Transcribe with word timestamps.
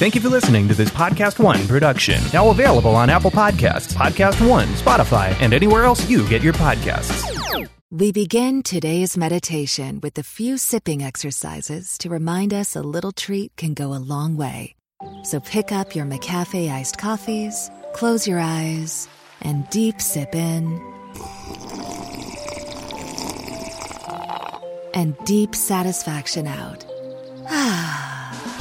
Thank 0.00 0.14
you 0.14 0.22
for 0.22 0.30
listening 0.30 0.66
to 0.68 0.72
this 0.72 0.88
Podcast 0.88 1.38
One 1.38 1.68
production. 1.68 2.22
Now 2.32 2.48
available 2.48 2.96
on 2.96 3.10
Apple 3.10 3.30
Podcasts, 3.30 3.92
Podcast 3.92 4.40
One, 4.48 4.66
Spotify, 4.68 5.36
and 5.42 5.52
anywhere 5.52 5.84
else 5.84 6.08
you 6.08 6.26
get 6.26 6.40
your 6.40 6.54
podcasts. 6.54 7.68
We 7.90 8.10
begin 8.10 8.62
today's 8.62 9.18
meditation 9.18 10.00
with 10.00 10.16
a 10.16 10.22
few 10.22 10.56
sipping 10.56 11.02
exercises 11.02 11.98
to 11.98 12.08
remind 12.08 12.54
us 12.54 12.74
a 12.74 12.80
little 12.80 13.12
treat 13.12 13.54
can 13.56 13.74
go 13.74 13.92
a 13.92 14.00
long 14.00 14.38
way. 14.38 14.74
So 15.24 15.38
pick 15.38 15.70
up 15.70 15.94
your 15.94 16.06
McCafe 16.06 16.72
iced 16.72 16.96
coffees, 16.96 17.70
close 17.92 18.26
your 18.26 18.38
eyes, 18.38 19.06
and 19.42 19.68
deep 19.68 20.00
sip 20.00 20.34
in. 20.34 20.80
And 24.94 25.14
deep 25.26 25.54
satisfaction 25.54 26.46
out. 26.46 26.86
Ah. 27.52 28.19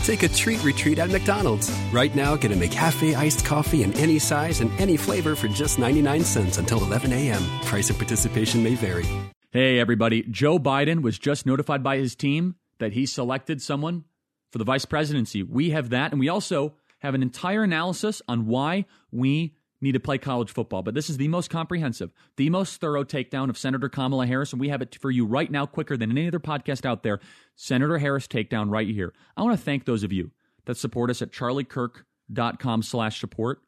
Take 0.09 0.23
a 0.23 0.27
treat 0.27 0.63
retreat 0.63 0.97
at 0.97 1.11
McDonald's. 1.11 1.69
Right 1.93 2.15
now, 2.15 2.35
get 2.35 2.51
a 2.51 2.55
McCafe 2.55 3.15
iced 3.15 3.45
coffee 3.45 3.83
in 3.83 3.93
any 3.93 4.17
size 4.17 4.59
and 4.59 4.71
any 4.81 4.97
flavor 4.97 5.35
for 5.35 5.47
just 5.47 5.77
99 5.77 6.23
cents 6.23 6.57
until 6.57 6.83
11 6.83 7.13
a.m. 7.13 7.43
Price 7.65 7.91
of 7.91 7.97
participation 7.97 8.63
may 8.63 8.73
vary. 8.73 9.05
Hey, 9.51 9.77
everybody. 9.77 10.23
Joe 10.23 10.57
Biden 10.57 11.03
was 11.03 11.19
just 11.19 11.45
notified 11.45 11.83
by 11.83 11.97
his 11.97 12.15
team 12.15 12.55
that 12.79 12.93
he 12.93 13.05
selected 13.05 13.61
someone 13.61 14.03
for 14.51 14.57
the 14.57 14.63
vice 14.63 14.83
presidency. 14.83 15.43
We 15.43 15.69
have 15.69 15.91
that, 15.91 16.09
and 16.09 16.19
we 16.19 16.27
also 16.27 16.73
have 17.01 17.13
an 17.13 17.21
entire 17.21 17.61
analysis 17.61 18.19
on 18.27 18.47
why 18.47 18.85
we 19.11 19.53
need 19.81 19.93
to 19.93 19.99
play 19.99 20.17
college 20.17 20.51
football. 20.51 20.81
But 20.83 20.93
this 20.93 21.09
is 21.09 21.17
the 21.17 21.27
most 21.27 21.49
comprehensive, 21.49 22.11
the 22.37 22.49
most 22.49 22.81
thorough 22.81 23.03
takedown 23.03 23.49
of 23.49 23.57
Senator 23.57 23.89
Kamala 23.89 24.27
Harris, 24.27 24.51
and 24.51 24.59
we 24.59 24.69
have 24.69 24.81
it 24.81 24.97
for 24.99 25.11
you 25.11 25.25
right 25.25 25.49
now 25.49 25.65
quicker 25.65 25.97
than 25.97 26.11
any 26.11 26.27
other 26.27 26.39
podcast 26.39 26.85
out 26.85 27.03
there. 27.03 27.19
Senator 27.55 27.97
Harris 27.97 28.27
takedown 28.27 28.69
right 28.69 28.87
here. 28.87 29.13
I 29.37 29.43
want 29.43 29.57
to 29.57 29.63
thank 29.63 29.85
those 29.85 30.03
of 30.03 30.11
you 30.11 30.31
that 30.65 30.77
support 30.77 31.09
us 31.09 31.21
at 31.21 31.31
charliekirk.com 31.31 32.83
slash 32.83 33.19
support. 33.19 33.61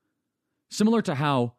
Similar 0.70 1.02
to 1.04 1.16
how 1.16 1.54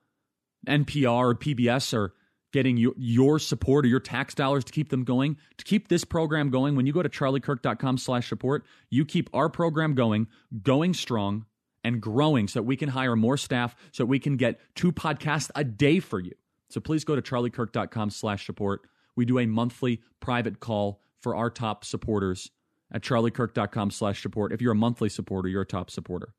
NPR 0.67 1.31
or 1.31 1.35
PBS 1.35 1.95
are 1.95 2.15
getting 2.53 2.77
your, 2.77 2.93
your 2.97 3.39
support 3.39 3.85
or 3.85 3.89
your 3.89 4.01
tax 4.01 4.35
dollars 4.35 4.65
to 4.65 4.73
keep 4.73 4.91
them 4.91 5.05
going, 5.05 5.37
to 5.57 5.65
keep 5.65 5.89
this 5.89 6.05
program 6.05 6.51
going, 6.51 6.77
when 6.77 6.87
you 6.87 6.93
go 6.93 7.03
to 7.03 7.09
charliekirk.com 7.09 7.98
slash 7.98 8.29
support, 8.29 8.65
you 8.91 9.05
keep 9.05 9.31
our 9.33 9.48
program 9.48 9.95
going, 9.95 10.27
going 10.63 10.95
strong, 10.95 11.47
and 11.85 12.01
growing 12.01 12.49
so 12.49 12.61
that 12.61 12.65
we 12.65 12.77
can 12.77 12.91
hire 12.91 13.17
more 13.17 13.37
staff, 13.37 13.75
so 13.93 14.03
that 14.03 14.09
we 14.09 14.19
can 14.19 14.37
get 14.37 14.61
two 14.75 14.93
podcasts 14.93 15.51
a 15.55 15.65
day 15.65 16.01
for 16.01 16.21
you. 16.21 16.33
So 16.71 16.81
please 16.81 17.05
go 17.05 17.17
to 17.17 17.23
charliekirk.com 17.23 18.11
slash 18.11 18.47
support. 18.47 18.83
We 19.15 19.25
do 19.25 19.39
a 19.39 19.47
monthly 19.47 20.01
private 20.21 20.61
call 20.61 21.01
for 21.21 21.37
our 21.37 21.51
top 21.51 21.85
supporters 21.85 22.51
at 22.93 23.03
charliekirk.com 23.03 23.91
slash 23.91 24.23
support. 24.23 24.53
If 24.53 24.63
you're 24.63 24.73
a 24.73 24.77
monthly 24.77 25.09
supporter, 25.09 25.49
you're 25.49 25.63
a 25.63 25.67
top 25.67 25.91
supporter. 25.91 26.35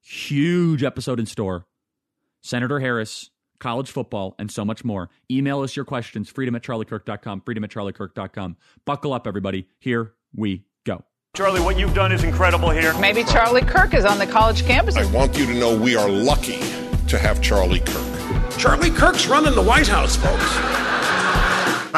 Huge 0.00 0.82
episode 0.82 1.20
in 1.20 1.26
store. 1.26 1.66
Senator 2.40 2.80
Harris, 2.80 3.30
college 3.58 3.90
football, 3.90 4.34
and 4.38 4.50
so 4.50 4.64
much 4.64 4.84
more. 4.84 5.10
Email 5.30 5.60
us 5.62 5.76
your 5.76 5.84
questions, 5.84 6.28
freedom 6.30 6.54
at 6.54 6.62
charliekirk.com, 6.62 7.42
freedom 7.42 7.64
at 7.64 7.70
charliekirk.com. 7.70 8.56
Buckle 8.84 9.12
up, 9.12 9.26
everybody. 9.26 9.68
Here 9.78 10.14
we. 10.34 10.64
Charlie, 11.38 11.60
what 11.60 11.78
you've 11.78 11.94
done 11.94 12.10
is 12.10 12.24
incredible 12.24 12.68
here. 12.70 12.92
Maybe 12.98 13.22
Charlie 13.22 13.60
Kirk 13.60 13.94
is 13.94 14.04
on 14.04 14.18
the 14.18 14.26
college 14.26 14.64
campus. 14.64 14.96
I 14.96 15.08
want 15.12 15.38
you 15.38 15.46
to 15.46 15.54
know 15.54 15.72
we 15.72 15.94
are 15.94 16.08
lucky 16.08 16.58
to 17.06 17.16
have 17.16 17.40
Charlie 17.40 17.78
Kirk. 17.78 18.58
Charlie 18.58 18.90
Kirk's 18.90 19.28
running 19.28 19.54
the 19.54 19.62
White 19.62 19.86
House, 19.86 20.16
folks. 20.16 20.87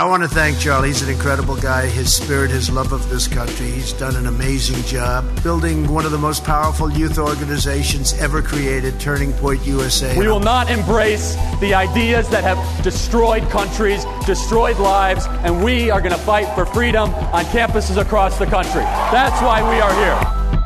I 0.00 0.06
want 0.06 0.22
to 0.22 0.30
thank 0.30 0.58
Charlie. 0.58 0.88
He's 0.88 1.02
an 1.02 1.10
incredible 1.10 1.56
guy. 1.56 1.84
His 1.84 2.10
spirit, 2.10 2.50
his 2.50 2.70
love 2.70 2.94
of 2.94 3.10
this 3.10 3.28
country. 3.28 3.66
He's 3.66 3.92
done 3.92 4.16
an 4.16 4.28
amazing 4.28 4.82
job 4.84 5.26
building 5.42 5.86
one 5.92 6.06
of 6.06 6.10
the 6.10 6.16
most 6.16 6.42
powerful 6.42 6.90
youth 6.90 7.18
organizations 7.18 8.14
ever 8.14 8.40
created, 8.40 8.98
Turning 8.98 9.30
Point 9.34 9.60
USA. 9.66 10.16
We 10.16 10.26
will 10.26 10.40
not 10.40 10.70
embrace 10.70 11.34
the 11.60 11.74
ideas 11.74 12.30
that 12.30 12.44
have 12.44 12.82
destroyed 12.82 13.42
countries, 13.50 14.06
destroyed 14.24 14.78
lives, 14.78 15.26
and 15.44 15.62
we 15.62 15.90
are 15.90 16.00
going 16.00 16.14
to 16.14 16.22
fight 16.22 16.48
for 16.54 16.64
freedom 16.64 17.12
on 17.34 17.44
campuses 17.44 18.00
across 18.00 18.38
the 18.38 18.46
country. 18.46 18.80
That's 18.80 19.42
why 19.42 19.60
we 19.60 19.82
are 19.82 19.92
here. 19.92 20.62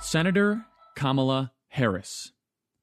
Senator 0.00 0.66
Kamala 0.96 1.52
Harris. 1.68 2.32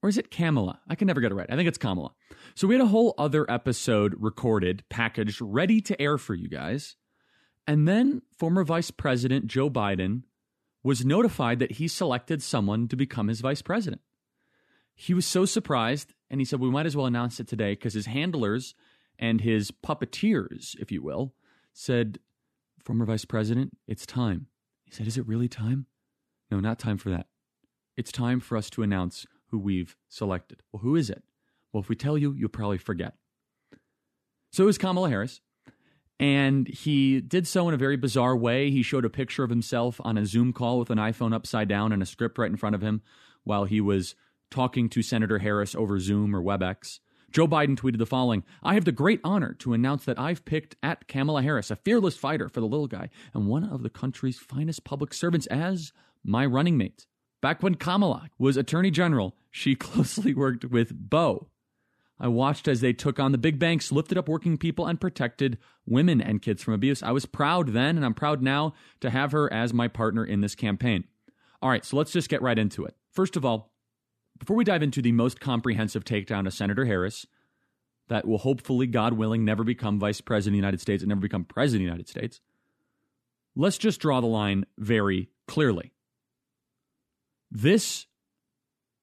Or 0.02 0.08
is 0.08 0.18
it 0.18 0.32
Kamala? 0.32 0.80
I 0.88 0.96
can 0.96 1.08
never 1.08 1.20
get 1.20 1.34
it 1.34 1.36
right. 1.36 1.50
I 1.50 1.58
think 1.58 1.68
it's 1.68 1.78
Kamala. 1.78 2.14
So 2.56 2.68
we 2.68 2.76
had 2.76 2.84
a 2.84 2.88
whole 2.88 3.16
other 3.18 3.50
episode 3.50 4.16
recorded, 4.20 4.84
packaged, 4.90 5.42
ready 5.42 5.82
to 5.82 6.00
air 6.00 6.18
for 6.18 6.36
you 6.36 6.48
guys. 6.48 6.96
And 7.66 7.88
then 7.88 8.22
former 8.38 8.64
Vice 8.64 8.92
President 8.92 9.48
Joe 9.48 9.70
Biden 9.70 10.24
was 10.84 11.06
notified 11.06 11.60
that 11.60 11.74
he 11.74 11.88
selected 11.88 12.44
someone 12.44 12.88
to 12.90 12.96
become 12.96 13.28
his 13.28 13.42
vice 13.42 13.62
president. 13.62 14.02
He 14.94 15.14
was 15.14 15.26
so 15.26 15.46
surprised, 15.46 16.14
and 16.30 16.40
he 16.40 16.46
said, 16.46 16.60
We 16.60 16.70
might 16.70 16.86
as 16.86 16.96
well 16.96 17.06
announce 17.06 17.40
it 17.40 17.48
today 17.48 17.72
because 17.72 17.94
his 17.94 18.06
handlers 18.06 18.76
and 19.18 19.42
his 19.42 19.72
puppeteers, 19.72 20.76
if 20.80 20.92
you 20.92 21.02
will, 21.02 21.34
said, 21.74 22.20
Former 22.84 23.06
Vice 23.06 23.26
President, 23.26 23.78
it's 23.88 24.06
time. 24.06 24.48
He 24.84 24.92
said, 24.92 25.08
Is 25.08 25.18
it 25.18 25.28
really 25.28 25.48
time? 25.48 25.88
No, 26.52 26.60
not 26.60 26.78
time 26.78 26.98
for 26.98 27.10
that. 27.10 27.28
It's 27.96 28.12
time 28.12 28.40
for 28.40 28.58
us 28.58 28.70
to 28.72 28.84
announce 28.84 29.26
who 29.48 29.58
we've 29.58 29.96
selected. 30.10 30.62
Well, 30.72 30.82
who 30.82 30.96
is 30.96 31.10
it? 31.10 31.24
Well, 31.74 31.82
if 31.82 31.90
we 31.90 31.96
tell 31.96 32.18
you, 32.18 32.34
you'll 32.34 32.50
probably 32.50 32.78
forget. 32.78 33.16
So 34.52 34.64
it 34.64 34.68
was 34.68 34.78
Kamala 34.78 35.10
Harris. 35.10 35.42
And 36.20 36.68
he 36.68 37.20
did 37.20 37.48
so 37.48 37.68
in 37.68 37.74
a 37.74 37.78
very 37.78 37.98
bizarre 37.98 38.38
way. 38.38 38.70
He 38.70 38.84
showed 38.84 39.04
a 39.04 39.10
picture 39.10 39.44
of 39.44 39.50
himself 39.50 40.00
on 40.04 40.18
a 40.18 40.26
Zoom 40.26 40.54
call 40.54 40.80
with 40.80 40.92
an 40.92 41.00
iPhone 41.00 41.34
upside 41.34 41.68
down 41.68 41.92
and 41.92 42.02
a 42.02 42.06
script 42.06 42.38
right 42.38 42.50
in 42.50 42.56
front 42.56 42.76
of 42.76 42.82
him 42.82 43.02
while 43.44 43.66
he 43.66 43.82
was 43.82 44.16
talking 44.52 44.88
to 44.90 45.02
Senator 45.02 45.40
Harris 45.40 45.74
over 45.76 46.00
Zoom 46.00 46.36
or 46.36 46.42
WebEx. 46.42 47.00
Joe 47.32 47.48
Biden 47.48 47.76
tweeted 47.76 47.98
the 47.98 48.06
following 48.06 48.44
I 48.62 48.76
have 48.76 48.86
the 48.86 48.92
great 48.92 49.20
honor 49.24 49.56
to 49.56 49.74
announce 49.74 50.06
that 50.06 50.20
I've 50.20 50.46
picked 50.46 50.76
at 50.84 51.08
Kamala 51.08 51.42
Harris, 51.42 51.72
a 51.72 51.76
fearless 51.76 52.16
fighter 52.16 52.48
for 52.48 52.60
the 52.60 52.68
little 52.68 52.88
guy 52.88 53.10
and 53.34 53.48
one 53.48 53.64
of 53.64 53.82
the 53.82 53.90
country's 53.90 54.38
finest 54.38 54.84
public 54.84 55.16
servants, 55.16 55.48
as 55.48 55.92
my 56.24 56.46
running 56.46 56.78
mate. 56.78 57.08
Back 57.42 57.64
when 57.64 57.76
Kamala 57.76 58.30
was 58.38 58.56
Attorney 58.56 58.92
General, 58.92 59.36
she 59.50 59.76
closely 59.76 60.36
worked 60.36 60.64
with 60.66 61.10
Beau, 61.10 61.50
I 62.24 62.30
watched 62.30 62.70
as 62.70 62.80
they 62.80 62.94
took 62.94 63.20
on 63.20 63.34
the 63.34 63.38
big 63.38 63.60
banks, 63.60 63.92
lifted 63.92 64.18
up 64.18 64.30
working 64.30 64.58
people, 64.58 64.88
and 64.88 65.00
protected 65.00 65.58
women 65.86 66.22
and 66.22 66.42
kids 66.42 66.64
from 66.64 66.74
abuse. 66.74 67.04
I 67.04 67.12
was 67.12 67.26
proud 67.26 67.74
then, 67.74 67.98
and 67.98 68.06
I'm 68.06 68.14
proud 68.14 68.42
now 68.42 68.76
to 69.02 69.10
have 69.10 69.34
her 69.34 69.52
as 69.52 69.74
my 69.74 69.90
partner 69.90 70.24
in 70.24 70.40
this 70.40 70.56
campaign. 70.56 71.04
All 71.62 71.70
right, 71.70 71.84
so 71.84 71.98
let's 71.98 72.14
just 72.14 72.30
get 72.30 72.42
right 72.42 72.58
into 72.58 72.86
it. 72.86 72.96
First 73.12 73.36
of 73.36 73.44
all, 73.44 73.74
before 74.40 74.56
we 74.56 74.64
dive 74.64 74.82
into 74.82 75.02
the 75.02 75.12
most 75.12 75.42
comprehensive 75.42 76.06
takedown 76.06 76.48
of 76.48 76.54
Senator 76.54 76.86
Harris, 76.86 77.28
that 78.08 78.26
will 78.26 78.38
hopefully, 78.38 78.88
God 78.88 79.16
willing, 79.16 79.44
never 79.44 79.66
become 79.66 80.00
vice 80.00 80.22
president 80.22 80.54
of 80.54 80.54
the 80.54 80.66
United 80.66 80.80
States 80.80 81.04
and 81.04 81.10
never 81.10 81.20
become 81.20 81.44
president 81.44 81.82
of 81.82 81.88
the 81.88 81.92
United 81.92 82.08
States, 82.08 82.40
let's 83.54 83.78
just 83.78 84.00
draw 84.00 84.22
the 84.22 84.28
line 84.28 84.66
very 84.78 85.28
clearly. 85.50 85.92
This 87.52 88.06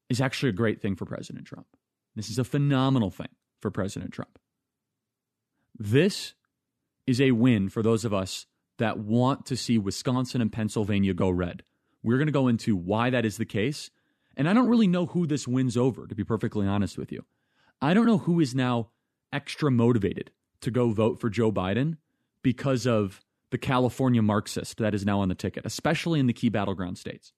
is 0.09 0.19
actually 0.19 0.49
a 0.49 0.53
great 0.53 0.81
thing 0.81 0.95
for 0.95 1.05
President 1.05 1.45
Trump. 1.45 1.67
This 2.15 2.29
is 2.29 2.39
a 2.39 2.43
phenomenal 2.43 3.09
thing 3.09 3.29
for 3.59 3.71
President 3.71 4.11
Trump. 4.11 4.37
This 5.77 6.33
is 7.07 7.21
a 7.21 7.31
win 7.31 7.69
for 7.69 7.81
those 7.81 8.05
of 8.05 8.13
us 8.13 8.45
that 8.77 8.99
want 8.99 9.45
to 9.45 9.57
see 9.57 9.77
Wisconsin 9.77 10.41
and 10.41 10.51
Pennsylvania 10.51 11.13
go 11.13 11.29
red. 11.29 11.63
We're 12.03 12.17
going 12.17 12.27
to 12.27 12.33
go 12.33 12.47
into 12.47 12.75
why 12.75 13.09
that 13.09 13.25
is 13.25 13.37
the 13.37 13.45
case. 13.45 13.91
And 14.35 14.49
I 14.49 14.53
don't 14.53 14.69
really 14.69 14.87
know 14.87 15.07
who 15.07 15.27
this 15.27 15.47
wins 15.47 15.77
over, 15.77 16.07
to 16.07 16.15
be 16.15 16.23
perfectly 16.23 16.65
honest 16.65 16.97
with 16.97 17.11
you. 17.11 17.25
I 17.81 17.93
don't 17.93 18.05
know 18.05 18.19
who 18.19 18.39
is 18.39 18.55
now 18.55 18.89
extra 19.33 19.71
motivated 19.71 20.31
to 20.61 20.71
go 20.71 20.91
vote 20.91 21.19
for 21.19 21.29
Joe 21.29 21.51
Biden 21.51 21.97
because 22.43 22.87
of 22.87 23.21
the 23.51 23.57
California 23.57 24.21
Marxist 24.21 24.77
that 24.77 24.95
is 24.95 25.05
now 25.05 25.19
on 25.19 25.29
the 25.29 25.35
ticket, 25.35 25.65
especially 25.65 26.19
in 26.19 26.27
the 26.27 26.33
key 26.33 26.49
battleground 26.49 26.97
states. 26.97 27.33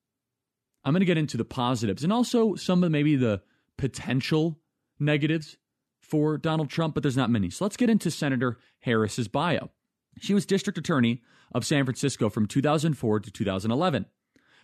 I'm 0.86 0.94
going 0.94 1.02
to 1.02 1.06
get 1.06 1.18
into 1.18 1.38
the 1.38 1.46
positives 1.46 2.04
and 2.04 2.14
also 2.14 2.56
some 2.56 2.84
of 2.84 2.92
maybe 2.92 3.16
the 3.16 3.42
potential 3.78 4.60
negatives 5.04 5.58
for 6.00 6.38
Donald 6.38 6.70
Trump, 6.70 6.94
but 6.94 7.04
there's 7.04 7.18
not 7.18 7.30
many. 7.30 7.50
So 7.50 7.66
let's 7.66 7.78
get 7.78 7.90
into 7.90 8.12
Senator 8.12 8.58
Harris's 8.80 9.28
bio. 9.28 9.72
She 10.20 10.34
was 10.34 10.46
district 10.46 10.78
attorney 10.78 11.22
of 11.54 11.66
San 11.66 11.86
Francisco 11.86 12.30
from 12.30 12.48
2004 12.48 13.20
to 13.22 13.32
2011. 13.32 14.06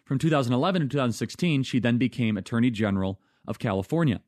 From 0.05 0.17
2011 0.17 0.81
to 0.81 0.87
2016, 0.87 1.63
she 1.63 1.79
then 1.79 1.97
became 1.97 2.37
attorney 2.37 2.71
general 2.71 3.19
of 3.47 3.59
California. 3.59 4.21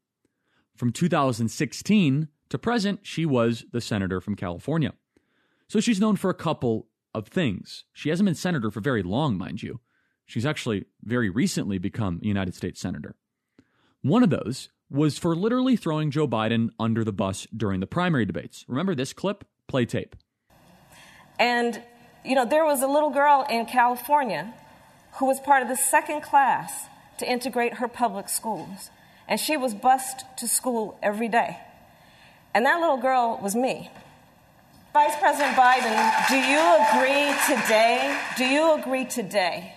From 0.75 0.91
2016 0.91 2.27
to 2.49 2.57
present, 2.57 2.99
she 3.03 3.25
was 3.25 3.65
the 3.71 3.81
senator 3.81 4.21
from 4.21 4.35
California. 4.35 4.93
So 5.67 5.79
she's 5.79 5.99
known 5.99 6.15
for 6.15 6.29
a 6.29 6.35
couple 6.35 6.87
of 7.13 7.27
things. 7.27 7.85
She 7.93 8.09
hasn't 8.09 8.25
been 8.25 8.35
senator 8.35 8.71
for 8.71 8.81
very 8.81 9.03
long, 9.03 9.37
mind 9.37 9.63
you. 9.63 9.79
She's 10.25 10.45
actually 10.45 10.85
very 11.03 11.29
recently 11.29 11.77
become 11.77 12.19
a 12.21 12.27
United 12.27 12.55
States 12.55 12.79
senator. 12.79 13.15
One 14.01 14.23
of 14.23 14.29
those 14.29 14.69
was 14.91 15.17
for 15.17 15.35
literally 15.35 15.77
throwing 15.77 16.11
Joe 16.11 16.27
Biden 16.27 16.69
under 16.77 17.03
the 17.03 17.13
bus 17.13 17.47
during 17.55 17.79
the 17.79 17.87
primary 17.87 18.25
debates. 18.25 18.65
Remember 18.67 18.93
this 18.93 19.13
clip? 19.13 19.45
Play 19.67 19.85
tape. 19.85 20.17
And, 21.39 21.81
you 22.25 22.35
know, 22.35 22.45
there 22.45 22.65
was 22.65 22.81
a 22.81 22.87
little 22.87 23.09
girl 23.09 23.45
in 23.49 23.65
California 23.65 24.53
who 25.13 25.25
was 25.25 25.39
part 25.39 25.63
of 25.63 25.69
the 25.69 25.77
second 25.77 26.21
class 26.21 26.87
to 27.19 27.29
integrate 27.29 27.75
her 27.75 27.87
public 27.87 28.27
schools. 28.27 28.89
And 29.27 29.39
she 29.39 29.55
was 29.55 29.73
bused 29.73 30.25
to 30.37 30.47
school 30.47 30.99
every 31.01 31.29
day. 31.29 31.57
And 32.53 32.65
that 32.65 32.81
little 32.81 32.97
girl 32.97 33.39
was 33.41 33.55
me. 33.55 33.89
Vice 34.91 35.15
President 35.19 35.55
Biden, 35.55 36.27
do 36.27 36.35
you 36.35 36.59
agree 36.89 37.33
today? 37.47 38.19
Do 38.35 38.43
you 38.43 38.77
agree 38.77 39.05
today 39.05 39.73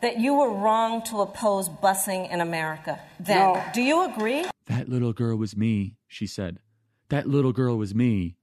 that 0.00 0.18
you 0.18 0.34
were 0.34 0.50
wrong 0.50 1.02
to 1.04 1.20
oppose 1.20 1.68
busing 1.68 2.30
in 2.30 2.40
America? 2.40 3.00
Then, 3.18 3.54
no. 3.54 3.64
do 3.72 3.82
you 3.82 4.04
agree? 4.04 4.46
That 4.66 4.88
little 4.88 5.12
girl 5.12 5.36
was 5.36 5.56
me, 5.56 5.96
she 6.06 6.26
said. 6.26 6.58
That 7.08 7.28
little 7.28 7.52
girl 7.52 7.76
was 7.76 7.94
me. 7.94 8.36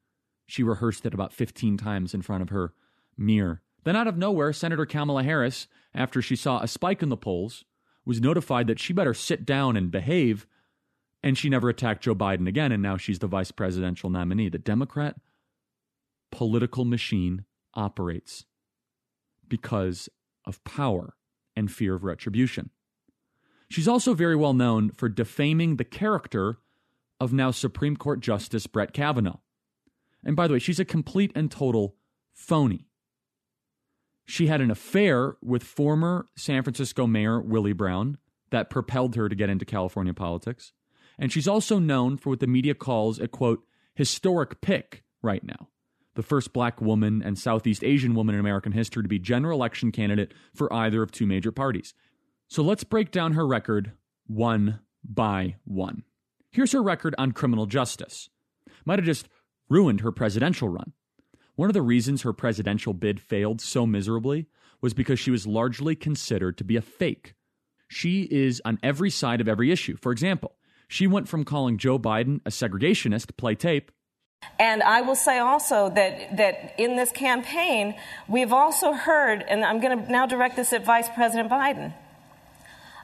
She 0.48 0.64
rehearsed 0.64 1.06
it 1.06 1.14
about 1.14 1.34
15 1.34 1.78
times 1.78 2.14
in 2.14 2.22
front 2.22 2.42
of 2.42 2.50
her 2.50 2.74
mirror. 3.18 3.62
Then, 3.84 3.96
out 3.96 4.08
of 4.08 4.18
nowhere, 4.18 4.54
Senator 4.54 4.86
Kamala 4.86 5.24
Harris, 5.24 5.68
after 5.94 6.22
she 6.22 6.36
saw 6.36 6.60
a 6.62 6.68
spike 6.68 7.04
in 7.04 7.10
the 7.10 7.18
polls, 7.18 7.66
was 8.06 8.22
notified 8.22 8.68
that 8.68 8.80
she 8.80 8.94
better 8.94 9.14
sit 9.14 9.46
down 9.46 9.76
and 9.76 9.92
behave, 9.92 10.48
and 11.22 11.38
she 11.38 11.50
never 11.50 11.70
attacked 11.70 12.04
Joe 12.04 12.16
Biden 12.16 12.48
again, 12.48 12.72
and 12.72 12.82
now 12.82 12.98
she's 12.98 13.20
the 13.20 13.28
vice 13.28 13.52
presidential 13.52 14.10
nominee. 14.10 14.50
The 14.50 14.58
Democrat 14.58 15.16
political 16.32 16.86
machine 16.86 17.46
operates 17.74 18.46
because 19.48 20.10
of 20.46 20.64
power 20.64 21.16
and 21.56 21.72
fear 21.72 21.96
of 21.96 22.04
retribution. 22.04 22.70
She's 23.70 23.88
also 23.88 24.14
very 24.14 24.36
well 24.36 24.54
known 24.54 24.92
for 24.92 25.10
defaming 25.10 25.78
the 25.78 25.84
character 25.84 26.60
of 27.20 27.34
now 27.34 27.52
Supreme 27.52 27.96
Court 27.96 28.20
Justice 28.20 28.68
Brett 28.68 28.94
Kavanaugh. 28.94 29.40
And 30.24 30.36
by 30.36 30.48
the 30.48 30.54
way, 30.54 30.60
she's 30.60 30.80
a 30.80 30.86
complete 30.86 31.32
and 31.36 31.50
total 31.50 31.96
phony. 32.34 32.88
She 34.26 34.48
had 34.48 34.62
an 34.62 34.72
affair 34.72 35.38
with 35.42 35.64
former 35.64 36.28
San 36.36 36.64
Francisco 36.64 37.08
Mayor 37.08 37.42
Willie 37.42 37.74
Brown 37.74 38.18
that 38.52 38.70
propelled 38.70 39.16
her 39.16 39.28
to 39.28 39.36
get 39.36 39.50
into 39.50 39.66
California 39.66 40.14
politics. 40.14 40.72
And 41.20 41.32
she's 41.32 41.48
also 41.48 41.80
known 41.80 42.18
for 42.18 42.32
what 42.32 42.40
the 42.40 42.48
media 42.48 42.74
calls 42.74 43.20
a 43.20 43.28
quote, 43.28 43.64
historic 43.96 44.62
pick 44.62 45.04
right 45.22 45.44
now 45.44 45.70
the 46.16 46.24
first 46.24 46.54
black 46.54 46.82
woman 46.82 47.22
and 47.24 47.38
Southeast 47.38 47.84
Asian 47.84 48.14
woman 48.14 48.36
in 48.36 48.42
American 48.42 48.72
history 48.72 49.04
to 49.04 49.10
be 49.10 49.20
general 49.20 49.58
election 49.58 49.92
candidate 49.92 50.34
for 50.54 50.72
either 50.74 51.02
of 51.02 51.12
two 51.12 51.26
major 51.26 51.52
parties. 51.52 51.94
So 52.48 52.62
let's 52.62 52.84
break 52.84 53.12
down 53.12 53.34
her 53.34 53.48
record 53.48 53.94
one 54.28 54.80
by 55.04 55.56
one. 55.66 56.04
Here's 56.52 56.72
her 56.74 56.84
record 56.84 57.16
on 57.18 57.32
criminal 57.32 57.66
justice. 57.66 58.30
Might 58.86 59.00
have 59.00 59.06
just 59.06 59.28
ruined 59.70 60.02
her 60.02 60.12
presidential 60.12 60.70
run. 60.70 60.94
One 61.56 61.70
of 61.70 61.74
the 61.74 61.82
reasons 61.82 62.22
her 62.22 62.34
presidential 62.34 62.94
bid 62.94 63.20
failed 63.20 63.62
so 63.62 63.86
miserably 63.86 64.48
was 64.82 64.94
because 64.94 65.20
she 65.20 65.32
was 65.32 65.48
largely 65.48 65.96
considered 65.96 66.58
to 66.58 66.64
be 66.64 66.76
a 66.76 66.82
fake. 66.82 67.34
She 67.88 68.24
is 68.24 68.62
on 68.66 68.80
every 68.84 69.10
side 69.10 69.40
of 69.40 69.48
every 69.48 69.72
issue. 69.72 69.96
For 69.98 70.12
example, 70.12 70.56
she 70.88 71.08
went 71.08 71.28
from 71.28 71.46
calling 71.46 71.78
Joe 71.78 71.98
Biden 71.98 72.42
a 72.46 72.50
segregationist, 72.50 73.38
play 73.38 73.56
tape, 73.56 73.92
and 74.60 74.84
I 74.84 75.02
will 75.02 75.16
say 75.16 75.40
also 75.40 75.90
that, 75.90 76.38
that 76.38 76.74
in 76.78 76.96
this 76.96 77.12
campaign, 77.12 77.96
we've 78.28 78.54
also 78.54 78.94
heard, 78.94 79.44
and 79.48 79.66
I'm 79.66 79.80
going 79.80 80.06
to 80.06 80.12
now 80.12 80.26
direct 80.26 80.56
this 80.56 80.74
at 80.74 80.86
Vice 80.86 81.10
President 81.10 81.50
Biden. 81.50 81.94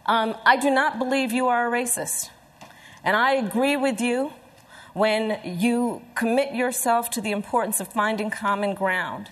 Um, 0.06 0.36
I 0.46 0.58
do 0.58 0.70
not 0.70 1.00
believe 1.00 1.32
you 1.32 1.48
are 1.48 1.68
a 1.68 1.72
racist. 1.72 2.30
And 3.04 3.16
I 3.16 3.34
agree 3.34 3.78
with 3.78 4.02
you 4.02 4.34
when 4.94 5.40
you 5.44 6.02
commit 6.16 6.54
yourself 6.54 7.10
to 7.12 7.22
the 7.22 7.32
importance 7.32 7.80
of 7.80 7.88
finding 7.88 8.30
common 8.30 8.74
ground. 8.74 9.30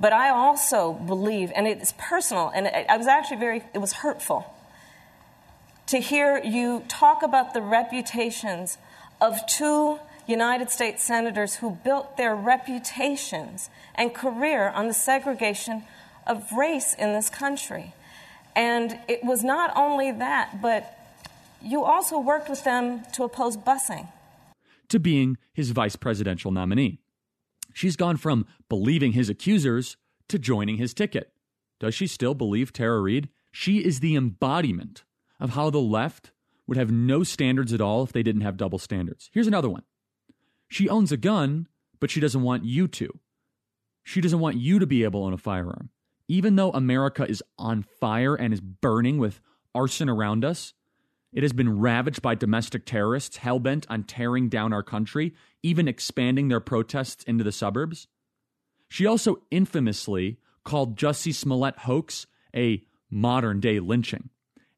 But 0.00 0.12
I 0.12 0.30
also 0.30 0.92
believe, 0.92 1.52
and 1.54 1.66
it's 1.66 1.92
personal, 1.98 2.50
and 2.54 2.68
I 2.68 2.96
was 2.96 3.06
actually 3.06 3.38
very, 3.38 3.64
it 3.74 3.78
was 3.78 3.94
hurtful 3.94 4.46
to 5.86 5.98
hear 5.98 6.42
you 6.42 6.84
talk 6.88 7.22
about 7.22 7.54
the 7.54 7.62
reputations 7.62 8.78
of 9.20 9.46
two 9.46 9.98
United 10.26 10.70
States 10.70 11.02
senators 11.02 11.56
who 11.56 11.78
built 11.84 12.16
their 12.16 12.34
reputations 12.34 13.70
and 13.94 14.14
career 14.14 14.68
on 14.70 14.88
the 14.88 14.94
segregation 14.94 15.84
of 16.26 16.50
race 16.52 16.94
in 16.94 17.12
this 17.12 17.30
country. 17.30 17.94
And 18.54 18.98
it 19.08 19.22
was 19.24 19.44
not 19.44 19.72
only 19.76 20.10
that, 20.12 20.60
but 20.60 20.98
you 21.62 21.84
also 21.84 22.18
worked 22.18 22.48
with 22.48 22.64
them 22.64 23.02
to 23.12 23.24
oppose 23.24 23.56
busing. 23.56 24.08
To 24.88 24.98
being 24.98 25.36
his 25.52 25.70
vice 25.70 25.96
presidential 25.96 26.50
nominee. 26.50 27.00
She's 27.72 27.96
gone 27.96 28.16
from 28.16 28.46
believing 28.68 29.12
his 29.12 29.28
accusers 29.28 29.96
to 30.28 30.38
joining 30.38 30.76
his 30.78 30.94
ticket. 30.94 31.32
Does 31.78 31.94
she 31.94 32.06
still 32.06 32.34
believe 32.34 32.72
Tara 32.72 33.00
Reade? 33.00 33.28
She 33.52 33.84
is 33.84 34.00
the 34.00 34.16
embodiment 34.16 35.04
of 35.38 35.50
how 35.50 35.70
the 35.70 35.80
left 35.80 36.32
would 36.66 36.78
have 36.78 36.90
no 36.90 37.22
standards 37.22 37.72
at 37.72 37.80
all 37.80 38.02
if 38.02 38.12
they 38.12 38.22
didn't 38.22 38.40
have 38.40 38.56
double 38.56 38.78
standards. 38.78 39.30
Here's 39.32 39.46
another 39.46 39.68
one. 39.68 39.82
She 40.68 40.88
owns 40.88 41.12
a 41.12 41.16
gun, 41.16 41.68
but 42.00 42.10
she 42.10 42.20
doesn't 42.20 42.42
want 42.42 42.64
you 42.64 42.88
to. 42.88 43.18
She 44.02 44.20
doesn't 44.20 44.40
want 44.40 44.56
you 44.56 44.78
to 44.78 44.86
be 44.86 45.04
able 45.04 45.20
to 45.22 45.26
own 45.26 45.32
a 45.32 45.38
firearm. 45.38 45.90
Even 46.28 46.56
though 46.56 46.70
America 46.70 47.28
is 47.28 47.42
on 47.58 47.82
fire 47.82 48.34
and 48.34 48.52
is 48.52 48.60
burning 48.60 49.18
with 49.18 49.40
arson 49.74 50.08
around 50.08 50.44
us, 50.44 50.74
it 51.32 51.42
has 51.42 51.52
been 51.52 51.78
ravaged 51.78 52.22
by 52.22 52.34
domestic 52.34 52.86
terrorists 52.86 53.38
hell 53.38 53.58
bent 53.58 53.86
on 53.90 54.04
tearing 54.04 54.48
down 54.48 54.72
our 54.72 54.82
country, 54.82 55.34
even 55.62 55.88
expanding 55.88 56.48
their 56.48 56.60
protests 56.60 57.24
into 57.24 57.44
the 57.44 57.52
suburbs. 57.52 58.08
She 58.88 59.06
also 59.06 59.42
infamously 59.50 60.38
called 60.64 60.96
Jussie 60.96 61.34
Smollett 61.34 61.80
hoax 61.80 62.26
a 62.54 62.82
modern 63.10 63.60
day 63.60 63.80
lynching, 63.80 64.30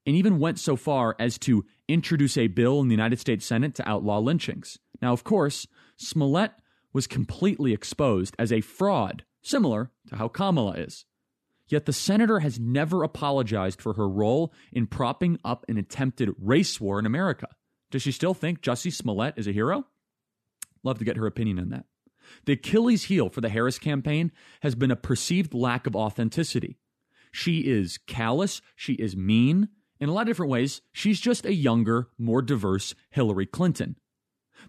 and 0.06 0.16
even 0.16 0.38
went 0.38 0.58
so 0.58 0.76
far 0.76 1.14
as 1.18 1.38
to 1.38 1.64
introduce 1.86 2.36
a 2.36 2.48
bill 2.48 2.80
in 2.80 2.88
the 2.88 2.94
United 2.94 3.20
States 3.20 3.46
Senate 3.46 3.74
to 3.76 3.88
outlaw 3.88 4.18
lynchings. 4.18 4.78
Now, 5.00 5.12
of 5.12 5.24
course, 5.24 5.66
Smollett 5.96 6.52
was 6.92 7.06
completely 7.06 7.72
exposed 7.72 8.34
as 8.38 8.52
a 8.52 8.60
fraud, 8.60 9.24
similar 9.42 9.90
to 10.08 10.16
how 10.16 10.28
Kamala 10.28 10.72
is. 10.72 11.04
Yet 11.68 11.84
the 11.84 11.92
senator 11.92 12.40
has 12.40 12.58
never 12.58 13.02
apologized 13.02 13.82
for 13.82 13.92
her 13.94 14.08
role 14.08 14.52
in 14.72 14.86
propping 14.86 15.38
up 15.44 15.66
an 15.68 15.76
attempted 15.76 16.30
race 16.38 16.80
war 16.80 16.98
in 16.98 17.06
America. 17.06 17.48
Does 17.90 18.02
she 18.02 18.12
still 18.12 18.34
think 18.34 18.62
Jussie 18.62 18.92
Smollett 18.92 19.34
is 19.36 19.46
a 19.46 19.52
hero? 19.52 19.86
Love 20.82 20.98
to 20.98 21.04
get 21.04 21.16
her 21.16 21.26
opinion 21.26 21.58
on 21.58 21.68
that. 21.70 21.84
The 22.46 22.52
Achilles 22.54 23.04
heel 23.04 23.28
for 23.28 23.40
the 23.40 23.48
Harris 23.48 23.78
campaign 23.78 24.32
has 24.60 24.74
been 24.74 24.90
a 24.90 24.96
perceived 24.96 25.54
lack 25.54 25.86
of 25.86 25.96
authenticity. 25.96 26.78
She 27.32 27.60
is 27.60 27.98
callous, 28.06 28.60
she 28.74 28.94
is 28.94 29.16
mean. 29.16 29.68
In 30.00 30.08
a 30.08 30.12
lot 30.12 30.22
of 30.22 30.26
different 30.28 30.52
ways, 30.52 30.80
she's 30.92 31.20
just 31.20 31.44
a 31.44 31.54
younger, 31.54 32.08
more 32.18 32.42
diverse 32.42 32.94
Hillary 33.10 33.46
Clinton. 33.46 33.96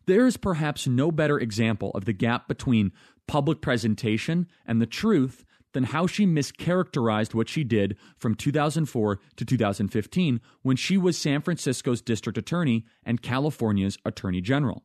There 0.05 0.25
is 0.25 0.37
perhaps 0.37 0.87
no 0.87 1.11
better 1.11 1.39
example 1.39 1.91
of 1.91 2.05
the 2.05 2.13
gap 2.13 2.47
between 2.47 2.91
public 3.27 3.61
presentation 3.61 4.47
and 4.65 4.81
the 4.81 4.87
truth 4.87 5.45
than 5.73 5.83
how 5.83 6.07
she 6.07 6.25
mischaracterized 6.25 7.33
what 7.33 7.47
she 7.47 7.63
did 7.63 7.95
from 8.17 8.35
2004 8.35 9.19
to 9.35 9.45
2015 9.45 10.41
when 10.63 10.75
she 10.75 10.97
was 10.97 11.17
San 11.17 11.41
Francisco's 11.41 12.01
district 12.01 12.37
attorney 12.37 12.85
and 13.03 13.21
California's 13.21 13.97
attorney 14.03 14.41
general. 14.41 14.83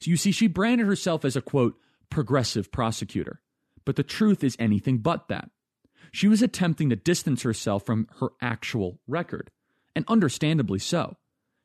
So 0.00 0.10
you 0.10 0.16
see, 0.16 0.32
she 0.32 0.46
branded 0.46 0.86
herself 0.86 1.24
as 1.24 1.36
a 1.36 1.42
quote, 1.42 1.74
progressive 2.10 2.70
prosecutor. 2.70 3.40
But 3.84 3.96
the 3.96 4.02
truth 4.02 4.44
is 4.44 4.56
anything 4.58 4.98
but 4.98 5.28
that. 5.28 5.50
She 6.12 6.28
was 6.28 6.42
attempting 6.42 6.90
to 6.90 6.96
distance 6.96 7.42
herself 7.42 7.86
from 7.86 8.06
her 8.20 8.28
actual 8.40 9.00
record, 9.06 9.50
and 9.96 10.04
understandably 10.08 10.78
so. 10.78 11.16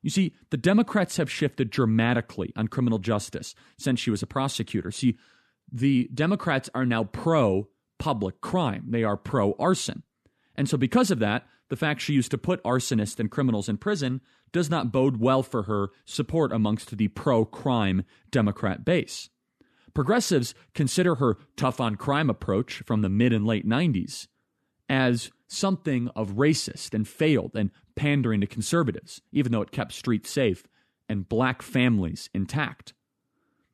You 0.02 0.10
see, 0.10 0.34
the 0.52 0.58
Democrats 0.58 1.18
have 1.18 1.32
shifted 1.32 1.70
dramatically 1.70 2.54
on 2.56 2.68
criminal 2.68 3.00
justice 3.00 3.56
since 3.78 4.00
she 4.00 4.12
was 4.12 4.24
a 4.24 4.28
prosecutor. 4.28 4.92
See, 4.92 5.18
the 5.72 6.10
Democrats 6.14 6.70
are 6.74 6.86
now 6.86 7.06
pro 7.06 7.68
public 8.00 8.42
crime, 8.42 8.86
they 8.90 9.04
are 9.04 9.18
pro 9.18 9.54
arson. 9.54 10.04
And 10.56 10.70
so, 10.70 10.78
because 10.78 11.12
of 11.12 11.20
that, 11.20 11.46
the 11.70 11.76
fact 11.76 12.02
she 12.02 12.14
used 12.14 12.32
to 12.32 12.38
put 12.38 12.64
arsonists 12.64 13.20
and 13.20 13.30
criminals 13.30 13.68
in 13.68 13.78
prison 13.78 14.22
does 14.52 14.70
not 14.70 14.92
bode 14.92 15.18
well 15.18 15.44
for 15.44 15.64
her 15.64 15.90
support 16.06 16.52
amongst 16.54 16.96
the 16.98 17.08
pro 17.10 17.44
crime 17.44 18.06
Democrat 18.32 18.86
base. 18.86 19.30
Progressives 19.94 20.54
consider 20.74 21.16
her 21.16 21.38
tough 21.56 21.82
on 21.82 21.96
crime 21.96 22.30
approach 22.30 22.84
from 22.86 23.02
the 23.02 23.10
mid 23.10 23.34
and 23.34 23.46
late 23.46 23.68
90s 23.68 24.28
as 24.90 25.32
something 25.48 26.10
of 26.10 26.34
racist 26.34 26.94
and 26.94 27.08
failed 27.08 27.56
and 27.56 27.72
pandering 27.96 28.42
to 28.42 28.48
conservatives, 28.48 29.22
even 29.32 29.52
though 29.52 29.62
it 29.62 29.72
kept 29.72 29.94
streets 29.94 30.30
safe 30.30 30.64
and 31.10 31.30
black 31.30 31.62
families 31.62 32.30
intact. 32.34 32.94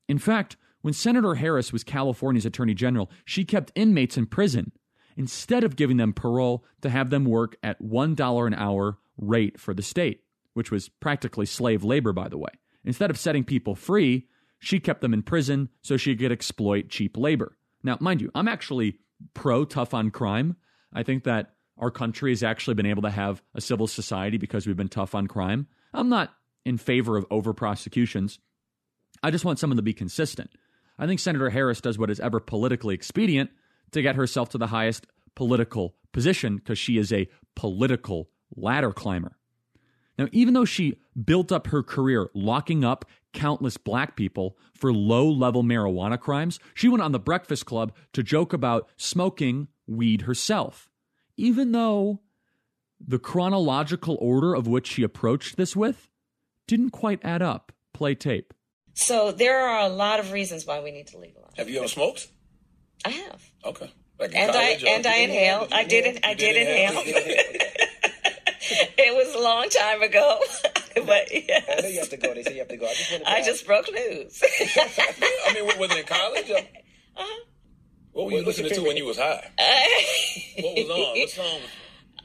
In 0.07 0.17
fact, 0.17 0.55
when 0.81 0.93
Senator 0.93 1.35
Harris 1.35 1.71
was 1.71 1.83
California's 1.83 2.45
Attorney 2.45 2.73
General, 2.73 3.09
she 3.25 3.45
kept 3.45 3.71
inmates 3.75 4.17
in 4.17 4.25
prison 4.25 4.71
instead 5.15 5.63
of 5.63 5.75
giving 5.75 5.97
them 5.97 6.13
parole 6.13 6.65
to 6.81 6.89
have 6.89 7.09
them 7.09 7.25
work 7.25 7.55
at 7.63 7.81
$1 7.81 8.47
an 8.47 8.53
hour 8.53 8.97
rate 9.17 9.59
for 9.59 9.73
the 9.73 9.81
state, 9.81 10.23
which 10.53 10.71
was 10.71 10.89
practically 10.89 11.45
slave 11.45 11.83
labor, 11.83 12.13
by 12.13 12.27
the 12.27 12.37
way. 12.37 12.49
Instead 12.83 13.09
of 13.09 13.17
setting 13.17 13.43
people 13.43 13.75
free, 13.75 14.27
she 14.59 14.79
kept 14.79 15.01
them 15.01 15.13
in 15.13 15.23
prison 15.23 15.69
so 15.81 15.97
she 15.97 16.15
could 16.15 16.31
exploit 16.31 16.89
cheap 16.89 17.17
labor. 17.17 17.57
Now, 17.83 17.97
mind 17.99 18.21
you, 18.21 18.31
I'm 18.35 18.47
actually 18.47 18.97
pro 19.33 19.65
tough 19.65 19.93
on 19.93 20.11
crime. 20.11 20.57
I 20.93 21.03
think 21.03 21.23
that 21.23 21.52
our 21.77 21.91
country 21.91 22.31
has 22.31 22.43
actually 22.43 22.75
been 22.75 22.85
able 22.85 23.01
to 23.03 23.09
have 23.09 23.41
a 23.55 23.61
civil 23.61 23.87
society 23.87 24.37
because 24.37 24.67
we've 24.67 24.77
been 24.77 24.89
tough 24.89 25.15
on 25.15 25.27
crime. 25.27 25.67
I'm 25.93 26.09
not 26.09 26.33
in 26.65 26.77
favor 26.77 27.17
of 27.17 27.25
over 27.29 27.53
prosecutions. 27.53 28.39
I 29.21 29.31
just 29.31 29.45
want 29.45 29.59
someone 29.59 29.77
to 29.77 29.83
be 29.83 29.93
consistent. 29.93 30.51
I 30.97 31.07
think 31.07 31.19
Senator 31.19 31.49
Harris 31.49 31.81
does 31.81 31.97
what 31.97 32.09
is 32.09 32.19
ever 32.19 32.39
politically 32.39 32.93
expedient 32.93 33.49
to 33.91 34.01
get 34.01 34.15
herself 34.15 34.49
to 34.49 34.57
the 34.57 34.67
highest 34.67 35.07
political 35.35 35.95
position 36.11 36.57
because 36.57 36.77
she 36.77 36.97
is 36.97 37.11
a 37.11 37.27
political 37.55 38.29
ladder 38.55 38.91
climber. 38.91 39.37
Now, 40.17 40.27
even 40.31 40.53
though 40.53 40.65
she 40.65 40.99
built 41.25 41.51
up 41.51 41.67
her 41.67 41.81
career 41.81 42.29
locking 42.35 42.83
up 42.83 43.05
countless 43.33 43.77
black 43.77 44.15
people 44.15 44.57
for 44.75 44.93
low 44.93 45.27
level 45.27 45.63
marijuana 45.63 46.19
crimes, 46.19 46.59
she 46.75 46.87
went 46.87 47.01
on 47.01 47.11
the 47.11 47.19
Breakfast 47.19 47.65
Club 47.65 47.95
to 48.13 48.21
joke 48.21 48.53
about 48.53 48.87
smoking 48.95 49.69
weed 49.87 50.21
herself. 50.21 50.87
Even 51.37 51.71
though 51.71 52.21
the 52.99 53.19
chronological 53.19 54.17
order 54.19 54.55
of 54.55 54.67
which 54.67 54.87
she 54.87 55.03
approached 55.03 55.57
this 55.57 55.75
with 55.75 56.09
didn't 56.67 56.91
quite 56.91 57.19
add 57.23 57.41
up. 57.41 57.71
Play 57.93 58.15
tape. 58.15 58.53
So 58.93 59.31
there 59.31 59.59
are 59.59 59.85
a 59.85 59.89
lot 59.89 60.19
of 60.19 60.31
reasons 60.31 60.65
why 60.65 60.79
we 60.79 60.91
need 60.91 61.07
to 61.07 61.17
legalize. 61.17 61.51
Have 61.57 61.69
you 61.69 61.79
ever 61.79 61.87
smoked? 61.87 62.29
I 63.05 63.09
have. 63.09 63.43
Okay. 63.65 63.91
Like 64.19 64.35
and 64.35 64.51
I 64.51 64.77
and 64.87 65.05
I 65.05 65.15
inhale. 65.17 65.67
I 65.71 65.83
did 65.83 66.05
it. 66.05 66.19
I 66.23 66.33
did 66.35 66.55
inhale. 66.55 67.01
it 67.05 69.15
was 69.15 69.35
a 69.35 69.39
long 69.39 69.67
time 69.69 70.01
ago, 70.01 70.39
but 71.05 71.31
yes. 71.31 71.65
I 71.69 71.81
know 71.81 71.87
you 71.87 71.99
have 71.99 72.09
to 72.09 72.17
go. 72.17 72.33
They 72.33 72.43
say 72.43 72.53
you 72.53 72.59
have 72.59 72.67
to 72.69 72.77
go. 72.77 72.85
I 72.85 72.93
just, 72.93 73.21
I 73.25 73.43
just 73.43 73.65
broke 73.65 73.91
news. 73.91 74.43
I 74.77 75.53
mean, 75.53 75.65
was 75.79 75.91
it 75.91 75.97
in 75.97 76.05
college? 76.05 76.51
Uh-huh. 76.51 77.39
What 78.13 78.27
were 78.27 78.31
you 78.33 78.45
listening 78.45 78.71
to 78.71 78.81
when 78.81 78.95
you 78.95 79.05
was 79.05 79.17
high? 79.17 79.49
what 80.59 80.75
was 80.75 80.89
on? 80.89 81.19
What 81.19 81.29
song? 81.29 81.59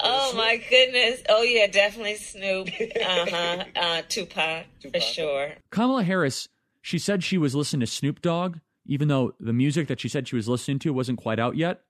Oh 0.01 0.33
my 0.37 0.63
goodness! 0.71 1.23
Oh 1.29 1.43
yeah, 1.43 1.67
definitely 1.67 2.17
Snoop. 2.17 2.69
Uh-huh. 2.69 3.65
Uh 3.77 4.03
Tupac, 4.09 4.67
Tupac 4.81 4.93
for 4.93 5.01
sure. 5.01 5.53
Kamala 5.71 6.05
Harris. 6.05 6.49
She 6.83 6.99
said 6.99 7.25
she 7.25 7.39
was 7.39 7.55
listening 7.55 7.81
to 7.81 7.87
Snoop 7.87 8.23
Dogg, 8.23 8.59
even 8.87 9.09
though 9.09 9.33
the 9.41 9.53
music 9.53 9.89
that 9.89 10.01
she 10.01 10.09
said 10.09 10.29
she 10.29 10.37
was 10.37 10.49
listening 10.49 10.79
to 10.81 10.93
wasn't 10.93 11.19
quite 11.19 11.39
out 11.39 11.57
yet. 11.57 11.81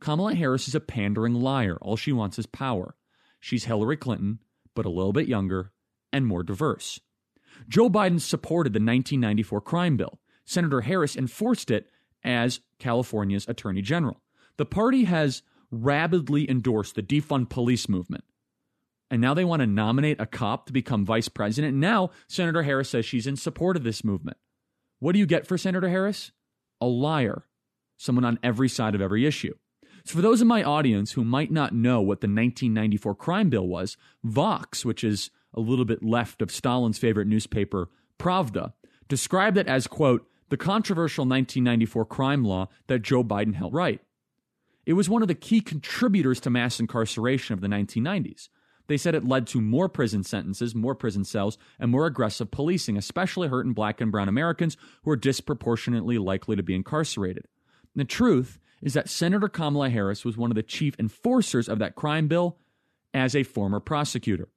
Kamala 0.00 0.34
Harris 0.34 0.68
is 0.68 0.74
a 0.74 0.80
pandering 0.80 1.34
liar. 1.34 1.78
All 1.80 1.96
she 1.96 2.12
wants 2.12 2.38
is 2.38 2.46
power. 2.46 2.94
She's 3.40 3.64
Hillary 3.64 3.96
Clinton, 3.96 4.40
but 4.74 4.84
a 4.84 4.90
little 4.90 5.12
bit 5.12 5.26
younger 5.26 5.72
and 6.12 6.26
more 6.26 6.42
diverse. 6.42 7.00
Joe 7.68 7.88
Biden 7.88 8.20
supported 8.20 8.72
the 8.72 8.78
1994 8.78 9.60
crime 9.62 9.96
bill. 9.96 10.20
Senator 10.44 10.82
Harris 10.82 11.16
enforced 11.16 11.70
it 11.70 11.88
as 12.28 12.60
California's 12.78 13.48
Attorney 13.48 13.82
General. 13.82 14.22
The 14.58 14.66
party 14.66 15.04
has 15.04 15.42
rabidly 15.70 16.48
endorsed 16.48 16.94
the 16.94 17.02
defund 17.02 17.48
police 17.48 17.88
movement. 17.88 18.24
And 19.10 19.22
now 19.22 19.32
they 19.32 19.44
want 19.44 19.60
to 19.60 19.66
nominate 19.66 20.20
a 20.20 20.26
cop 20.26 20.66
to 20.66 20.72
become 20.72 21.06
vice 21.06 21.28
president. 21.28 21.76
Now 21.76 22.10
Senator 22.28 22.62
Harris 22.62 22.90
says 22.90 23.06
she's 23.06 23.26
in 23.26 23.36
support 23.36 23.76
of 23.76 23.82
this 23.82 24.04
movement. 24.04 24.36
What 25.00 25.12
do 25.12 25.18
you 25.18 25.26
get 25.26 25.46
for 25.46 25.56
Senator 25.56 25.88
Harris? 25.88 26.32
A 26.80 26.86
liar, 26.86 27.46
someone 27.96 28.24
on 28.24 28.38
every 28.42 28.68
side 28.68 28.94
of 28.94 29.00
every 29.00 29.26
issue. 29.26 29.54
So, 30.04 30.16
for 30.16 30.22
those 30.22 30.40
in 30.40 30.48
my 30.48 30.62
audience 30.62 31.12
who 31.12 31.24
might 31.24 31.50
not 31.50 31.74
know 31.74 32.00
what 32.00 32.20
the 32.20 32.26
1994 32.26 33.14
crime 33.14 33.50
bill 33.50 33.66
was, 33.66 33.96
Vox, 34.24 34.84
which 34.84 35.02
is 35.02 35.30
a 35.54 35.60
little 35.60 35.84
bit 35.84 36.02
left 36.02 36.40
of 36.40 36.50
Stalin's 36.50 36.98
favorite 36.98 37.26
newspaper, 37.26 37.90
Pravda, 38.18 38.72
described 39.08 39.56
it 39.56 39.66
as, 39.66 39.86
quote, 39.86 40.26
the 40.48 40.56
controversial 40.56 41.22
1994 41.22 42.04
crime 42.06 42.44
law 42.44 42.68
that 42.86 43.00
Joe 43.00 43.22
Biden 43.22 43.54
helped 43.54 43.74
write. 43.74 44.00
It 44.86 44.94
was 44.94 45.08
one 45.08 45.22
of 45.22 45.28
the 45.28 45.34
key 45.34 45.60
contributors 45.60 46.40
to 46.40 46.50
mass 46.50 46.80
incarceration 46.80 47.52
of 47.52 47.60
the 47.60 47.68
1990s. 47.68 48.48
They 48.86 48.96
said 48.96 49.14
it 49.14 49.28
led 49.28 49.46
to 49.48 49.60
more 49.60 49.88
prison 49.88 50.24
sentences, 50.24 50.74
more 50.74 50.94
prison 50.94 51.24
cells, 51.24 51.58
and 51.78 51.90
more 51.90 52.06
aggressive 52.06 52.50
policing, 52.50 52.96
especially 52.96 53.48
hurting 53.48 53.74
black 53.74 54.00
and 54.00 54.10
brown 54.10 54.30
Americans 54.30 54.78
who 55.02 55.10
are 55.10 55.16
disproportionately 55.16 56.16
likely 56.16 56.56
to 56.56 56.62
be 56.62 56.74
incarcerated. 56.74 57.46
And 57.94 58.00
the 58.00 58.06
truth 58.06 58.58
is 58.80 58.94
that 58.94 59.10
Senator 59.10 59.48
Kamala 59.48 59.90
Harris 59.90 60.24
was 60.24 60.38
one 60.38 60.50
of 60.50 60.54
the 60.54 60.62
chief 60.62 60.98
enforcers 60.98 61.68
of 61.68 61.78
that 61.80 61.96
crime 61.96 62.28
bill 62.28 62.56
as 63.12 63.36
a 63.36 63.42
former 63.42 63.80
prosecutor. 63.80 64.48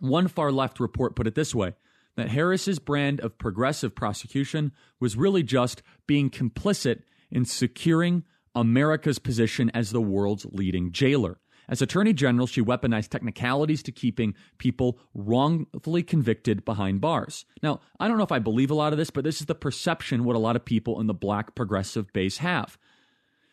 One 0.00 0.28
far 0.28 0.52
left 0.52 0.80
report 0.80 1.16
put 1.16 1.26
it 1.26 1.34
this 1.34 1.54
way 1.54 1.74
that 2.18 2.30
Harris's 2.30 2.78
brand 2.78 3.20
of 3.20 3.38
progressive 3.38 3.94
prosecution 3.94 4.72
was 5.00 5.16
really 5.16 5.42
just 5.42 5.82
being 6.06 6.30
complicit 6.30 7.02
in 7.30 7.44
securing 7.44 8.24
America's 8.54 9.18
position 9.18 9.70
as 9.70 9.90
the 9.90 10.00
world's 10.00 10.46
leading 10.46 10.90
jailer. 10.92 11.38
As 11.68 11.82
Attorney 11.82 12.14
General, 12.14 12.46
she 12.46 12.62
weaponized 12.62 13.10
technicalities 13.10 13.82
to 13.82 13.92
keeping 13.92 14.34
people 14.56 14.98
wrongfully 15.12 16.02
convicted 16.02 16.64
behind 16.64 17.00
bars. 17.00 17.44
Now, 17.62 17.80
I 18.00 18.08
don't 18.08 18.16
know 18.16 18.24
if 18.24 18.32
I 18.32 18.38
believe 18.38 18.70
a 18.70 18.74
lot 18.74 18.92
of 18.92 18.98
this, 18.98 19.10
but 19.10 19.22
this 19.22 19.40
is 19.40 19.46
the 19.46 19.54
perception 19.54 20.24
what 20.24 20.34
a 20.34 20.40
lot 20.40 20.56
of 20.56 20.64
people 20.64 20.98
in 20.98 21.06
the 21.06 21.14
black 21.14 21.54
progressive 21.54 22.10
base 22.12 22.38
have. 22.38 22.78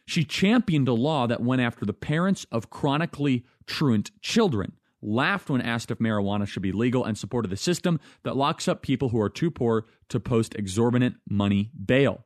She 0.06 0.24
championed 0.24 0.88
a 0.88 0.94
law 0.94 1.28
that 1.28 1.42
went 1.42 1.62
after 1.62 1.86
the 1.86 1.94
parents 1.94 2.46
of 2.52 2.70
chronically 2.70 3.46
truant 3.66 4.12
children, 4.22 4.74
laughed 5.06 5.50
when 5.50 5.62
asked 5.62 5.92
if 5.92 6.00
marijuana 6.00 6.48
should 6.48 6.64
be 6.64 6.72
legal, 6.72 7.06
and 7.06 7.18
supported 7.18 7.50
the 7.50 7.58
system 7.58 8.00
that 8.24 8.36
locks 8.36 8.68
up 8.68 8.82
people 8.82 9.10
who 9.10 9.22
are 9.22 9.30
too 9.30 9.52
poor 9.52 9.86
to 10.10 10.20
post 10.20 10.56
exorbitant 10.56 11.16
money 11.30 11.72
bail. 11.86 12.26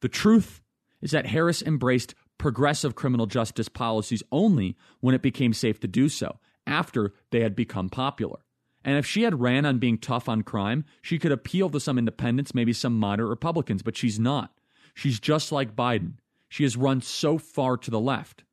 The 0.00 0.08
truth 0.08 0.60
is 1.00 1.12
that 1.12 1.26
Harris 1.26 1.62
embraced 1.62 2.14
progressive 2.38 2.94
criminal 2.94 3.26
justice 3.26 3.68
policies 3.68 4.22
only 4.30 4.76
when 5.00 5.14
it 5.14 5.22
became 5.22 5.52
safe 5.52 5.80
to 5.80 5.88
do 5.88 6.08
so, 6.08 6.38
after 6.66 7.14
they 7.30 7.40
had 7.40 7.56
become 7.56 7.88
popular. 7.88 8.38
And 8.84 8.96
if 8.96 9.04
she 9.04 9.22
had 9.22 9.40
ran 9.40 9.66
on 9.66 9.78
being 9.78 9.98
tough 9.98 10.28
on 10.28 10.42
crime, 10.42 10.84
she 11.02 11.18
could 11.18 11.32
appeal 11.32 11.68
to 11.70 11.80
some 11.80 11.98
independents, 11.98 12.54
maybe 12.54 12.72
some 12.72 12.98
moderate 12.98 13.28
Republicans, 13.28 13.82
but 13.82 13.96
she's 13.96 14.18
not. 14.18 14.52
She's 14.94 15.20
just 15.20 15.52
like 15.52 15.76
Biden. 15.76 16.14
She 16.48 16.62
has 16.62 16.76
run 16.76 17.00
so 17.00 17.38
far 17.38 17.76
to 17.76 17.90
the 17.90 18.00
left. 18.00 18.44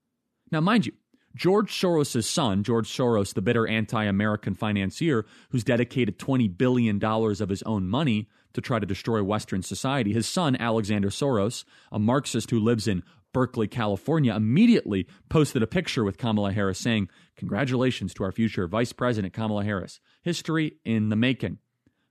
Now, 0.51 0.61
mind 0.61 0.85
you, 0.85 0.93
George 1.35 1.69
Soros' 1.69 2.23
son, 2.23 2.63
George 2.63 2.89
Soros, 2.89 3.33
the 3.33 3.41
bitter 3.41 3.67
anti 3.67 4.03
American 4.05 4.55
financier 4.55 5.25
who's 5.49 5.65
dedicated 5.65 6.17
$20 6.17 6.57
billion 6.57 7.03
of 7.03 7.49
his 7.49 7.61
own 7.63 7.89
money 7.89 8.29
to 8.53 8.61
try 8.61 8.79
to 8.79 8.85
destroy 8.85 9.21
Western 9.21 9.61
society, 9.61 10.13
his 10.13 10.25
son, 10.25 10.55
Alexander 10.55 11.09
Soros, 11.09 11.65
a 11.91 11.99
Marxist 11.99 12.51
who 12.51 12.59
lives 12.59 12.87
in 12.87 13.03
Berkeley, 13.33 13.67
California, 13.67 14.33
immediately 14.33 15.07
posted 15.27 15.61
a 15.61 15.67
picture 15.67 16.05
with 16.05 16.17
Kamala 16.17 16.53
Harris 16.53 16.79
saying, 16.79 17.09
Congratulations 17.35 18.13
to 18.13 18.23
our 18.23 18.31
future 18.31 18.65
Vice 18.65 18.93
President 18.93 19.33
Kamala 19.33 19.65
Harris. 19.65 19.99
History 20.23 20.77
in 20.85 21.09
the 21.09 21.17
making. 21.17 21.57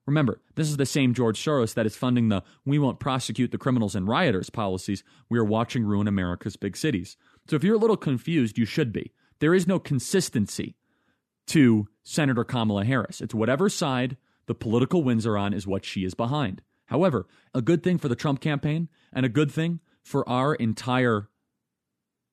Remember, 0.07 0.43
this 0.54 0.69
is 0.69 0.76
the 0.76 0.85
same 0.85 1.14
George 1.14 1.43
Soros 1.43 1.73
that 1.75 1.87
is 1.87 1.97
funding 1.97 2.28
the 2.28 2.43
we 2.66 2.78
won't 2.78 3.00
prosecute 3.00 3.52
the 3.52 3.59
criminals 3.59 3.95
and 3.95 4.07
rioters 4.07 4.50
policies 4.50 5.02
we 5.31 5.38
are 5.38 5.45
watching 5.45 5.85
ruin 5.85 6.07
America's 6.07 6.57
big 6.57 6.76
cities. 6.76 7.16
So 7.49 7.57
if 7.57 7.65
you're 7.65 7.77
a 7.77 7.79
little 7.79 7.97
confused, 7.97 8.59
you 8.59 8.65
should 8.65 8.93
be. 8.93 9.13
There 9.41 9.55
is 9.55 9.67
no 9.67 9.79
consistency 9.79 10.77
to 11.49 11.89
Senator 12.03 12.45
Kamala 12.45 12.85
Harris. 12.85 13.21
It's 13.21 13.35
whatever 13.35 13.69
side 13.69 14.17
the 14.47 14.55
political 14.55 15.03
winds 15.03 15.27
are 15.27 15.37
on 15.37 15.53
is 15.53 15.67
what 15.67 15.85
she 15.85 16.05
is 16.05 16.15
behind. 16.15 16.63
However, 16.87 17.27
a 17.55 17.63
good 17.63 17.83
thing 17.83 17.99
for 17.99 18.09
the 18.09 18.17
Trump 18.17 18.41
campaign 18.41 18.89
and 19.13 19.25
a 19.25 19.31
good 19.31 19.51
thing 19.51 19.81
for 20.03 20.29
our 20.29 20.55
entire 20.55 21.29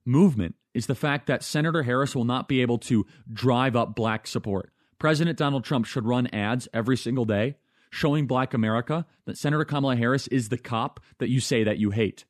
movement 0.06 0.56
is 0.74 0.88
the 0.88 0.96
fact 0.96 1.28
that 1.28 1.44
Senator 1.44 1.84
Harris 1.84 2.16
will 2.16 2.26
not 2.26 2.48
be 2.48 2.62
able 2.62 2.78
to 2.80 3.06
drive 3.32 3.76
up 3.76 3.96
black 3.96 4.28
support. 4.28 4.72
President 5.00 5.38
Donald 5.38 5.64
Trump 5.64 5.86
should 5.86 6.06
run 6.06 6.28
ads 6.28 6.68
every 6.74 6.98
single 6.98 7.26
day 7.26 7.56
showing 7.90 8.26
black 8.26 8.54
America 8.54 9.06
that 9.26 9.38
Senator 9.38 9.66
Kamala 9.66 9.96
Harris 9.96 10.28
is 10.28 10.50
the 10.50 10.58
cop 10.58 11.00
that 11.20 11.30
you 11.30 11.40
say 11.40 11.64
that 11.64 11.78
you 11.78 11.92
hate. 11.92 12.26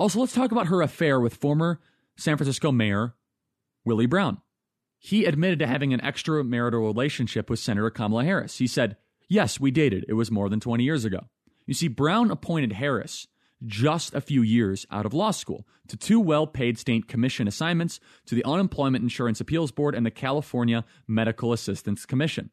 Also, 0.00 0.18
let's 0.18 0.32
talk 0.32 0.50
about 0.50 0.68
her 0.68 0.80
affair 0.80 1.20
with 1.20 1.34
former 1.34 1.78
San 2.16 2.38
Francisco 2.38 2.72
Mayor 2.72 3.16
Willie 3.84 4.06
Brown. 4.06 4.40
He 4.98 5.26
admitted 5.26 5.58
to 5.58 5.66
having 5.66 5.92
an 5.92 6.00
extramarital 6.00 6.82
relationship 6.82 7.50
with 7.50 7.58
Senator 7.58 7.90
Kamala 7.90 8.24
Harris. 8.24 8.56
He 8.56 8.66
said, 8.66 8.96
Yes, 9.28 9.60
we 9.60 9.70
dated. 9.70 10.06
It 10.08 10.14
was 10.14 10.30
more 10.30 10.48
than 10.48 10.58
20 10.58 10.82
years 10.84 11.04
ago. 11.04 11.28
You 11.66 11.74
see, 11.74 11.86
Brown 11.86 12.30
appointed 12.30 12.72
Harris 12.72 13.26
just 13.66 14.14
a 14.14 14.22
few 14.22 14.40
years 14.40 14.86
out 14.90 15.04
of 15.04 15.12
law 15.12 15.32
school 15.32 15.66
to 15.88 15.98
two 15.98 16.18
well 16.18 16.46
paid 16.46 16.78
state 16.78 17.06
commission 17.06 17.46
assignments 17.46 18.00
to 18.24 18.34
the 18.34 18.44
Unemployment 18.46 19.02
Insurance 19.02 19.38
Appeals 19.38 19.70
Board 19.70 19.94
and 19.94 20.06
the 20.06 20.10
California 20.10 20.86
Medical 21.06 21.52
Assistance 21.52 22.06
Commission. 22.06 22.48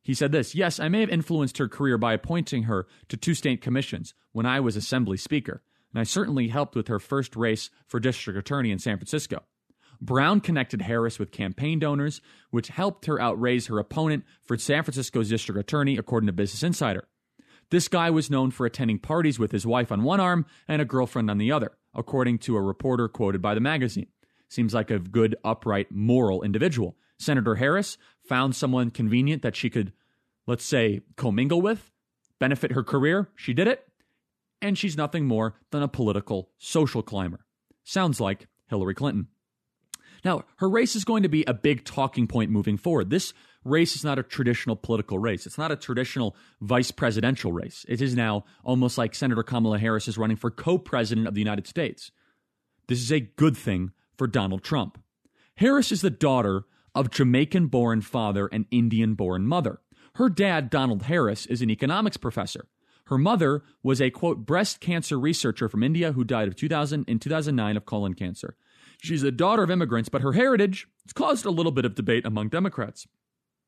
He 0.00 0.14
said 0.14 0.32
this 0.32 0.54
Yes, 0.54 0.80
I 0.80 0.88
may 0.88 1.00
have 1.00 1.10
influenced 1.10 1.58
her 1.58 1.68
career 1.68 1.98
by 1.98 2.14
appointing 2.14 2.62
her 2.62 2.86
to 3.08 3.18
two 3.18 3.34
state 3.34 3.60
commissions 3.60 4.14
when 4.32 4.46
I 4.46 4.58
was 4.58 4.74
Assembly 4.74 5.18
Speaker, 5.18 5.62
and 5.92 6.00
I 6.00 6.04
certainly 6.04 6.48
helped 6.48 6.74
with 6.74 6.88
her 6.88 6.98
first 6.98 7.36
race 7.36 7.70
for 7.86 8.00
district 8.00 8.38
attorney 8.38 8.70
in 8.70 8.78
San 8.78 8.96
Francisco. 8.96 9.42
Brown 10.00 10.40
connected 10.40 10.82
Harris 10.82 11.18
with 11.18 11.30
campaign 11.30 11.78
donors, 11.78 12.20
which 12.50 12.68
helped 12.68 13.06
her 13.06 13.20
outraise 13.20 13.68
her 13.68 13.78
opponent 13.78 14.24
for 14.42 14.58
San 14.58 14.82
Francisco's 14.82 15.28
district 15.28 15.60
attorney, 15.60 15.96
according 15.96 16.26
to 16.26 16.32
Business 16.32 16.64
Insider. 16.64 17.06
This 17.70 17.88
guy 17.88 18.10
was 18.10 18.30
known 18.30 18.50
for 18.50 18.66
attending 18.66 18.98
parties 18.98 19.38
with 19.38 19.52
his 19.52 19.66
wife 19.66 19.92
on 19.92 20.02
one 20.02 20.20
arm 20.20 20.44
and 20.66 20.82
a 20.82 20.84
girlfriend 20.84 21.30
on 21.30 21.38
the 21.38 21.52
other, 21.52 21.72
according 21.94 22.38
to 22.40 22.56
a 22.56 22.60
reporter 22.60 23.08
quoted 23.08 23.40
by 23.40 23.54
the 23.54 23.60
magazine. 23.60 24.08
seems 24.48 24.74
like 24.74 24.90
a 24.90 24.98
good, 24.98 25.36
upright, 25.44 25.90
moral 25.90 26.42
individual. 26.42 26.96
Senator 27.18 27.54
Harris 27.54 27.96
found 28.28 28.54
someone 28.54 28.90
convenient 28.90 29.42
that 29.42 29.56
she 29.56 29.70
could, 29.70 29.92
let's 30.46 30.64
say, 30.64 31.00
commingle 31.16 31.62
with, 31.62 31.90
benefit 32.38 32.72
her 32.72 32.82
career. 32.82 33.30
She 33.36 33.54
did 33.54 33.68
it. 33.68 33.86
And 34.62 34.78
she's 34.78 34.96
nothing 34.96 35.26
more 35.26 35.56
than 35.70 35.82
a 35.82 35.88
political 35.88 36.50
social 36.56 37.02
climber. 37.02 37.44
Sounds 37.84 38.20
like 38.20 38.46
Hillary 38.68 38.94
Clinton. 38.94 39.26
Now, 40.24 40.44
her 40.58 40.70
race 40.70 40.94
is 40.94 41.04
going 41.04 41.24
to 41.24 41.28
be 41.28 41.44
a 41.46 41.54
big 41.54 41.84
talking 41.84 42.28
point 42.28 42.50
moving 42.50 42.76
forward. 42.76 43.10
This 43.10 43.34
race 43.64 43.96
is 43.96 44.04
not 44.04 44.18
a 44.18 44.22
traditional 44.22 44.76
political 44.76 45.18
race. 45.18 45.46
It's 45.46 45.58
not 45.58 45.72
a 45.72 45.76
traditional 45.76 46.36
vice 46.60 46.90
presidential 46.90 47.52
race. 47.52 47.84
It 47.88 48.00
is 48.00 48.14
now 48.14 48.44
almost 48.64 48.98
like 48.98 49.14
Senator 49.14 49.42
Kamala 49.42 49.78
Harris 49.78 50.08
is 50.08 50.18
running 50.18 50.36
for 50.36 50.50
co 50.50 50.78
president 50.78 51.26
of 51.26 51.34
the 51.34 51.40
United 51.40 51.66
States. 51.66 52.12
This 52.88 53.00
is 53.00 53.12
a 53.12 53.20
good 53.20 53.56
thing 53.56 53.92
for 54.16 54.26
Donald 54.26 54.62
Trump. 54.62 54.98
Harris 55.56 55.92
is 55.92 56.02
the 56.02 56.10
daughter 56.10 56.64
of 56.94 57.10
Jamaican 57.10 57.66
born 57.66 58.00
father 58.00 58.48
and 58.52 58.66
Indian 58.70 59.14
born 59.14 59.46
mother. 59.46 59.80
Her 60.16 60.28
dad, 60.28 60.70
Donald 60.70 61.04
Harris, 61.04 61.46
is 61.46 61.62
an 61.62 61.70
economics 61.70 62.16
professor. 62.16 62.66
Her 63.12 63.18
mother 63.18 63.62
was 63.82 64.00
a 64.00 64.08
quote 64.08 64.46
breast 64.46 64.80
cancer 64.80 65.20
researcher 65.20 65.68
from 65.68 65.82
India 65.82 66.12
who 66.12 66.24
died 66.24 66.48
of 66.48 66.56
2000 66.56 67.04
in 67.06 67.18
2009 67.18 67.76
of 67.76 67.84
colon 67.84 68.14
cancer. 68.14 68.56
She's 69.02 69.20
the 69.20 69.30
daughter 69.30 69.62
of 69.62 69.70
immigrants, 69.70 70.08
but 70.08 70.22
her 70.22 70.32
heritage 70.32 70.88
has 71.04 71.12
caused 71.12 71.44
a 71.44 71.50
little 71.50 71.72
bit 71.72 71.84
of 71.84 71.94
debate 71.94 72.24
among 72.24 72.48
Democrats. 72.48 73.06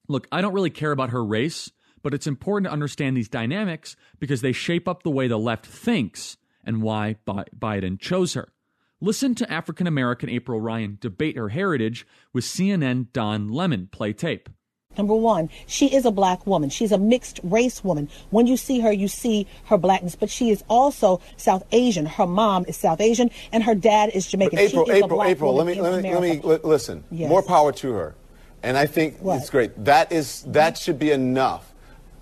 Look, 0.09 0.27
I 0.33 0.41
don't 0.41 0.55
really 0.55 0.71
care 0.71 0.93
about 0.93 1.11
her 1.11 1.23
race, 1.23 1.71
but 2.03 2.15
it's 2.15 2.27
important 2.27 2.69
to 2.69 2.73
understand 2.73 3.19
these 3.19 3.29
dynamics 3.29 3.97
because 4.19 4.41
they 4.41 4.53
shape 4.53 4.89
up 4.89 5.03
the 5.03 5.11
way 5.11 5.29
the 5.29 5.39
left 5.39 5.67
thinks 5.67 6.39
and 6.65 6.81
why 6.81 7.17
Biden 7.27 8.01
chose 8.01 8.33
her. 8.33 8.51
Listen 8.99 9.35
to 9.35 9.53
African 9.53 9.87
American 9.87 10.31
April 10.31 10.59
Ryan 10.59 10.97
debate 11.03 11.37
her 11.37 11.51
heritage 11.51 12.07
with 12.33 12.45
CNN 12.45 13.13
Don 13.13 13.51
Lemon 13.51 13.91
play 13.93 14.15
tape. 14.15 14.49
Number 14.97 15.15
one, 15.15 15.51
she 15.67 15.95
is 15.95 16.05
a 16.05 16.11
black 16.11 16.47
woman. 16.47 16.71
She's 16.71 16.93
a 16.93 16.99
mixed 16.99 17.41
race 17.43 17.83
woman. 17.83 18.09
When 18.31 18.47
you 18.47 18.57
see 18.57 18.81
her, 18.81 18.93
you 18.93 19.09
see 19.09 19.47
her 19.67 19.79
blackness, 19.79 20.15
but 20.15 20.31
she 20.31 20.51
is 20.51 20.63
also 20.69 21.21
South 21.37 21.65
Asian. 21.73 22.07
Her 22.07 22.27
mom 22.27 22.65
is 22.67 22.77
South 22.77 23.01
Asian, 23.01 23.31
and 23.53 23.63
her 23.65 23.75
dad 23.75 24.11
is 24.11 24.27
Jamaican. 24.27 24.57
But 24.57 24.63
April, 24.65 24.91
is 24.91 25.03
April, 25.03 25.23
April. 25.25 25.55
Let 25.55 25.67
me, 25.67 25.81
let 25.81 26.03
me, 26.03 26.15
let 26.15 26.23
me 26.23 26.59
listen. 26.63 27.05
Yes. 27.11 27.29
More 27.29 27.43
power 27.43 27.73
to 27.73 27.93
her, 27.93 28.15
and 28.63 28.77
I 28.77 28.87
think 28.87 29.19
What? 29.19 29.39
it's 29.39 29.51
great. 29.51 29.85
That 29.85 30.13
is 30.13 30.43
that 30.49 30.79
should 30.79 30.99
be 30.99 31.11
enough. 31.11 31.74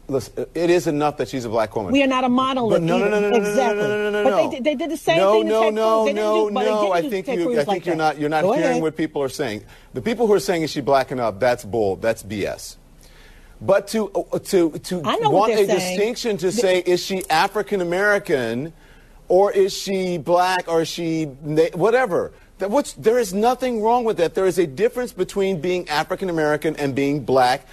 Listen, 0.09 0.47
it 0.55 0.69
is 0.69 0.87
enough 0.89 1.17
that 1.19 1.29
she's 1.29 1.45
a 1.45 1.49
black 1.49 1.75
woman. 1.77 1.93
We 1.93 2.03
are 2.03 2.07
not 2.09 2.25
a 2.25 2.29
monolith. 2.29 2.81
But 2.81 2.83
no, 2.83 2.99
no, 2.99 3.09
no, 3.09 3.21
no, 3.21 3.31
no, 3.31 3.37
exactly. 3.37 3.83
no, 3.83 3.89
no, 3.89 4.11
no, 4.11 4.23
no, 4.23 4.25
But 4.25 4.31
no. 4.31 4.37
they, 4.51 4.57
did- 4.57 4.65
they 4.65 4.75
did 4.75 4.91
the 4.91 4.97
same 4.97 5.19
no, 5.19 5.33
thing 5.41 5.49
no, 5.49 5.71
no, 5.71 6.03
Cruz. 6.05 6.15
No, 6.15 6.51
but 6.51 6.65
no. 6.65 6.93
I 6.93 7.09
think 7.09 7.29
you, 7.29 7.53
I 7.53 7.55
think 7.57 7.69
like 7.69 7.87
you're 7.87 7.95
that. 7.95 7.99
not. 7.99 8.19
You're 8.19 8.29
not 8.29 8.43
Go 8.43 8.53
hearing 8.53 8.71
ahead. 8.71 8.83
what 8.83 8.97
people 8.97 9.23
are 9.23 9.29
saying. 9.29 9.65
The 9.95 10.03
people 10.03 10.27
who 10.27 10.33
are 10.35 10.41
saying 10.41 10.63
is 10.63 10.71
she 10.71 10.81
black 10.81 11.13
enough? 11.13 11.39
That's 11.39 11.65
bull. 11.65 11.97
That's 11.97 12.23
BS. 12.23 12.77
But 13.61 13.87
to 13.89 14.11
uh, 14.11 14.39
to 14.41 14.71
to 14.71 15.03
I 15.05 15.17
know 15.19 15.31
what 15.31 15.51
want 15.51 15.53
a 15.53 15.57
saying. 15.67 15.69
distinction 15.69 16.37
to 16.39 16.51
say 16.51 16.81
is 16.81 17.01
she 17.03 17.23
African 17.31 17.81
American, 17.81 18.73
or 19.29 19.53
is 19.53 19.73
she 19.73 20.19
black, 20.19 20.67
or 20.69 20.83
is 20.83 20.89
she 20.89 21.25
whatever. 21.27 22.33
That 22.59 22.71
what's, 22.71 22.93
there 22.93 23.19
is 23.19 23.33
nothing 23.35 23.83
wrong 23.83 24.05
with 24.05 24.19
that. 24.19 24.35
There 24.35 24.47
is 24.47 24.59
a 24.59 24.67
difference 24.69 25.13
between 25.13 25.61
being 25.61 25.89
African 25.89 26.29
American 26.29 26.77
and 26.77 26.95
being 26.95 27.25
black. 27.25 27.67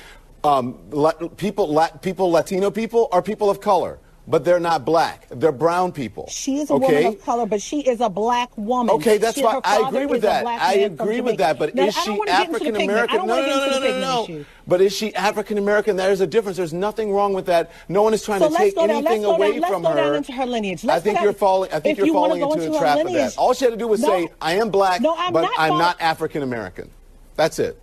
Um, 0.44 0.80
la- 0.92 1.12
people, 1.38 1.68
la- 1.68 1.90
people, 1.90 2.32
Latino 2.32 2.72
people 2.72 3.10
are 3.12 3.22
people 3.22 3.50
of 3.50 3.60
color, 3.60 4.00
but 4.26 4.46
they're 4.46 4.60
not 4.60 4.86
black. 4.86 5.28
They're 5.30 5.52
brown 5.52 5.92
people. 5.92 6.28
She 6.30 6.60
is 6.60 6.70
a 6.70 6.74
okay? 6.76 7.04
woman 7.04 7.20
of 7.20 7.26
color, 7.26 7.46
but 7.46 7.62
she 7.62 7.82
is 7.82 8.00
a 8.00 8.08
black 8.10 8.50
woman. 8.58 8.96
Okay, 8.96 9.18
that's 9.18 9.36
She- 9.36 9.42
her 9.44 9.60
I 9.66 9.86
agree 9.88 10.06
with 10.06 10.22
that. 10.22 10.46
I 10.46 10.74
agree 10.76 11.20
with 11.20 11.38
that. 11.40 11.60
But 11.60 11.76
Now, 11.76 11.88
is 11.88 11.96
she 11.98 12.12
wanna 12.12 12.26
get 12.32 12.48
into 12.48 12.60
the 12.60 12.66
African 12.70 12.76
American? 12.90 13.18
No, 13.28 13.42
no, 13.42 13.42
no, 13.48 13.70
no, 13.70 13.80
no, 13.80 14.00
no. 14.00 14.24
issue. 14.24 14.46
But 14.66 14.80
is 14.82 14.96
she 14.96 15.14
African 15.16 15.58
American? 15.58 15.98
There 15.98 16.12
is 16.12 16.22
a 16.22 16.28
difference. 16.28 16.56
There's 16.58 16.74
nothing 16.74 17.12
wrong 17.12 17.34
with 17.34 17.48
that. 17.48 17.72
No 17.90 18.04
one 18.04 18.14
is 18.14 18.24
trying 18.24 18.40
So 18.40 18.50
to 18.50 18.56
take 18.56 18.76
go 18.76 18.88
down- 18.88 18.98
anything 18.98 19.24
let's 19.24 19.26
go 19.26 19.36
away 19.36 19.60
let's 19.60 19.74
from 19.74 19.82
go 19.82 19.90
her. 19.90 19.96
down 19.96 20.16
into 20.16 20.32
her 20.32 20.46
lineage. 20.46 20.86
I 20.86 20.88
Let's 20.88 21.04
think 21.04 21.20
you're 21.22 21.34
falling. 21.34 21.72
I 21.74 21.80
think 21.82 21.98
you're 21.98 22.08
you 22.08 22.14
falling 22.14 22.42
into 22.42 22.54
into 22.64 22.76
a 22.78 22.80
trap 22.80 23.00
of 23.06 23.12
that. 23.12 23.38
All 23.38 23.54
she 23.54 23.66
had 23.66 23.72
to 23.72 23.78
do 23.78 23.88
was 23.90 24.00
No. 24.02 24.08
say, 24.08 24.30
"I 24.40 24.54
am 24.54 24.70
black, 24.70 25.02
No, 25.02 25.16
I'm 25.18 25.34
but 25.34 25.42
not 25.42 25.52
I'm 25.58 25.78
not 25.78 25.98
African 26.00 26.44
American." 26.44 26.90
That's 27.36 27.58
it. 27.60 27.82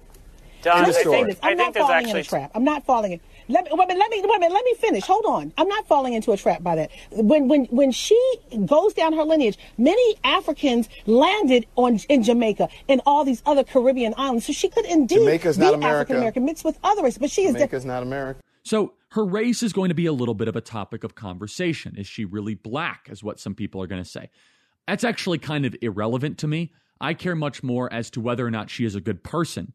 Don, 0.67 0.79
End 0.79 0.87
Let 0.89 0.97
me 0.97 1.01
story. 1.03 1.17
say 1.19 1.25
this. 1.27 1.39
I'm 1.45 1.51
I 1.51 1.55
not 1.55 1.63
think 1.63 1.75
there's 1.75 1.87
falling 1.87 1.97
actually- 2.07 2.21
in 2.21 2.27
a 2.27 2.29
trap. 2.29 2.51
I'm 2.57 2.65
not 2.65 2.85
falling 2.85 3.13
in. 3.13 3.21
Let 3.49 3.65
me, 3.67 3.71
wait 3.73 3.85
a 3.85 3.87
minute, 3.87 3.99
let 4.01 4.11
me 4.11 4.21
wait 4.25 4.37
a 4.37 4.41
minute, 4.41 4.53
let 4.53 4.65
me 4.65 4.75
finish. 4.75 5.05
Hold 5.05 5.25
on. 5.27 5.53
I'm 5.57 5.69
not 5.69 5.87
falling 5.87 6.15
into 6.15 6.33
a 6.33 6.37
trap 6.37 6.65
by 6.65 6.75
that. 6.75 6.91
When 7.13 7.47
when 7.47 7.67
when 7.67 7.93
she 7.93 8.21
goes 8.65 8.93
down 8.93 9.13
her 9.13 9.23
lineage, 9.23 9.57
many 9.79 10.17
Africans 10.25 10.89
landed 11.07 11.67
on 11.77 12.01
in 12.09 12.25
Jamaica 12.25 12.69
and 12.89 13.01
all 13.07 13.25
these 13.25 13.43
other 13.47 13.63
Caribbean 13.63 14.15
islands. 14.17 14.47
So 14.47 14.53
she 14.53 14.69
could 14.69 14.85
indeed 14.87 15.19
Jamaica's 15.21 15.57
be 15.57 15.65
not 15.65 15.75
America. 15.75 15.95
African 16.01 16.17
American 16.17 16.45
mixed 16.45 16.65
with 16.65 16.77
other 16.83 17.05
races, 17.05 17.19
but 17.19 17.31
she 17.31 17.43
is 17.43 17.53
different. 17.53 17.71
Jamaica's 17.71 17.85
not 17.85 18.03
America. 18.03 18.41
So 18.65 18.95
her 19.11 19.25
race 19.25 19.63
is 19.63 19.73
going 19.73 19.91
to 19.91 19.95
be 19.95 20.07
a 20.07 20.13
little 20.13 20.35
bit 20.35 20.49
of 20.49 20.57
a 20.57 20.61
topic 20.61 21.05
of 21.05 21.15
conversation. 21.15 21.95
Is 21.97 22.09
she 22.09 22.25
really 22.25 22.57
black, 22.57 23.07
is 23.09 23.23
what 23.23 23.39
some 23.39 23.55
people 23.55 23.81
are 23.81 23.87
going 23.87 24.03
to 24.03 24.09
say. 24.09 24.29
That's 24.89 25.05
actually 25.05 25.39
kind 25.39 25.65
of 25.65 25.77
irrelevant 25.81 26.39
to 26.39 26.49
me. 26.49 26.73
I 27.01 27.15
care 27.15 27.37
much 27.37 27.63
more 27.63 27.93
as 27.93 28.11
to 28.11 28.21
whether 28.21 28.45
or 28.45 28.51
not 28.51 28.71
she 28.71 28.85
is 28.85 28.97
a 28.97 29.01
good 29.01 29.23
person. 29.23 29.73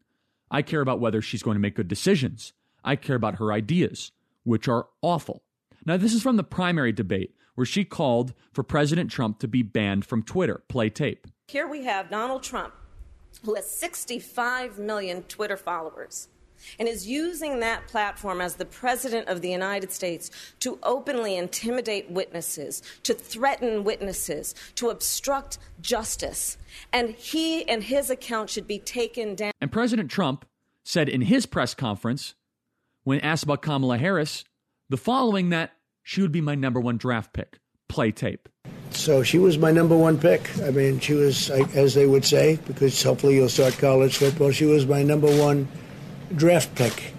I 0.52 0.60
care 0.60 0.82
about 0.82 1.00
whether 1.00 1.22
she's 1.22 1.42
going 1.42 1.54
to 1.54 1.60
make 1.60 1.74
good 1.74 1.88
decisions. 1.88 2.52
I 2.84 2.94
care 2.94 3.16
about 3.16 3.38
her 3.38 3.52
ideas, 3.52 4.12
which 4.44 4.68
are 4.68 4.86
awful. 5.00 5.42
Now, 5.86 5.96
this 5.96 6.12
is 6.12 6.22
from 6.22 6.36
the 6.36 6.44
primary 6.44 6.92
debate 6.92 7.34
where 7.54 7.64
she 7.64 7.84
called 7.84 8.34
for 8.52 8.62
President 8.62 9.10
Trump 9.10 9.38
to 9.38 9.48
be 9.48 9.62
banned 9.62 10.04
from 10.04 10.22
Twitter. 10.22 10.62
Play 10.68 10.90
tape. 10.90 11.26
Here 11.48 11.66
we 11.66 11.84
have 11.84 12.10
Donald 12.10 12.42
Trump, 12.42 12.74
who 13.44 13.54
has 13.54 13.68
65 13.70 14.78
million 14.78 15.22
Twitter 15.22 15.56
followers 15.56 16.28
and 16.78 16.88
is 16.88 17.06
using 17.06 17.60
that 17.60 17.86
platform 17.86 18.40
as 18.40 18.56
the 18.56 18.64
President 18.64 19.28
of 19.28 19.40
the 19.40 19.50
United 19.50 19.92
States 19.92 20.30
to 20.60 20.78
openly 20.82 21.36
intimidate 21.36 22.10
witnesses, 22.10 22.82
to 23.02 23.14
threaten 23.14 23.84
witnesses, 23.84 24.54
to 24.76 24.90
obstruct 24.90 25.58
justice. 25.80 26.56
And 26.92 27.10
he 27.10 27.68
and 27.68 27.82
his 27.82 28.10
account 28.10 28.50
should 28.50 28.66
be 28.66 28.78
taken 28.78 29.34
down. 29.34 29.52
And 29.60 29.70
President 29.70 30.10
Trump 30.10 30.46
said 30.84 31.08
in 31.08 31.22
his 31.22 31.46
press 31.46 31.74
conference, 31.74 32.34
when 33.04 33.20
asked 33.20 33.44
about 33.44 33.62
Kamala 33.62 33.98
Harris, 33.98 34.44
the 34.88 34.96
following 34.96 35.50
that 35.50 35.72
she 36.02 36.22
would 36.22 36.32
be 36.32 36.40
my 36.40 36.54
number 36.54 36.80
one 36.80 36.96
draft 36.96 37.32
pick. 37.32 37.58
Play 37.88 38.10
tape. 38.10 38.48
So 38.90 39.22
she 39.22 39.38
was 39.38 39.58
my 39.58 39.70
number 39.70 39.96
one 39.96 40.18
pick. 40.18 40.48
I 40.60 40.70
mean, 40.70 40.98
she 41.00 41.14
was, 41.14 41.50
as 41.50 41.94
they 41.94 42.06
would 42.06 42.24
say, 42.24 42.58
because 42.66 43.02
hopefully 43.02 43.36
you'll 43.36 43.48
start 43.48 43.76
college 43.78 44.16
football, 44.16 44.50
she 44.50 44.64
was 44.64 44.86
my 44.86 45.02
number 45.02 45.28
one 45.38 45.68
draft 46.36 46.74
pick. 46.74 47.12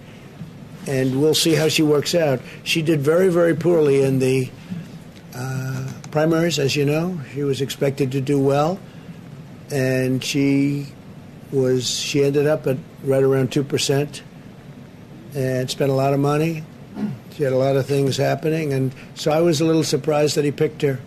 And 0.86 1.20
we'll 1.20 1.34
see 1.34 1.54
how 1.54 1.68
she 1.68 1.82
works 1.82 2.14
out. 2.14 2.40
She 2.62 2.82
did 2.82 3.00
very, 3.00 3.28
very 3.28 3.54
poorly 3.54 4.02
in 4.02 4.18
the 4.18 4.50
uh, 5.34 5.92
primaries, 6.10 6.58
as 6.58 6.76
you 6.76 6.84
know. 6.84 7.20
She 7.32 7.42
was 7.42 7.60
expected 7.60 8.12
to 8.12 8.20
do 8.20 8.38
well. 8.38 8.78
And 9.70 10.22
she 10.22 10.88
was, 11.50 11.88
she 11.88 12.22
ended 12.22 12.46
up 12.46 12.66
at 12.66 12.76
right 13.02 13.22
around 13.22 13.50
2% 13.50 14.20
and 15.34 15.70
spent 15.70 15.90
a 15.90 15.94
lot 15.94 16.12
of 16.12 16.20
money. 16.20 16.62
She 17.32 17.42
had 17.42 17.52
a 17.52 17.58
lot 17.58 17.76
of 17.76 17.86
things 17.86 18.16
happening, 18.16 18.72
and 18.72 18.94
so 19.16 19.32
I 19.32 19.40
was 19.40 19.60
a 19.60 19.64
little 19.64 19.82
surprised 19.82 20.36
that 20.36 20.44
he 20.44 20.52
picked 20.52 20.82
her. 20.82 21.00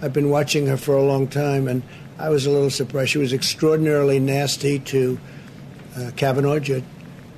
I've 0.00 0.12
been 0.12 0.30
watching 0.30 0.68
her 0.68 0.76
for 0.76 0.96
a 0.96 1.02
long 1.02 1.26
time, 1.26 1.66
and 1.66 1.82
I 2.18 2.28
was 2.28 2.46
a 2.46 2.50
little 2.50 2.70
surprised. 2.70 3.10
She 3.10 3.18
was 3.18 3.32
extraordinarily 3.32 4.20
nasty 4.20 4.78
to 4.78 5.18
uh, 5.96 6.10
Kavanaugh, 6.14 6.60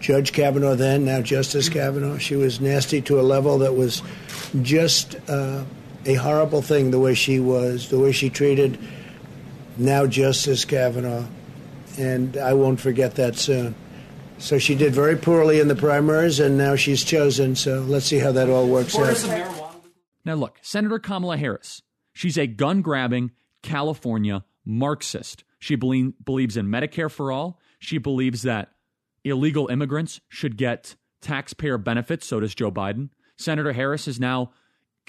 Judge 0.04 0.34
Kavanaugh 0.34 0.74
then, 0.74 1.06
now 1.06 1.22
Justice 1.22 1.70
Kavanaugh. 1.70 2.18
She 2.18 2.36
was 2.36 2.60
nasty 2.60 3.00
to 3.00 3.18
a 3.18 3.22
level 3.22 3.60
that 3.60 3.74
was 3.74 4.02
just 4.60 5.16
uh, 5.30 5.64
a 6.04 6.14
horrible 6.14 6.60
thing, 6.60 6.90
the 6.90 7.00
way 7.00 7.14
she 7.14 7.40
was, 7.40 7.88
the 7.88 7.98
way 7.98 8.12
she 8.12 8.28
treated 8.28 8.78
now 9.78 10.06
Justice 10.06 10.66
Kavanaugh, 10.66 11.24
and 11.98 12.36
I 12.36 12.52
won't 12.52 12.80
forget 12.80 13.14
that 13.14 13.36
soon. 13.36 13.74
So 14.36 14.58
she 14.58 14.74
did 14.74 14.92
very 14.92 15.16
poorly 15.16 15.58
in 15.58 15.68
the 15.68 15.74
primaries, 15.74 16.38
and 16.38 16.58
now 16.58 16.76
she's 16.76 17.02
chosen. 17.02 17.56
So 17.56 17.80
let's 17.80 18.04
see 18.04 18.18
how 18.18 18.32
that 18.32 18.50
all 18.50 18.68
works 18.68 18.94
out. 18.98 19.80
Now, 20.22 20.34
look, 20.34 20.58
Senator 20.60 20.98
Kamala 20.98 21.38
Harris, 21.38 21.80
she's 22.12 22.36
a 22.36 22.46
gun 22.46 22.82
grabbing 22.82 23.30
California 23.62 24.44
Marxist. 24.66 25.44
She 25.58 25.76
belie- 25.76 26.12
believes 26.22 26.58
in 26.58 26.66
Medicare 26.66 27.10
for 27.10 27.32
all. 27.32 27.58
She 27.78 27.96
believes 27.96 28.42
that 28.42 28.74
illegal 29.24 29.68
immigrants 29.68 30.20
should 30.28 30.56
get 30.56 30.96
taxpayer 31.20 31.78
benefits. 31.78 32.26
So 32.26 32.40
does 32.40 32.54
Joe 32.54 32.70
Biden. 32.70 33.08
Senator 33.36 33.72
Harris 33.72 34.06
is 34.06 34.20
now 34.20 34.52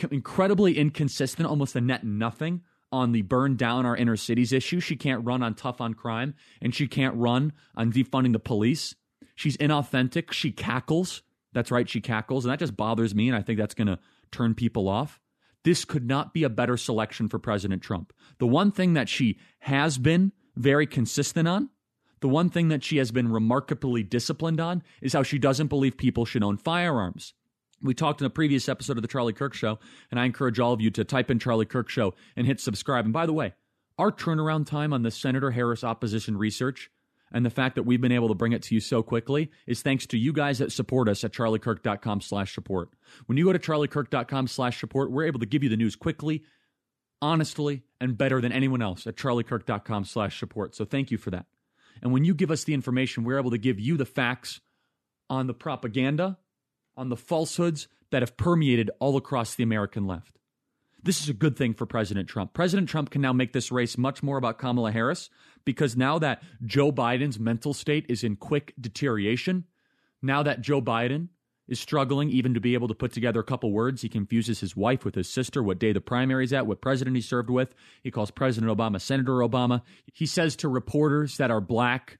incredibly 0.09 0.77
inconsistent, 0.77 1.47
almost 1.47 1.75
a 1.75 1.81
net 1.81 2.03
nothing 2.03 2.61
on 2.91 3.11
the 3.11 3.21
burn 3.23 3.55
down 3.55 3.85
our 3.85 3.95
inner 3.95 4.15
cities 4.15 4.53
issue. 4.53 4.79
She 4.79 4.95
can't 4.95 5.25
run 5.25 5.43
on 5.43 5.53
tough 5.53 5.81
on 5.81 5.93
crime, 5.93 6.33
and 6.61 6.73
she 6.73 6.87
can't 6.87 7.15
run 7.15 7.53
on 7.75 7.91
defunding 7.91 8.33
the 8.33 8.39
police. 8.39 8.95
She's 9.35 9.57
inauthentic. 9.57 10.31
She 10.31 10.51
cackles. 10.51 11.21
That's 11.53 11.71
right, 11.71 11.89
she 11.89 12.01
cackles. 12.01 12.45
And 12.45 12.51
that 12.51 12.59
just 12.59 12.77
bothers 12.77 13.13
me. 13.13 13.27
And 13.27 13.35
I 13.37 13.41
think 13.41 13.59
that's 13.59 13.73
going 13.73 13.87
to 13.87 13.99
turn 14.31 14.55
people 14.55 14.87
off. 14.87 15.19
This 15.63 15.83
could 15.83 16.07
not 16.07 16.33
be 16.33 16.43
a 16.43 16.49
better 16.49 16.77
selection 16.77 17.27
for 17.27 17.39
President 17.39 17.81
Trump. 17.81 18.13
The 18.37 18.47
one 18.47 18.71
thing 18.71 18.93
that 18.93 19.09
she 19.09 19.39
has 19.59 19.97
been 19.97 20.31
very 20.55 20.85
consistent 20.85 21.47
on, 21.47 21.69
the 22.25 22.29
one 22.29 22.49
thing 22.49 22.69
that 22.69 22.83
she 22.83 22.97
has 22.97 23.11
been 23.11 23.31
remarkably 23.31 24.01
disciplined 24.01 24.59
on 24.59 24.81
is 24.99 25.13
how 25.13 25.21
she 25.21 25.37
doesn't 25.37 25.67
believe 25.67 25.95
people 25.95 26.25
should 26.25 26.41
own 26.41 26.57
firearms. 26.57 27.35
We 27.83 27.93
talked 27.93 28.19
in 28.19 28.25
a 28.25 28.31
previous 28.31 28.67
episode 28.67 28.97
of 28.97 29.03
the 29.03 29.07
Charlie 29.07 29.31
Kirk 29.31 29.53
Show, 29.53 29.77
and 30.09 30.19
I 30.19 30.25
encourage 30.25 30.59
all 30.59 30.73
of 30.73 30.81
you 30.81 30.89
to 30.89 31.03
type 31.03 31.29
in 31.29 31.37
Charlie 31.37 31.67
Kirk 31.67 31.87
Show 31.87 32.15
and 32.35 32.47
hit 32.47 32.59
subscribe. 32.59 33.05
And 33.05 33.13
by 33.13 33.27
the 33.27 33.33
way, 33.33 33.53
our 33.99 34.11
turnaround 34.11 34.65
time 34.65 34.91
on 34.91 35.03
the 35.03 35.11
Senator 35.11 35.51
Harris 35.51 35.83
opposition 35.83 36.35
research 36.35 36.89
and 37.31 37.45
the 37.45 37.51
fact 37.51 37.75
that 37.75 37.83
we've 37.83 38.01
been 38.01 38.11
able 38.11 38.29
to 38.29 38.33
bring 38.33 38.53
it 38.53 38.63
to 38.63 38.73
you 38.73 38.81
so 38.81 39.03
quickly 39.03 39.51
is 39.67 39.83
thanks 39.83 40.07
to 40.07 40.17
you 40.17 40.33
guys 40.33 40.57
that 40.57 40.71
support 40.71 41.07
us 41.07 41.23
at 41.23 41.31
charliekirk.com 41.31 42.21
slash 42.21 42.55
support. 42.55 42.89
When 43.27 43.37
you 43.37 43.45
go 43.45 43.53
to 43.53 43.59
charliekirk.com 43.59 44.47
slash 44.47 44.79
support, 44.79 45.11
we're 45.11 45.27
able 45.27 45.41
to 45.41 45.45
give 45.45 45.61
you 45.61 45.69
the 45.69 45.77
news 45.77 45.95
quickly, 45.95 46.41
honestly, 47.21 47.83
and 48.01 48.17
better 48.17 48.41
than 48.41 48.51
anyone 48.51 48.81
else 48.81 49.05
at 49.05 49.15
charliekirk.com 49.15 50.05
slash 50.05 50.39
support. 50.39 50.73
So 50.73 50.85
thank 50.85 51.11
you 51.11 51.19
for 51.19 51.29
that. 51.29 51.45
And 52.01 52.11
when 52.11 52.23
you 52.23 52.33
give 52.33 52.51
us 52.51 52.63
the 52.63 52.73
information, 52.73 53.23
we're 53.23 53.39
able 53.39 53.51
to 53.51 53.57
give 53.57 53.79
you 53.79 53.97
the 53.97 54.05
facts 54.05 54.59
on 55.29 55.47
the 55.47 55.53
propaganda, 55.53 56.37
on 56.95 57.09
the 57.09 57.17
falsehoods 57.17 57.87
that 58.11 58.21
have 58.21 58.37
permeated 58.37 58.91
all 58.99 59.17
across 59.17 59.55
the 59.55 59.63
American 59.63 60.07
left. 60.07 60.37
This 61.03 61.21
is 61.21 61.29
a 61.29 61.33
good 61.33 61.55
thing 61.55 61.75
for 61.75 61.85
President 61.85 62.27
Trump. 62.27 62.53
President 62.53 62.89
Trump 62.89 63.11
can 63.11 63.21
now 63.21 63.33
make 63.33 63.53
this 63.53 63.71
race 63.71 63.97
much 63.97 64.23
more 64.23 64.37
about 64.37 64.57
Kamala 64.57 64.91
Harris 64.91 65.29
because 65.63 65.95
now 65.95 66.17
that 66.19 66.41
Joe 66.65 66.91
Biden's 66.91 67.39
mental 67.39 67.73
state 67.73 68.07
is 68.09 68.23
in 68.23 68.35
quick 68.35 68.73
deterioration, 68.79 69.65
now 70.21 70.41
that 70.41 70.61
Joe 70.61 70.81
Biden 70.81 71.29
is 71.67 71.79
struggling 71.79 72.29
even 72.29 72.53
to 72.53 72.59
be 72.59 72.73
able 72.73 72.87
to 72.87 72.93
put 72.93 73.11
together 73.11 73.39
a 73.39 73.43
couple 73.43 73.71
words. 73.71 74.01
He 74.01 74.09
confuses 74.09 74.59
his 74.59 74.75
wife 74.75 75.03
with 75.03 75.15
his 75.15 75.29
sister, 75.29 75.63
what 75.63 75.79
day 75.79 75.93
the 75.93 76.01
primary's 76.01 76.53
at, 76.53 76.67
what 76.67 76.81
president 76.81 77.15
he 77.15 77.21
served 77.21 77.49
with. 77.49 77.73
He 78.03 78.11
calls 78.11 78.31
President 78.31 78.75
Obama 78.75 79.01
Senator 79.01 79.33
Obama. 79.33 79.81
He 80.13 80.25
says 80.25 80.55
to 80.57 80.69
reporters 80.69 81.37
that 81.37 81.51
are 81.51 81.61
black 81.61 82.19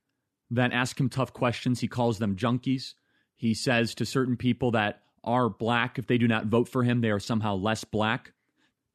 that 0.52 0.74
ask 0.74 1.00
him 1.00 1.10
tough 1.10 1.34
questions, 1.34 1.80
he 1.80 1.88
calls 1.88 2.20
them 2.20 2.36
junkies. 2.36 2.94
He 3.36 3.54
says 3.54 3.96
to 3.96 4.06
certain 4.06 4.38
people 4.38 4.72
that 4.72 5.02
are 5.24 5.50
black, 5.50 5.98
if 5.98 6.08
they 6.08 6.18
do 6.18 6.28
not 6.28 6.46
vote 6.46 6.70
for 6.70 6.84
him, 6.84 7.02
they 7.02 7.10
are 7.10 7.20
somehow 7.20 7.56
less 7.56 7.84
black. 7.84 8.32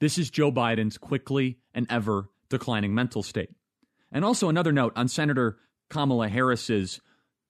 This 0.00 0.16
is 0.16 0.30
Joe 0.30 0.50
Biden's 0.50 0.96
quickly 0.96 1.58
and 1.74 1.86
ever 1.90 2.30
declining 2.48 2.94
mental 2.94 3.22
state. 3.22 3.50
And 4.12 4.24
also 4.24 4.48
another 4.48 4.72
note 4.72 4.92
on 4.96 5.08
Senator 5.08 5.58
Kamala 5.88 6.28
Harris's 6.28 7.00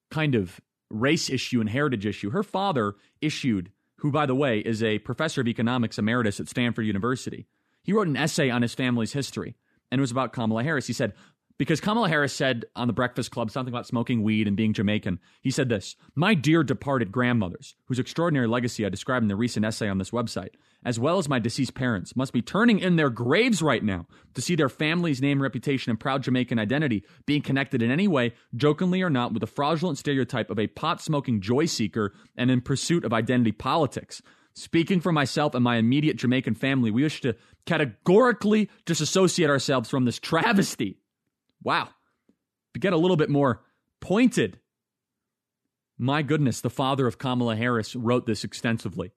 kind 0.09 0.35
of 0.35 0.59
race 0.91 1.29
issue 1.29 1.59
and 1.59 1.69
heritage 1.69 2.05
issue. 2.05 2.31
Her 2.31 2.43
father 2.43 2.95
issued, 3.21 3.71
who, 3.97 4.11
by 4.11 4.25
the 4.25 4.35
way, 4.35 4.59
is 4.59 4.83
a 4.83 4.99
professor 4.99 5.41
of 5.41 5.47
economics 5.47 5.97
emeritus 5.97 6.39
at 6.39 6.49
Stanford 6.49 6.85
University. 6.85 7.47
He 7.83 7.93
wrote 7.93 8.07
an 8.07 8.17
essay 8.17 8.49
on 8.49 8.61
his 8.61 8.75
family's 8.75 9.13
history, 9.13 9.55
and 9.91 9.99
it 9.99 10.01
was 10.01 10.11
about 10.11 10.33
Kamala 10.33 10.63
Harris. 10.63 10.87
He 10.87 10.93
said, 10.93 11.13
because 11.61 11.79
Kamala 11.79 12.09
Harris 12.09 12.33
said 12.33 12.65
on 12.75 12.87
the 12.87 12.93
Breakfast 12.93 13.29
Club 13.29 13.51
something 13.51 13.71
about 13.71 13.85
smoking 13.85 14.23
weed 14.23 14.47
and 14.47 14.57
being 14.57 14.73
Jamaican. 14.73 15.19
He 15.43 15.51
said 15.51 15.69
this 15.69 15.95
My 16.15 16.33
dear 16.33 16.63
departed 16.63 17.11
grandmothers, 17.11 17.75
whose 17.85 17.99
extraordinary 17.99 18.47
legacy 18.47 18.83
I 18.83 18.89
described 18.89 19.21
in 19.21 19.27
the 19.27 19.35
recent 19.35 19.63
essay 19.63 19.87
on 19.87 19.99
this 19.99 20.09
website, 20.09 20.55
as 20.83 20.97
well 20.97 21.19
as 21.19 21.29
my 21.29 21.37
deceased 21.37 21.75
parents, 21.75 22.15
must 22.15 22.33
be 22.33 22.41
turning 22.41 22.79
in 22.79 22.95
their 22.95 23.11
graves 23.11 23.61
right 23.61 23.83
now 23.83 24.07
to 24.33 24.41
see 24.41 24.55
their 24.55 24.69
family's 24.69 25.21
name, 25.21 25.39
reputation, 25.39 25.91
and 25.91 25.99
proud 25.99 26.23
Jamaican 26.23 26.57
identity 26.57 27.05
being 27.27 27.43
connected 27.43 27.83
in 27.83 27.91
any 27.91 28.07
way, 28.07 28.33
jokingly 28.55 29.03
or 29.03 29.11
not, 29.11 29.31
with 29.31 29.41
the 29.41 29.45
fraudulent 29.45 29.99
stereotype 29.99 30.49
of 30.49 30.57
a 30.57 30.65
pot 30.65 30.99
smoking 30.99 31.41
joy 31.41 31.67
seeker 31.67 32.15
and 32.35 32.49
in 32.49 32.61
pursuit 32.61 33.05
of 33.05 33.13
identity 33.13 33.51
politics. 33.51 34.23
Speaking 34.55 34.99
for 34.99 35.11
myself 35.11 35.53
and 35.53 35.63
my 35.63 35.75
immediate 35.75 36.17
Jamaican 36.17 36.55
family, 36.55 36.89
we 36.89 37.03
wish 37.03 37.21
to 37.21 37.35
categorically 37.67 38.67
disassociate 38.87 39.51
ourselves 39.51 39.91
from 39.91 40.05
this 40.05 40.17
travesty 40.17 40.97
Wow. 41.63 41.89
To 42.73 42.79
get 42.79 42.93
a 42.93 42.97
little 42.97 43.17
bit 43.17 43.29
more 43.29 43.61
pointed, 43.99 44.59
my 45.97 46.21
goodness, 46.23 46.61
the 46.61 46.69
father 46.69 47.05
of 47.05 47.17
Kamala 47.17 47.55
Harris 47.55 47.95
wrote 47.95 48.25
this 48.25 48.43
extensively. 48.43 49.11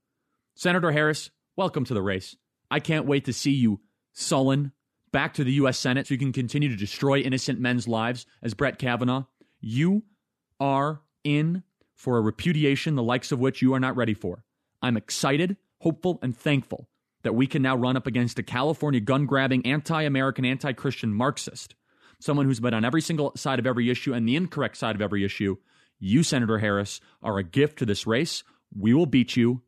Senator 0.54 0.92
Harris, 0.92 1.30
welcome 1.56 1.84
to 1.84 1.94
the 1.94 2.02
race. 2.02 2.36
I 2.70 2.80
can't 2.80 3.06
wait 3.06 3.24
to 3.24 3.32
see 3.32 3.52
you 3.52 3.80
sullen 4.12 4.72
back 5.12 5.34
to 5.34 5.44
the 5.44 5.52
U.S. 5.52 5.78
Senate 5.78 6.06
so 6.06 6.14
you 6.14 6.18
can 6.18 6.32
continue 6.32 6.68
to 6.68 6.76
destroy 6.76 7.20
innocent 7.20 7.60
men's 7.60 7.88
lives 7.88 8.26
as 8.42 8.54
Brett 8.54 8.78
Kavanaugh. 8.78 9.24
You 9.60 10.02
are 10.60 11.00
in 11.22 11.62
for 11.94 12.18
a 12.18 12.20
repudiation 12.20 12.96
the 12.96 13.02
likes 13.02 13.32
of 13.32 13.38
which 13.38 13.62
you 13.62 13.72
are 13.74 13.80
not 13.80 13.96
ready 13.96 14.14
for. 14.14 14.44
I'm 14.82 14.96
excited, 14.96 15.56
hopeful, 15.78 16.18
and 16.22 16.36
thankful 16.36 16.88
that 17.22 17.34
we 17.34 17.46
can 17.46 17.62
now 17.62 17.76
run 17.76 17.96
up 17.96 18.06
against 18.06 18.38
a 18.38 18.42
California 18.42 19.00
gun 19.00 19.24
grabbing, 19.24 19.64
anti 19.64 20.02
American, 20.02 20.44
anti 20.44 20.72
Christian 20.72 21.14
Marxist 21.14 21.74
someone 22.20 22.46
who's 22.46 22.60
been 22.60 22.74
on 22.74 22.84
every 22.84 23.00
single 23.00 23.32
side 23.36 23.58
of 23.58 23.66
every 23.66 23.90
issue 23.90 24.12
and 24.12 24.28
the 24.28 24.36
incorrect 24.36 24.76
side 24.76 24.94
of 24.94 25.02
every 25.02 25.24
issue. 25.24 25.56
You, 25.98 26.22
Senator 26.22 26.58
Harris, 26.58 27.00
are 27.22 27.38
a 27.38 27.44
gift 27.44 27.78
to 27.78 27.86
this 27.86 28.06
race. 28.06 28.42
We 28.76 28.94
will 28.94 29.06
beat 29.06 29.36
you. 29.36 29.62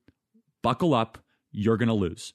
Buckle 0.63 0.95
up. 0.95 1.19
You're 1.53 1.77
going 1.77 1.89
to 1.89 1.95
lose. 1.95 2.35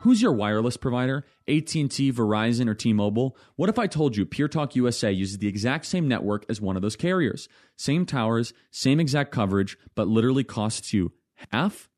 Who's 0.00 0.20
your 0.20 0.32
wireless 0.34 0.76
provider? 0.76 1.24
AT&T, 1.48 2.12
Verizon, 2.12 2.68
or 2.68 2.74
T-Mobile? 2.74 3.38
What 3.56 3.70
if 3.70 3.78
I 3.78 3.86
told 3.86 4.18
you 4.18 4.26
Pure 4.26 4.48
Talk 4.48 4.76
USA 4.76 5.10
uses 5.10 5.38
the 5.38 5.48
exact 5.48 5.86
same 5.86 6.06
network 6.06 6.44
as 6.50 6.60
one 6.60 6.76
of 6.76 6.82
those 6.82 6.94
carriers? 6.94 7.48
Same 7.76 8.04
towers, 8.04 8.52
same 8.70 9.00
exact 9.00 9.32
coverage, 9.32 9.78
but 9.94 10.06
literally 10.06 10.44
costs 10.44 10.92
you 10.92 11.12
half? 11.50 11.88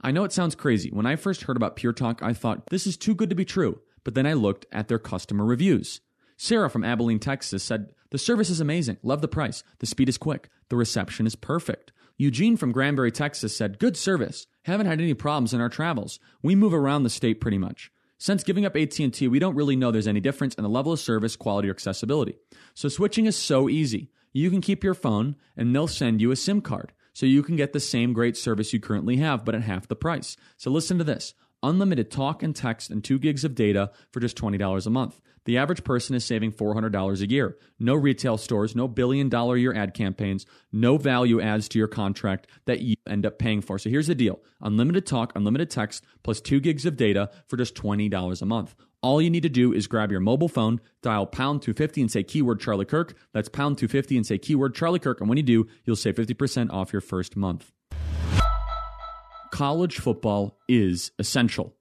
I 0.00 0.12
know 0.12 0.22
it 0.22 0.32
sounds 0.32 0.54
crazy. 0.54 0.90
When 0.90 1.04
I 1.04 1.16
first 1.16 1.42
heard 1.42 1.56
about 1.56 1.74
Pure 1.74 1.94
Talk, 1.94 2.22
I 2.22 2.32
thought 2.32 2.66
this 2.70 2.86
is 2.86 2.96
too 2.96 3.16
good 3.16 3.30
to 3.30 3.36
be 3.36 3.44
true 3.44 3.80
but 4.08 4.14
then 4.14 4.26
I 4.26 4.32
looked 4.32 4.64
at 4.72 4.88
their 4.88 4.98
customer 4.98 5.44
reviews. 5.44 6.00
Sarah 6.38 6.70
from 6.70 6.82
Abilene, 6.82 7.18
Texas 7.18 7.62
said, 7.62 7.90
The 8.08 8.16
service 8.16 8.48
is 8.48 8.58
amazing. 8.58 8.96
Love 9.02 9.20
the 9.20 9.28
price. 9.28 9.62
The 9.80 9.86
speed 9.86 10.08
is 10.08 10.16
quick. 10.16 10.48
The 10.70 10.76
reception 10.76 11.26
is 11.26 11.36
perfect. 11.36 11.92
Eugene 12.16 12.56
from 12.56 12.72
Granbury, 12.72 13.12
Texas 13.12 13.54
said, 13.54 13.78
Good 13.78 13.98
service. 13.98 14.46
Haven't 14.62 14.86
had 14.86 14.98
any 14.98 15.12
problems 15.12 15.52
in 15.52 15.60
our 15.60 15.68
travels. 15.68 16.20
We 16.42 16.54
move 16.54 16.72
around 16.72 17.02
the 17.02 17.10
state 17.10 17.38
pretty 17.38 17.58
much. 17.58 17.92
Since 18.16 18.44
giving 18.44 18.64
up 18.64 18.76
AT&T, 18.76 19.28
we 19.28 19.38
don't 19.38 19.54
really 19.54 19.76
know 19.76 19.90
there's 19.90 20.08
any 20.08 20.20
difference 20.20 20.54
in 20.54 20.62
the 20.62 20.70
level 20.70 20.94
of 20.94 21.00
service, 21.00 21.36
quality, 21.36 21.68
or 21.68 21.72
accessibility. 21.72 22.38
So 22.72 22.88
switching 22.88 23.26
is 23.26 23.36
so 23.36 23.68
easy. 23.68 24.10
You 24.32 24.48
can 24.48 24.62
keep 24.62 24.82
your 24.82 24.94
phone 24.94 25.36
and 25.54 25.74
they'll 25.74 25.86
send 25.86 26.22
you 26.22 26.30
a 26.30 26.36
SIM 26.36 26.62
card 26.62 26.94
so 27.12 27.26
you 27.26 27.42
can 27.42 27.56
get 27.56 27.74
the 27.74 27.78
same 27.78 28.14
great 28.14 28.38
service 28.38 28.72
you 28.72 28.80
currently 28.80 29.16
have 29.16 29.44
but 29.44 29.54
at 29.54 29.64
half 29.64 29.86
the 29.86 29.94
price. 29.94 30.38
So 30.56 30.70
listen 30.70 30.96
to 30.96 31.04
this 31.04 31.34
unlimited 31.62 32.10
talk 32.10 32.42
and 32.42 32.54
text 32.54 32.90
and 32.90 33.02
2 33.02 33.18
gigs 33.18 33.44
of 33.44 33.54
data 33.54 33.90
for 34.12 34.20
just 34.20 34.36
$20 34.36 34.86
a 34.86 34.90
month. 34.90 35.20
The 35.44 35.56
average 35.56 35.82
person 35.82 36.14
is 36.14 36.24
saving 36.24 36.52
$400 36.52 37.20
a 37.22 37.30
year. 37.30 37.56
No 37.78 37.94
retail 37.94 38.36
stores, 38.36 38.76
no 38.76 38.86
billion 38.86 39.30
dollar 39.30 39.56
year 39.56 39.74
ad 39.74 39.94
campaigns, 39.94 40.44
no 40.72 40.98
value 40.98 41.40
adds 41.40 41.68
to 41.70 41.78
your 41.78 41.88
contract 41.88 42.48
that 42.66 42.80
you 42.80 42.96
end 43.08 43.24
up 43.24 43.38
paying 43.38 43.62
for. 43.62 43.78
So 43.78 43.88
here's 43.88 44.08
the 44.08 44.14
deal 44.14 44.40
unlimited 44.60 45.06
talk, 45.06 45.32
unlimited 45.34 45.70
text, 45.70 46.04
plus 46.22 46.40
2 46.40 46.60
gigs 46.60 46.84
of 46.84 46.96
data 46.96 47.30
for 47.46 47.56
just 47.56 47.74
$20 47.74 48.42
a 48.42 48.46
month. 48.46 48.74
All 49.00 49.22
you 49.22 49.30
need 49.30 49.44
to 49.44 49.48
do 49.48 49.72
is 49.72 49.86
grab 49.86 50.10
your 50.10 50.20
mobile 50.20 50.48
phone, 50.48 50.80
dial 51.02 51.24
pound 51.24 51.62
250 51.62 52.02
and 52.02 52.10
say 52.10 52.24
keyword 52.24 52.60
Charlie 52.60 52.84
Kirk. 52.84 53.16
That's 53.32 53.48
pound 53.48 53.78
250 53.78 54.16
and 54.16 54.26
say 54.26 54.38
keyword 54.38 54.74
Charlie 54.74 54.98
Kirk. 54.98 55.20
And 55.20 55.28
when 55.28 55.38
you 55.38 55.44
do, 55.44 55.66
you'll 55.84 55.96
save 55.96 56.16
50% 56.16 56.70
off 56.70 56.92
your 56.92 57.00
first 57.00 57.36
month 57.36 57.72
college 59.58 59.98
football 59.98 60.56
is 60.68 61.10
essential. 61.18 61.74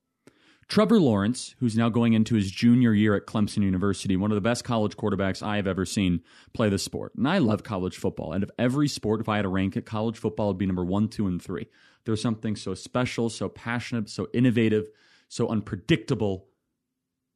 Trevor 0.67 0.99
Lawrence, 0.99 1.53
who's 1.59 1.77
now 1.77 1.89
going 1.89 2.13
into 2.13 2.33
his 2.33 2.49
junior 2.49 2.91
year 2.91 3.13
at 3.13 3.27
Clemson 3.27 3.61
University, 3.61 4.17
one 4.17 4.31
of 4.31 4.35
the 4.35 4.41
best 4.41 4.63
college 4.63 4.97
quarterbacks 4.97 5.43
I 5.43 5.57
have 5.57 5.67
ever 5.67 5.85
seen 5.85 6.23
play 6.55 6.69
the 6.69 6.79
sport. 6.79 7.13
And 7.13 7.27
I 7.27 7.37
love 7.37 7.61
college 7.61 7.95
football. 7.95 8.33
And 8.33 8.41
of 8.41 8.49
every 8.57 8.87
sport, 8.87 9.21
if 9.21 9.29
I 9.29 9.35
had 9.35 9.43
to 9.43 9.49
rank 9.49 9.77
it, 9.77 9.85
college 9.85 10.17
football 10.17 10.47
would 10.47 10.57
be 10.57 10.65
number 10.65 10.83
one, 10.83 11.07
two, 11.07 11.27
and 11.27 11.39
three. 11.39 11.67
There's 12.03 12.19
something 12.19 12.55
so 12.55 12.73
special, 12.73 13.29
so 13.29 13.47
passionate, 13.47 14.09
so 14.09 14.27
innovative, 14.33 14.87
so 15.29 15.47
unpredictable 15.47 16.47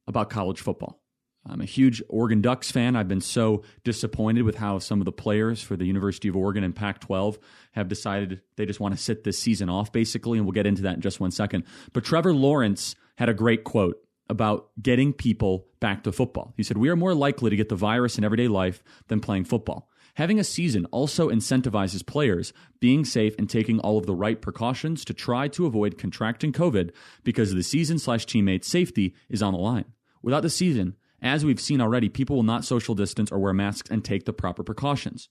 about 0.08 0.28
college 0.28 0.60
football. 0.60 1.01
I'm 1.44 1.60
a 1.60 1.66
huge 1.66 2.02
Oregon 2.08 2.40
Ducks 2.40 2.70
fan. 2.70 2.94
I've 2.94 3.08
been 3.08 3.20
so 3.20 3.62
disappointed 3.84 4.42
with 4.42 4.56
how 4.56 4.78
some 4.78 5.00
of 5.00 5.04
the 5.04 5.12
players 5.12 5.60
for 5.62 5.76
the 5.76 5.84
University 5.84 6.28
of 6.28 6.36
Oregon 6.36 6.62
and 6.62 6.74
Pac 6.74 7.00
12 7.00 7.38
have 7.72 7.88
decided 7.88 8.42
they 8.56 8.66
just 8.66 8.80
want 8.80 8.96
to 8.96 9.02
sit 9.02 9.24
this 9.24 9.38
season 9.38 9.68
off, 9.68 9.92
basically. 9.92 10.38
And 10.38 10.46
we'll 10.46 10.52
get 10.52 10.66
into 10.66 10.82
that 10.82 10.94
in 10.94 11.00
just 11.00 11.20
one 11.20 11.32
second. 11.32 11.64
But 11.92 12.04
Trevor 12.04 12.32
Lawrence 12.32 12.94
had 13.16 13.28
a 13.28 13.34
great 13.34 13.64
quote 13.64 13.96
about 14.28 14.70
getting 14.80 15.12
people 15.12 15.66
back 15.80 16.04
to 16.04 16.12
football. 16.12 16.54
He 16.56 16.62
said, 16.62 16.78
We 16.78 16.88
are 16.88 16.96
more 16.96 17.14
likely 17.14 17.50
to 17.50 17.56
get 17.56 17.68
the 17.68 17.76
virus 17.76 18.18
in 18.18 18.24
everyday 18.24 18.48
life 18.48 18.82
than 19.08 19.20
playing 19.20 19.44
football. 19.44 19.88
Having 20.14 20.38
a 20.38 20.44
season 20.44 20.84
also 20.86 21.28
incentivizes 21.30 22.06
players 22.06 22.52
being 22.80 23.04
safe 23.04 23.34
and 23.38 23.48
taking 23.48 23.80
all 23.80 23.98
of 23.98 24.06
the 24.06 24.14
right 24.14 24.40
precautions 24.40 25.04
to 25.06 25.14
try 25.14 25.48
to 25.48 25.66
avoid 25.66 25.96
contracting 25.96 26.52
COVID 26.52 26.90
because 27.24 27.52
the 27.52 27.62
season 27.62 27.98
slash 27.98 28.26
teammates' 28.26 28.68
safety 28.68 29.14
is 29.30 29.42
on 29.42 29.54
the 29.54 29.58
line. 29.58 29.86
Without 30.22 30.42
the 30.42 30.50
season, 30.50 30.96
as 31.22 31.44
we've 31.44 31.60
seen 31.60 31.80
already, 31.80 32.08
people 32.08 32.36
will 32.36 32.42
not 32.42 32.64
social 32.64 32.94
distance 32.94 33.30
or 33.30 33.38
wear 33.38 33.52
masks 33.52 33.88
and 33.90 34.04
take 34.04 34.24
the 34.24 34.32
proper 34.32 34.62
precautions. 34.62 35.28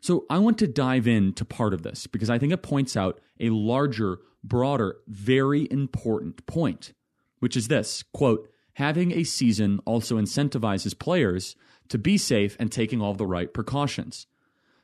So 0.00 0.24
I 0.30 0.38
want 0.38 0.58
to 0.58 0.66
dive 0.66 1.06
into 1.06 1.44
part 1.44 1.74
of 1.74 1.82
this 1.82 2.06
because 2.06 2.30
I 2.30 2.38
think 2.38 2.52
it 2.52 2.62
points 2.62 2.96
out 2.96 3.20
a 3.38 3.50
larger, 3.50 4.18
broader, 4.42 4.96
very 5.06 5.68
important 5.70 6.46
point, 6.46 6.92
which 7.40 7.56
is 7.56 7.68
this 7.68 8.02
quote, 8.12 8.48
having 8.74 9.12
a 9.12 9.24
season 9.24 9.80
also 9.84 10.16
incentivizes 10.16 10.98
players 10.98 11.56
to 11.88 11.98
be 11.98 12.18
safe 12.18 12.56
and 12.58 12.72
taking 12.72 13.00
all 13.00 13.14
the 13.14 13.26
right 13.26 13.52
precautions. 13.52 14.26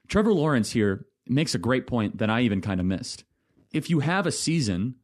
Trevor 0.08 0.32
Lawrence 0.32 0.72
here 0.72 1.06
makes 1.26 1.54
a 1.54 1.58
great 1.58 1.86
point 1.86 2.18
that 2.18 2.30
I 2.30 2.42
even 2.42 2.60
kind 2.60 2.80
of 2.80 2.86
missed. 2.86 3.24
If 3.72 3.88
you 3.88 4.00
have 4.00 4.26
a 4.26 4.32
season, 4.32 4.96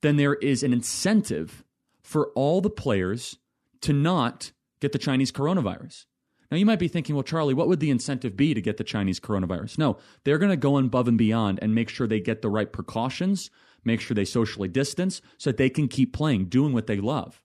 then 0.00 0.16
there 0.16 0.34
is 0.34 0.62
an 0.62 0.72
incentive 0.72 1.64
for 2.02 2.28
all 2.34 2.60
the 2.60 2.70
players 2.70 3.38
to 3.82 3.92
not 3.92 4.52
get 4.84 4.92
the 4.92 4.98
Chinese 4.98 5.32
coronavirus. 5.32 6.04
Now, 6.50 6.58
you 6.58 6.66
might 6.66 6.78
be 6.78 6.88
thinking, 6.88 7.14
well, 7.14 7.24
Charlie, 7.24 7.54
what 7.54 7.68
would 7.68 7.80
the 7.80 7.90
incentive 7.90 8.36
be 8.36 8.52
to 8.52 8.60
get 8.60 8.76
the 8.76 8.84
Chinese 8.84 9.18
coronavirus? 9.18 9.78
No, 9.78 9.96
they're 10.24 10.38
going 10.38 10.50
to 10.50 10.56
go 10.56 10.76
above 10.76 11.08
and 11.08 11.16
beyond 11.16 11.58
and 11.62 11.74
make 11.74 11.88
sure 11.88 12.06
they 12.06 12.20
get 12.20 12.42
the 12.42 12.50
right 12.50 12.70
precautions, 12.70 13.50
make 13.82 14.00
sure 14.00 14.14
they 14.14 14.26
socially 14.26 14.68
distance 14.68 15.22
so 15.38 15.50
that 15.50 15.56
they 15.56 15.70
can 15.70 15.88
keep 15.88 16.12
playing, 16.12 16.46
doing 16.46 16.72
what 16.72 16.86
they 16.86 16.98
love. 16.98 17.42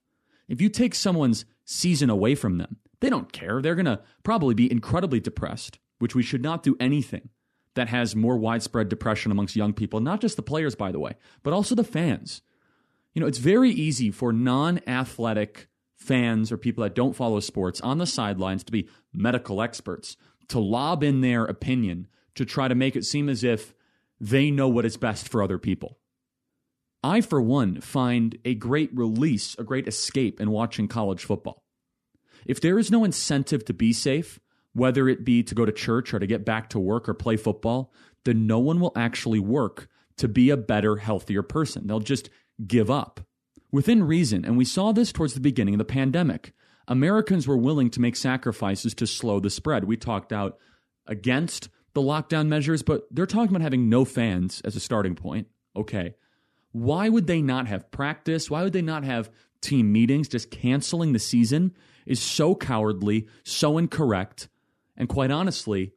If 0.48 0.60
you 0.60 0.68
take 0.68 0.94
someone's 0.94 1.46
season 1.64 2.10
away 2.10 2.34
from 2.34 2.58
them, 2.58 2.76
they 3.00 3.08
don't 3.08 3.32
care. 3.32 3.62
They're 3.62 3.74
going 3.74 3.86
to 3.86 4.02
probably 4.22 4.54
be 4.54 4.70
incredibly 4.70 5.18
depressed, 5.18 5.78
which 5.98 6.14
we 6.14 6.22
should 6.22 6.42
not 6.42 6.62
do 6.62 6.76
anything 6.78 7.30
that 7.74 7.88
has 7.88 8.14
more 8.14 8.36
widespread 8.36 8.88
depression 8.88 9.32
amongst 9.32 9.56
young 9.56 9.72
people, 9.72 10.00
not 10.00 10.20
just 10.20 10.36
the 10.36 10.42
players, 10.42 10.74
by 10.74 10.92
the 10.92 11.00
way, 11.00 11.14
but 11.42 11.54
also 11.54 11.74
the 11.74 11.84
fans. 11.84 12.42
You 13.14 13.20
know, 13.20 13.26
it's 13.26 13.38
very 13.38 13.70
easy 13.70 14.10
for 14.10 14.32
non 14.32 14.80
athletic 14.86 15.69
fans 16.00 16.50
or 16.50 16.56
people 16.56 16.82
that 16.82 16.94
don't 16.94 17.14
follow 17.14 17.38
sports 17.40 17.80
on 17.82 17.98
the 17.98 18.06
sidelines 18.06 18.64
to 18.64 18.72
be 18.72 18.88
medical 19.12 19.62
experts, 19.62 20.16
to 20.48 20.58
lob 20.58 21.04
in 21.04 21.20
their 21.20 21.44
opinion, 21.44 22.08
to 22.34 22.44
try 22.44 22.66
to 22.66 22.74
make 22.74 22.96
it 22.96 23.04
seem 23.04 23.28
as 23.28 23.44
if 23.44 23.74
they 24.18 24.50
know 24.50 24.68
what 24.68 24.86
is 24.86 24.96
best 24.96 25.28
for 25.28 25.42
other 25.42 25.58
people. 25.58 25.98
I, 27.02 27.20
for 27.20 27.40
one, 27.40 27.80
find 27.80 28.36
a 28.44 28.54
great 28.54 28.90
release, 28.94 29.56
a 29.58 29.64
great 29.64 29.88
escape 29.88 30.40
in 30.40 30.50
watching 30.50 30.88
college 30.88 31.24
football. 31.24 31.62
If 32.46 32.60
there 32.60 32.78
is 32.78 32.90
no 32.90 33.04
incentive 33.04 33.64
to 33.66 33.74
be 33.74 33.92
safe, 33.92 34.40
whether 34.72 35.08
it 35.08 35.24
be 35.24 35.42
to 35.42 35.54
go 35.54 35.64
to 35.64 35.72
church 35.72 36.14
or 36.14 36.18
to 36.18 36.26
get 36.26 36.44
back 36.44 36.70
to 36.70 36.78
work 36.78 37.08
or 37.08 37.14
play 37.14 37.36
football, 37.36 37.92
then 38.24 38.46
no 38.46 38.58
one 38.58 38.80
will 38.80 38.92
actually 38.96 39.40
work 39.40 39.88
to 40.18 40.28
be 40.28 40.50
a 40.50 40.56
better, 40.56 40.96
healthier 40.96 41.42
person. 41.42 41.86
They'll 41.86 42.00
just 42.00 42.28
give 42.66 42.90
up 42.90 43.20
within 43.72 44.04
reason, 44.04 44.44
and 44.44 44.56
we 44.56 44.64
saw 44.64 44.92
this 44.92 45.12
towards 45.12 45.34
the 45.34 45.40
beginning 45.40 45.74
of 45.74 45.78
the 45.78 45.84
pandemic. 45.84 46.52
Americans 46.88 47.46
were 47.46 47.56
willing 47.56 47.90
to 47.90 48.00
make 48.00 48.16
sacrifices 48.16 48.94
to 48.94 49.06
slow 49.06 49.40
the 49.40 49.50
spread. 49.50 49.84
We 49.84 49.96
talked 49.96 50.32
out 50.32 50.58
against 51.06 51.68
the 51.94 52.00
lockdown 52.00 52.48
measures, 52.48 52.82
but 52.82 53.02
they're 53.10 53.26
talking 53.26 53.50
about 53.50 53.62
having 53.62 53.88
no 53.88 54.04
fans 54.04 54.60
as 54.64 54.76
a 54.76 54.80
starting 54.80 55.14
point. 55.14 55.48
Okay. 55.76 56.14
Why 56.72 57.08
would 57.08 57.26
they 57.26 57.42
not 57.42 57.66
have 57.66 57.90
practice? 57.90 58.50
Why 58.50 58.62
would 58.62 58.72
they 58.72 58.82
not 58.82 59.04
have 59.04 59.30
team 59.60 59.92
meetings? 59.92 60.28
Just 60.28 60.50
canceling 60.50 61.12
the 61.12 61.18
season 61.18 61.74
is 62.06 62.20
so 62.20 62.54
cowardly, 62.54 63.28
so 63.44 63.78
incorrect, 63.78 64.48
and 64.96 65.08
quite 65.08 65.30
honestly, 65.30 65.92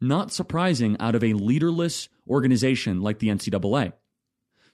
not 0.00 0.32
surprising 0.32 0.96
out 1.00 1.14
of 1.14 1.24
a 1.24 1.32
leaderless 1.32 2.08
organization 2.28 3.00
like 3.00 3.18
the 3.18 3.28
NCAA. 3.28 3.92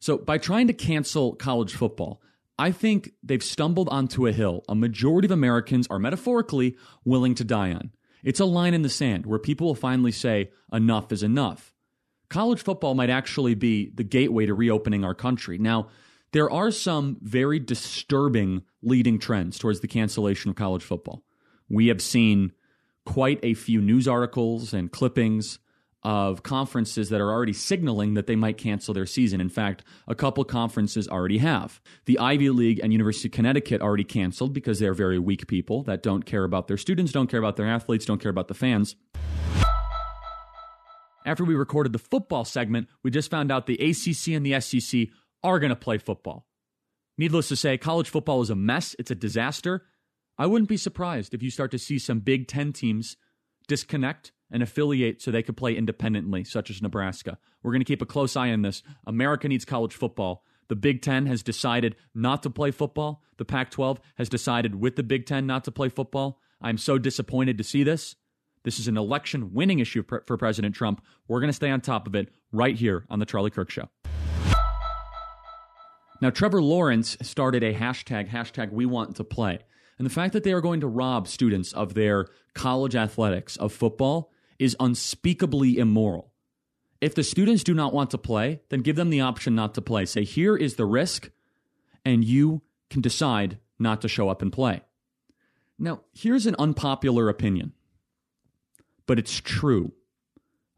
So, 0.04 0.18
by 0.18 0.36
trying 0.36 0.66
to 0.66 0.74
cancel 0.74 1.34
college 1.34 1.72
football, 1.72 2.20
I 2.58 2.72
think 2.72 3.12
they've 3.22 3.42
stumbled 3.42 3.88
onto 3.88 4.26
a 4.26 4.32
hill 4.32 4.62
a 4.68 4.74
majority 4.74 5.24
of 5.24 5.30
Americans 5.30 5.86
are 5.88 5.98
metaphorically 5.98 6.76
willing 7.06 7.34
to 7.36 7.42
die 7.42 7.72
on. 7.72 7.90
It's 8.22 8.38
a 8.38 8.44
line 8.44 8.74
in 8.74 8.82
the 8.82 8.90
sand 8.90 9.24
where 9.24 9.38
people 9.38 9.66
will 9.66 9.74
finally 9.74 10.12
say, 10.12 10.50
enough 10.70 11.10
is 11.10 11.22
enough. 11.22 11.72
College 12.28 12.60
football 12.60 12.94
might 12.94 13.08
actually 13.08 13.54
be 13.54 13.92
the 13.94 14.04
gateway 14.04 14.44
to 14.44 14.52
reopening 14.52 15.06
our 15.06 15.14
country. 15.14 15.56
Now, 15.56 15.88
there 16.32 16.50
are 16.50 16.70
some 16.70 17.16
very 17.22 17.58
disturbing 17.58 18.60
leading 18.82 19.18
trends 19.18 19.58
towards 19.58 19.80
the 19.80 19.88
cancellation 19.88 20.50
of 20.50 20.56
college 20.56 20.82
football. 20.82 21.24
We 21.70 21.86
have 21.86 22.02
seen 22.02 22.52
quite 23.06 23.40
a 23.42 23.54
few 23.54 23.80
news 23.80 24.06
articles 24.06 24.74
and 24.74 24.92
clippings 24.92 25.60
of 26.04 26.42
conferences 26.42 27.08
that 27.08 27.20
are 27.20 27.30
already 27.30 27.54
signaling 27.54 28.14
that 28.14 28.26
they 28.26 28.36
might 28.36 28.58
cancel 28.58 28.92
their 28.92 29.06
season. 29.06 29.40
In 29.40 29.48
fact, 29.48 29.82
a 30.06 30.14
couple 30.14 30.44
conferences 30.44 31.08
already 31.08 31.38
have. 31.38 31.80
The 32.04 32.18
Ivy 32.18 32.50
League 32.50 32.80
and 32.82 32.92
University 32.92 33.28
of 33.28 33.32
Connecticut 33.32 33.80
already 33.80 34.04
canceled 34.04 34.52
because 34.52 34.78
they're 34.78 34.94
very 34.94 35.18
weak 35.18 35.46
people 35.46 35.82
that 35.84 36.02
don't 36.02 36.26
care 36.26 36.44
about 36.44 36.68
their 36.68 36.76
students, 36.76 37.12
don't 37.12 37.28
care 37.28 37.40
about 37.40 37.56
their 37.56 37.66
athletes, 37.66 38.04
don't 38.04 38.20
care 38.20 38.30
about 38.30 38.48
the 38.48 38.54
fans. 38.54 38.96
After 41.26 41.44
we 41.44 41.54
recorded 41.54 41.94
the 41.94 41.98
football 41.98 42.44
segment, 42.44 42.88
we 43.02 43.10
just 43.10 43.30
found 43.30 43.50
out 43.50 43.66
the 43.66 43.74
ACC 43.74 44.34
and 44.34 44.44
the 44.44 44.60
SEC 44.60 45.08
are 45.42 45.58
going 45.58 45.70
to 45.70 45.76
play 45.76 45.96
football. 45.96 46.46
Needless 47.16 47.48
to 47.48 47.56
say, 47.56 47.78
college 47.78 48.10
football 48.10 48.42
is 48.42 48.50
a 48.50 48.56
mess, 48.56 48.94
it's 48.98 49.10
a 49.10 49.14
disaster. 49.14 49.86
I 50.36 50.46
wouldn't 50.46 50.68
be 50.68 50.76
surprised 50.76 51.32
if 51.32 51.42
you 51.42 51.50
start 51.50 51.70
to 51.70 51.78
see 51.78 51.98
some 51.98 52.20
Big 52.20 52.46
Ten 52.48 52.72
teams 52.72 53.16
disconnect 53.68 54.32
and 54.54 54.62
affiliate 54.62 55.20
so 55.20 55.30
they 55.30 55.42
could 55.42 55.56
play 55.56 55.74
independently, 55.74 56.44
such 56.44 56.70
as 56.70 56.80
Nebraska. 56.80 57.36
We're 57.62 57.72
going 57.72 57.80
to 57.80 57.84
keep 57.84 58.00
a 58.00 58.06
close 58.06 58.36
eye 58.36 58.50
on 58.50 58.62
this. 58.62 58.84
America 59.04 59.48
needs 59.48 59.64
college 59.64 59.92
football. 59.92 60.44
The 60.68 60.76
Big 60.76 61.02
Ten 61.02 61.26
has 61.26 61.42
decided 61.42 61.96
not 62.14 62.42
to 62.44 62.50
play 62.50 62.70
football. 62.70 63.20
The 63.36 63.44
Pac 63.44 63.70
12 63.72 64.00
has 64.14 64.28
decided 64.28 64.76
with 64.76 64.94
the 64.94 65.02
Big 65.02 65.26
Ten 65.26 65.46
not 65.46 65.64
to 65.64 65.72
play 65.72 65.88
football. 65.88 66.40
I'm 66.62 66.78
so 66.78 66.98
disappointed 66.98 67.58
to 67.58 67.64
see 67.64 67.82
this. 67.82 68.14
This 68.62 68.78
is 68.78 68.86
an 68.86 68.96
election 68.96 69.52
winning 69.52 69.80
issue 69.80 70.04
for 70.04 70.36
President 70.38 70.74
Trump. 70.74 71.04
We're 71.26 71.40
going 71.40 71.48
to 71.48 71.52
stay 71.52 71.70
on 71.70 71.80
top 71.80 72.06
of 72.06 72.14
it 72.14 72.30
right 72.52 72.76
here 72.76 73.04
on 73.10 73.18
The 73.18 73.26
Charlie 73.26 73.50
Kirk 73.50 73.70
Show. 73.70 73.88
Now, 76.22 76.30
Trevor 76.30 76.62
Lawrence 76.62 77.18
started 77.22 77.64
a 77.64 77.74
hashtag, 77.74 78.30
hashtag 78.30 78.72
we 78.72 78.86
want 78.86 79.16
to 79.16 79.24
play. 79.24 79.58
And 79.98 80.06
the 80.06 80.10
fact 80.10 80.32
that 80.32 80.44
they 80.44 80.52
are 80.52 80.60
going 80.60 80.80
to 80.80 80.86
rob 80.86 81.26
students 81.28 81.72
of 81.72 81.94
their 81.94 82.26
college 82.54 82.94
athletics, 82.96 83.56
of 83.56 83.72
football, 83.72 84.30
is 84.58 84.76
unspeakably 84.80 85.78
immoral. 85.78 86.32
If 87.00 87.14
the 87.14 87.24
students 87.24 87.64
do 87.64 87.74
not 87.74 87.92
want 87.92 88.10
to 88.10 88.18
play, 88.18 88.60
then 88.70 88.80
give 88.80 88.96
them 88.96 89.10
the 89.10 89.20
option 89.20 89.54
not 89.54 89.74
to 89.74 89.82
play. 89.82 90.06
Say, 90.06 90.24
here 90.24 90.56
is 90.56 90.76
the 90.76 90.86
risk, 90.86 91.30
and 92.04 92.24
you 92.24 92.62
can 92.88 93.02
decide 93.02 93.58
not 93.78 94.00
to 94.02 94.08
show 94.08 94.28
up 94.28 94.40
and 94.40 94.52
play. 94.52 94.80
Now, 95.78 96.00
here's 96.12 96.46
an 96.46 96.56
unpopular 96.58 97.28
opinion, 97.28 97.72
but 99.06 99.18
it's 99.18 99.40
true. 99.40 99.92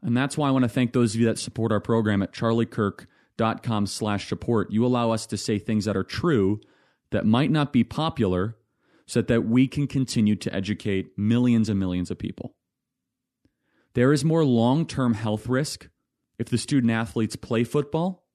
And 0.01 0.17
that's 0.17 0.37
why 0.37 0.47
I 0.47 0.51
want 0.51 0.63
to 0.63 0.69
thank 0.69 0.93
those 0.93 1.13
of 1.15 1.21
you 1.21 1.27
that 1.27 1.39
support 1.39 1.71
our 1.71 1.79
program 1.79 2.21
at 2.21 2.33
charliekirk.com 2.33 3.87
slash 3.87 4.27
support. 4.27 4.71
You 4.71 4.85
allow 4.85 5.11
us 5.11 5.25
to 5.27 5.37
say 5.37 5.59
things 5.59 5.85
that 5.85 5.95
are 5.95 6.03
true 6.03 6.59
that 7.11 7.25
might 7.25 7.51
not 7.51 7.71
be 7.71 7.83
popular 7.83 8.57
so 9.05 9.21
that 9.21 9.45
we 9.45 9.67
can 9.67 9.87
continue 9.87 10.35
to 10.35 10.53
educate 10.53 11.17
millions 11.17 11.69
and 11.69 11.79
millions 11.79 12.11
of 12.11 12.17
people. 12.17 12.56
There 13.97 14.13
is 14.13 14.23
more 14.23 14.45
long 14.45 14.85
term 14.85 15.15
health 15.15 15.47
risk 15.47 15.89
if 16.37 16.49
the 16.49 16.59
student 16.59 16.91
athletes 16.91 17.35
play 17.35 17.63
football 17.63 18.27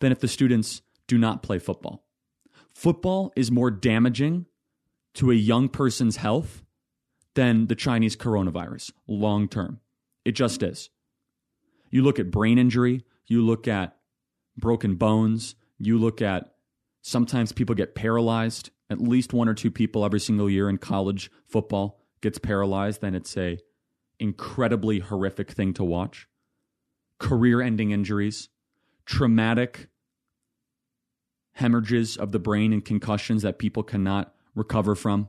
than 0.00 0.10
if 0.10 0.20
the 0.20 0.26
students 0.26 0.80
do 1.06 1.18
not 1.18 1.42
play 1.42 1.58
football. 1.58 2.06
Football 2.74 3.30
is 3.36 3.50
more 3.50 3.70
damaging 3.70 4.46
to 5.16 5.30
a 5.30 5.34
young 5.34 5.68
person's 5.68 6.16
health 6.16 6.62
than 7.34 7.66
the 7.66 7.74
Chinese 7.74 8.16
coronavirus 8.16 8.90
long 9.06 9.48
term. 9.48 9.80
It 10.24 10.32
just 10.32 10.62
is. 10.62 10.88
You 11.90 12.00
look 12.00 12.18
at 12.18 12.30
brain 12.30 12.56
injury, 12.56 13.04
you 13.26 13.44
look 13.44 13.68
at 13.68 13.94
broken 14.56 14.94
bones, 14.94 15.56
you 15.78 15.98
look 15.98 16.22
at 16.22 16.54
sometimes 17.02 17.52
people 17.52 17.74
get 17.74 17.94
paralyzed. 17.94 18.70
At 18.88 18.98
least 18.98 19.34
one 19.34 19.50
or 19.50 19.52
two 19.52 19.70
people 19.70 20.06
every 20.06 20.20
single 20.20 20.48
year 20.48 20.70
in 20.70 20.78
college 20.78 21.30
football 21.46 22.00
gets 22.22 22.38
paralyzed, 22.38 23.02
then 23.02 23.14
it's 23.14 23.36
a 23.36 23.58
incredibly 24.22 25.00
horrific 25.00 25.50
thing 25.50 25.74
to 25.74 25.84
watch. 25.84 26.28
Career 27.18 27.60
ending 27.60 27.90
injuries, 27.90 28.48
traumatic 29.04 29.88
hemorrhages 31.54 32.16
of 32.16 32.32
the 32.32 32.38
brain 32.38 32.72
and 32.72 32.84
concussions 32.84 33.42
that 33.42 33.58
people 33.58 33.82
cannot 33.82 34.34
recover 34.54 34.94
from. 34.94 35.28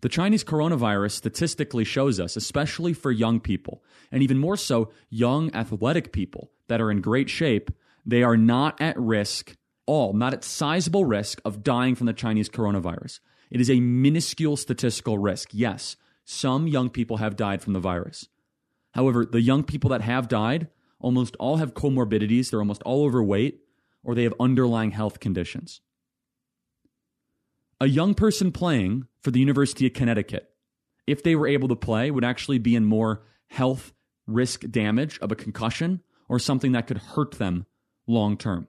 The 0.00 0.08
Chinese 0.08 0.42
coronavirus 0.42 1.12
statistically 1.12 1.84
shows 1.84 2.18
us, 2.18 2.36
especially 2.36 2.92
for 2.92 3.10
young 3.10 3.40
people, 3.40 3.82
and 4.10 4.22
even 4.22 4.38
more 4.38 4.56
so, 4.56 4.90
young 5.10 5.54
athletic 5.54 6.12
people 6.12 6.50
that 6.68 6.80
are 6.80 6.90
in 6.90 7.00
great 7.00 7.28
shape, 7.28 7.70
they 8.04 8.22
are 8.22 8.36
not 8.36 8.80
at 8.80 8.98
risk, 8.98 9.56
all, 9.86 10.12
not 10.12 10.32
at 10.32 10.44
sizable 10.44 11.04
risk 11.04 11.40
of 11.44 11.62
dying 11.62 11.94
from 11.94 12.06
the 12.06 12.12
Chinese 12.12 12.48
coronavirus. 12.48 13.20
It 13.50 13.60
is 13.60 13.70
a 13.70 13.80
minuscule 13.80 14.56
statistical 14.56 15.18
risk, 15.18 15.50
yes, 15.52 15.96
some 16.26 16.66
young 16.66 16.90
people 16.90 17.18
have 17.18 17.36
died 17.36 17.62
from 17.62 17.72
the 17.72 17.80
virus. 17.80 18.28
However, 18.92 19.24
the 19.24 19.40
young 19.40 19.62
people 19.62 19.90
that 19.90 20.02
have 20.02 20.28
died 20.28 20.68
almost 20.98 21.36
all 21.36 21.58
have 21.58 21.72
comorbidities, 21.72 22.50
they're 22.50 22.58
almost 22.58 22.82
all 22.82 23.04
overweight, 23.04 23.60
or 24.02 24.14
they 24.14 24.24
have 24.24 24.34
underlying 24.40 24.90
health 24.90 25.20
conditions. 25.20 25.80
A 27.80 27.86
young 27.86 28.12
person 28.12 28.50
playing 28.50 29.06
for 29.22 29.30
the 29.30 29.38
University 29.38 29.86
of 29.86 29.92
Connecticut, 29.92 30.50
if 31.06 31.22
they 31.22 31.36
were 31.36 31.46
able 31.46 31.68
to 31.68 31.76
play, 31.76 32.10
would 32.10 32.24
actually 32.24 32.58
be 32.58 32.74
in 32.74 32.84
more 32.84 33.22
health 33.48 33.92
risk 34.26 34.68
damage 34.68 35.20
of 35.20 35.30
a 35.30 35.36
concussion 35.36 36.02
or 36.28 36.40
something 36.40 36.72
that 36.72 36.88
could 36.88 36.98
hurt 36.98 37.32
them 37.32 37.66
long 38.08 38.36
term. 38.36 38.66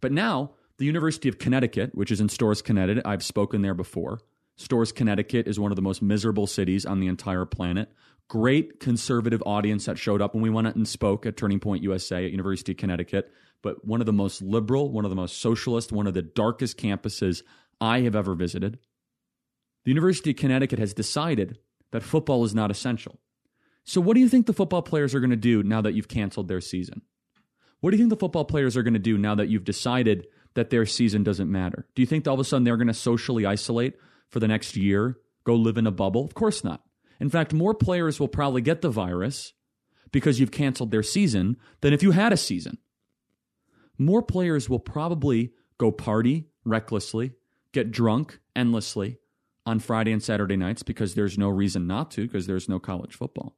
But 0.00 0.12
now, 0.12 0.52
the 0.76 0.86
University 0.86 1.28
of 1.28 1.38
Connecticut, 1.38 1.92
which 1.92 2.12
is 2.12 2.20
in 2.20 2.28
Storrs, 2.28 2.62
Connecticut, 2.62 3.04
I've 3.04 3.24
spoken 3.24 3.62
there 3.62 3.74
before, 3.74 4.20
Storrs, 4.58 4.90
Connecticut 4.90 5.46
is 5.46 5.58
one 5.58 5.70
of 5.70 5.76
the 5.76 5.82
most 5.82 6.02
miserable 6.02 6.48
cities 6.48 6.84
on 6.84 6.98
the 6.98 7.06
entire 7.06 7.44
planet. 7.44 7.90
Great 8.26 8.80
conservative 8.80 9.40
audience 9.46 9.86
that 9.86 9.98
showed 9.98 10.20
up 10.20 10.34
when 10.34 10.42
we 10.42 10.50
went 10.50 10.74
and 10.74 10.86
spoke 10.86 11.24
at 11.24 11.36
Turning 11.36 11.60
Point 11.60 11.84
USA 11.84 12.24
at 12.24 12.32
University 12.32 12.72
of 12.72 12.78
Connecticut, 12.78 13.30
but 13.62 13.84
one 13.86 14.00
of 14.00 14.06
the 14.06 14.12
most 14.12 14.42
liberal, 14.42 14.90
one 14.90 15.04
of 15.04 15.10
the 15.10 15.16
most 15.16 15.40
socialist, 15.40 15.92
one 15.92 16.08
of 16.08 16.14
the 16.14 16.22
darkest 16.22 16.76
campuses 16.76 17.42
I 17.80 18.00
have 18.00 18.16
ever 18.16 18.34
visited. 18.34 18.80
The 19.84 19.92
University 19.92 20.30
of 20.30 20.36
Connecticut 20.36 20.80
has 20.80 20.92
decided 20.92 21.58
that 21.92 22.02
football 22.02 22.44
is 22.44 22.54
not 22.54 22.72
essential. 22.72 23.20
So, 23.84 24.00
what 24.00 24.14
do 24.14 24.20
you 24.20 24.28
think 24.28 24.46
the 24.46 24.52
football 24.52 24.82
players 24.82 25.14
are 25.14 25.20
going 25.20 25.30
to 25.30 25.36
do 25.36 25.62
now 25.62 25.80
that 25.82 25.94
you've 25.94 26.08
canceled 26.08 26.48
their 26.48 26.60
season? 26.60 27.02
What 27.78 27.92
do 27.92 27.96
you 27.96 28.02
think 28.02 28.10
the 28.10 28.16
football 28.16 28.44
players 28.44 28.76
are 28.76 28.82
going 28.82 28.94
to 28.94 28.98
do 28.98 29.16
now 29.16 29.36
that 29.36 29.48
you've 29.48 29.64
decided 29.64 30.26
that 30.54 30.70
their 30.70 30.84
season 30.84 31.22
doesn't 31.22 31.50
matter? 31.50 31.86
Do 31.94 32.02
you 32.02 32.06
think 32.06 32.26
all 32.26 32.34
of 32.34 32.40
a 32.40 32.44
sudden 32.44 32.64
they're 32.64 32.76
going 32.76 32.88
to 32.88 32.94
socially 32.94 33.46
isolate 33.46 33.94
for 34.30 34.40
the 34.40 34.48
next 34.48 34.76
year, 34.76 35.18
go 35.44 35.54
live 35.54 35.78
in 35.78 35.86
a 35.86 35.92
bubble? 35.92 36.24
Of 36.24 36.34
course 36.34 36.62
not. 36.62 36.82
In 37.20 37.30
fact, 37.30 37.52
more 37.52 37.74
players 37.74 38.20
will 38.20 38.28
probably 38.28 38.62
get 38.62 38.80
the 38.80 38.90
virus 38.90 39.52
because 40.12 40.38
you've 40.38 40.50
canceled 40.50 40.90
their 40.90 41.02
season 41.02 41.56
than 41.80 41.92
if 41.92 42.02
you 42.02 42.12
had 42.12 42.32
a 42.32 42.36
season. 42.36 42.78
More 43.98 44.22
players 44.22 44.68
will 44.68 44.78
probably 44.78 45.52
go 45.76 45.90
party 45.90 46.46
recklessly, 46.64 47.32
get 47.72 47.90
drunk 47.90 48.40
endlessly 48.54 49.18
on 49.66 49.80
Friday 49.80 50.12
and 50.12 50.22
Saturday 50.22 50.56
nights 50.56 50.82
because 50.82 51.14
there's 51.14 51.36
no 51.36 51.48
reason 51.48 51.86
not 51.86 52.10
to 52.12 52.22
because 52.22 52.46
there's 52.46 52.68
no 52.68 52.78
college 52.78 53.14
football. 53.14 53.56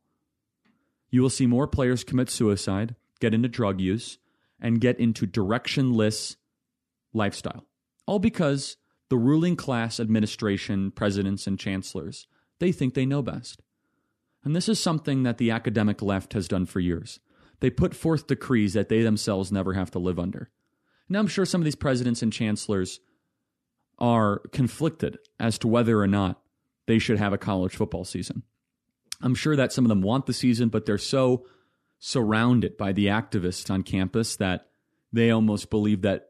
You 1.10 1.22
will 1.22 1.30
see 1.30 1.46
more 1.46 1.66
players 1.66 2.04
commit 2.04 2.30
suicide, 2.30 2.94
get 3.20 3.34
into 3.34 3.48
drug 3.48 3.80
use, 3.80 4.18
and 4.60 4.80
get 4.80 4.98
into 4.98 5.26
directionless 5.26 6.36
lifestyle. 7.12 7.66
All 8.06 8.18
because 8.18 8.76
the 9.10 9.18
ruling 9.18 9.56
class 9.56 10.00
administration, 10.00 10.90
presidents, 10.92 11.46
and 11.46 11.58
chancellors, 11.58 12.26
they 12.60 12.72
think 12.72 12.94
they 12.94 13.04
know 13.04 13.20
best. 13.20 13.60
And 14.42 14.56
this 14.56 14.68
is 14.68 14.80
something 14.80 15.24
that 15.24 15.36
the 15.36 15.50
academic 15.50 16.00
left 16.00 16.32
has 16.32 16.48
done 16.48 16.64
for 16.64 16.80
years. 16.80 17.20
They 17.58 17.68
put 17.68 17.94
forth 17.94 18.26
decrees 18.26 18.72
that 18.72 18.88
they 18.88 19.02
themselves 19.02 19.52
never 19.52 19.74
have 19.74 19.90
to 19.90 19.98
live 19.98 20.18
under. 20.18 20.48
Now, 21.08 21.18
I'm 21.18 21.26
sure 21.26 21.44
some 21.44 21.60
of 21.60 21.66
these 21.66 21.74
presidents 21.74 22.22
and 22.22 22.32
chancellors 22.32 23.00
are 23.98 24.38
conflicted 24.52 25.18
as 25.38 25.58
to 25.58 25.68
whether 25.68 26.00
or 26.00 26.06
not 26.06 26.40
they 26.86 26.98
should 26.98 27.18
have 27.18 27.32
a 27.32 27.38
college 27.38 27.76
football 27.76 28.04
season. 28.04 28.44
I'm 29.20 29.34
sure 29.34 29.56
that 29.56 29.72
some 29.72 29.84
of 29.84 29.90
them 29.90 30.00
want 30.00 30.26
the 30.26 30.32
season, 30.32 30.70
but 30.70 30.86
they're 30.86 30.96
so 30.96 31.44
surrounded 31.98 32.78
by 32.78 32.92
the 32.92 33.06
activists 33.06 33.70
on 33.70 33.82
campus 33.82 34.36
that 34.36 34.68
they 35.12 35.30
almost 35.30 35.68
believe 35.68 36.00
that 36.02 36.29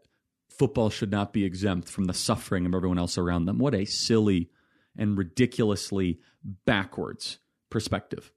football 0.61 0.91
should 0.91 1.11
not 1.11 1.33
be 1.33 1.43
exempt 1.43 1.89
from 1.89 2.05
the 2.05 2.13
suffering 2.13 2.67
of 2.67 2.75
everyone 2.75 2.99
else 2.99 3.17
around 3.17 3.47
them. 3.47 3.57
What 3.57 3.75
a 3.75 3.87
silly 3.87 4.51
and 4.95 5.17
ridiculously 5.17 6.21
backwards 6.67 7.39
perspective. 7.71 8.31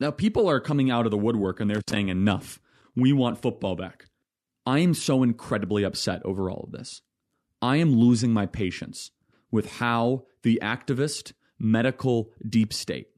Now, 0.00 0.10
people 0.10 0.48
are 0.48 0.58
coming 0.58 0.90
out 0.90 1.04
of 1.04 1.10
the 1.10 1.18
woodwork 1.18 1.60
and 1.60 1.68
they're 1.68 1.82
saying, 1.86 2.08
enough. 2.08 2.58
We 2.96 3.12
want 3.12 3.42
football 3.42 3.76
back. 3.76 4.06
I 4.64 4.78
am 4.78 4.94
so 4.94 5.22
incredibly 5.22 5.82
upset 5.82 6.22
over 6.24 6.50
all 6.50 6.64
of 6.64 6.72
this. 6.72 7.02
I 7.60 7.76
am 7.76 7.94
losing 7.94 8.32
my 8.32 8.46
patience 8.46 9.10
with 9.50 9.70
how 9.72 10.24
the 10.42 10.60
activist 10.62 11.34
medical 11.58 12.30
deep 12.48 12.72
state 12.72 13.08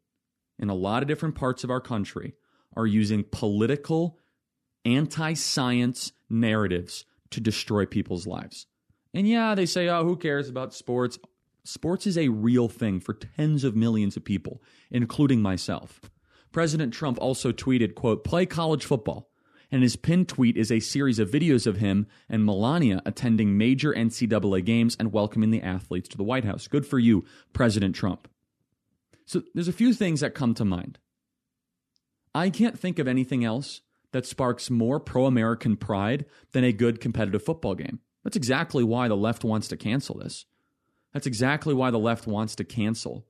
in 0.58 0.68
a 0.68 0.74
lot 0.74 1.02
of 1.02 1.08
different 1.08 1.36
parts 1.36 1.62
of 1.62 1.70
our 1.70 1.80
country 1.80 2.34
are 2.76 2.88
using 2.88 3.22
political, 3.22 4.18
anti 4.84 5.34
science 5.34 6.10
narratives 6.28 7.04
to 7.34 7.40
destroy 7.40 7.86
people's 7.86 8.26
lives. 8.26 8.66
And 9.12 9.28
yeah, 9.28 9.54
they 9.54 9.66
say, 9.66 9.88
oh, 9.88 10.04
who 10.04 10.16
cares 10.16 10.48
about 10.48 10.74
sports? 10.74 11.18
Sports 11.64 12.06
is 12.06 12.18
a 12.18 12.28
real 12.28 12.68
thing 12.68 13.00
for 13.00 13.14
tens 13.14 13.64
of 13.64 13.76
millions 13.76 14.16
of 14.16 14.24
people, 14.24 14.62
including 14.90 15.40
myself. 15.40 16.00
President 16.52 16.92
Trump 16.92 17.18
also 17.20 17.52
tweeted, 17.52 17.94
quote, 17.94 18.24
play 18.24 18.46
college 18.46 18.84
football. 18.84 19.30
And 19.70 19.82
his 19.82 19.96
pinned 19.96 20.28
tweet 20.28 20.56
is 20.56 20.70
a 20.70 20.78
series 20.78 21.18
of 21.18 21.30
videos 21.30 21.66
of 21.66 21.78
him 21.78 22.06
and 22.28 22.44
Melania 22.44 23.02
attending 23.06 23.58
major 23.58 23.92
NCAA 23.92 24.64
games 24.64 24.96
and 25.00 25.12
welcoming 25.12 25.50
the 25.50 25.62
athletes 25.62 26.08
to 26.10 26.16
the 26.16 26.22
White 26.22 26.44
House. 26.44 26.68
Good 26.68 26.86
for 26.86 26.98
you, 26.98 27.24
President 27.52 27.96
Trump. 27.96 28.28
So 29.26 29.42
there's 29.54 29.68
a 29.68 29.72
few 29.72 29.92
things 29.94 30.20
that 30.20 30.34
come 30.34 30.54
to 30.54 30.64
mind. 30.64 30.98
I 32.34 32.50
can't 32.50 32.78
think 32.78 32.98
of 32.98 33.08
anything 33.08 33.44
else 33.44 33.80
that 34.14 34.24
sparks 34.24 34.70
more 34.70 35.00
pro 35.00 35.26
American 35.26 35.76
pride 35.76 36.24
than 36.52 36.62
a 36.62 36.72
good 36.72 37.00
competitive 37.00 37.42
football 37.42 37.74
game. 37.74 37.98
That's 38.22 38.36
exactly 38.36 38.84
why 38.84 39.08
the 39.08 39.16
left 39.16 39.42
wants 39.42 39.66
to 39.68 39.76
cancel 39.76 40.18
this. 40.18 40.46
That's 41.12 41.26
exactly 41.26 41.74
why 41.74 41.90
the 41.90 41.98
left 41.98 42.24
wants 42.24 42.54
to 42.56 42.64
cancel 42.64 43.26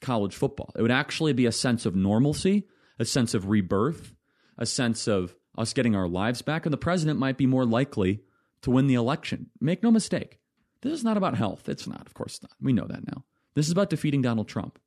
college 0.00 0.34
football. 0.34 0.72
It 0.74 0.80
would 0.80 0.90
actually 0.90 1.34
be 1.34 1.44
a 1.44 1.52
sense 1.52 1.84
of 1.84 1.94
normalcy, 1.94 2.66
a 2.98 3.04
sense 3.04 3.34
of 3.34 3.50
rebirth, 3.50 4.14
a 4.56 4.64
sense 4.64 5.06
of 5.06 5.36
us 5.58 5.74
getting 5.74 5.94
our 5.94 6.08
lives 6.08 6.40
back, 6.40 6.64
and 6.64 6.72
the 6.72 6.78
president 6.78 7.18
might 7.18 7.36
be 7.36 7.46
more 7.46 7.66
likely 7.66 8.22
to 8.62 8.70
win 8.70 8.86
the 8.86 8.94
election. 8.94 9.50
Make 9.60 9.82
no 9.82 9.90
mistake, 9.90 10.38
this 10.80 10.94
is 10.94 11.04
not 11.04 11.18
about 11.18 11.36
health. 11.36 11.68
It's 11.68 11.86
not, 11.86 12.06
of 12.06 12.14
course 12.14 12.40
not. 12.42 12.52
We 12.58 12.72
know 12.72 12.86
that 12.86 13.06
now. 13.06 13.24
This 13.54 13.66
is 13.66 13.72
about 13.72 13.90
defeating 13.90 14.22
Donald 14.22 14.48
Trump. 14.48 14.78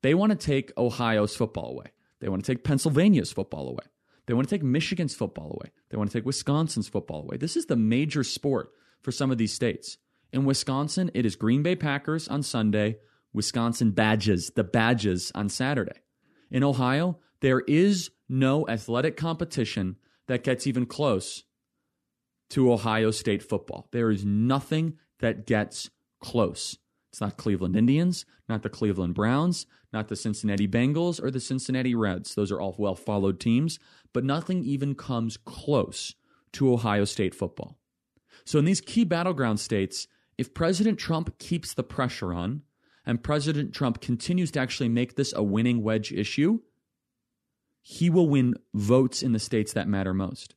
They 0.00 0.14
want 0.14 0.30
to 0.30 0.36
take 0.36 0.72
Ohio's 0.78 1.36
football 1.36 1.70
away. 1.70 1.92
They 2.20 2.28
want 2.30 2.44
to 2.44 2.54
take 2.54 2.64
Pennsylvania's 2.64 3.32
football 3.32 3.68
away. 3.68 3.84
They 4.32 4.34
want 4.34 4.48
to 4.48 4.54
take 4.54 4.62
Michigan's 4.62 5.14
football 5.14 5.50
away. 5.50 5.72
They 5.90 5.98
want 5.98 6.10
to 6.10 6.18
take 6.18 6.24
Wisconsin's 6.24 6.88
football 6.88 7.20
away. 7.20 7.36
This 7.36 7.54
is 7.54 7.66
the 7.66 7.76
major 7.76 8.24
sport 8.24 8.70
for 9.02 9.12
some 9.12 9.30
of 9.30 9.36
these 9.36 9.52
states. 9.52 9.98
In 10.32 10.46
Wisconsin, 10.46 11.10
it 11.12 11.26
is 11.26 11.36
Green 11.36 11.62
Bay 11.62 11.76
Packers 11.76 12.28
on 12.28 12.42
Sunday, 12.42 12.96
Wisconsin 13.34 13.90
Badgers, 13.90 14.52
the 14.52 14.64
Badgers 14.64 15.32
on 15.34 15.50
Saturday. 15.50 16.00
In 16.50 16.64
Ohio, 16.64 17.18
there 17.40 17.60
is 17.60 18.10
no 18.26 18.66
athletic 18.68 19.18
competition 19.18 19.96
that 20.28 20.44
gets 20.44 20.66
even 20.66 20.86
close 20.86 21.44
to 22.48 22.72
Ohio 22.72 23.10
State 23.10 23.42
football. 23.42 23.86
There 23.92 24.10
is 24.10 24.24
nothing 24.24 24.94
that 25.18 25.46
gets 25.46 25.90
close. 26.20 26.78
It's 27.12 27.20
not 27.20 27.36
Cleveland 27.36 27.76
Indians, 27.76 28.24
not 28.48 28.62
the 28.62 28.70
Cleveland 28.70 29.14
Browns, 29.14 29.66
not 29.92 30.08
the 30.08 30.16
Cincinnati 30.16 30.66
Bengals, 30.66 31.22
or 31.22 31.30
the 31.30 31.40
Cincinnati 31.40 31.94
Reds. 31.94 32.34
Those 32.34 32.50
are 32.50 32.58
all 32.58 32.74
well 32.78 32.94
followed 32.94 33.38
teams, 33.38 33.78
but 34.14 34.24
nothing 34.24 34.64
even 34.64 34.94
comes 34.94 35.36
close 35.36 36.14
to 36.52 36.72
Ohio 36.72 37.04
State 37.04 37.34
football. 37.34 37.78
So, 38.46 38.58
in 38.58 38.64
these 38.64 38.80
key 38.80 39.04
battleground 39.04 39.60
states, 39.60 40.08
if 40.38 40.54
President 40.54 40.98
Trump 40.98 41.38
keeps 41.38 41.74
the 41.74 41.82
pressure 41.82 42.32
on 42.32 42.62
and 43.04 43.22
President 43.22 43.74
Trump 43.74 44.00
continues 44.00 44.50
to 44.52 44.60
actually 44.60 44.88
make 44.88 45.16
this 45.16 45.34
a 45.36 45.42
winning 45.42 45.82
wedge 45.82 46.12
issue, 46.12 46.60
he 47.82 48.08
will 48.08 48.28
win 48.28 48.54
votes 48.72 49.22
in 49.22 49.32
the 49.32 49.38
states 49.38 49.74
that 49.74 49.86
matter 49.86 50.14
most. 50.14 50.54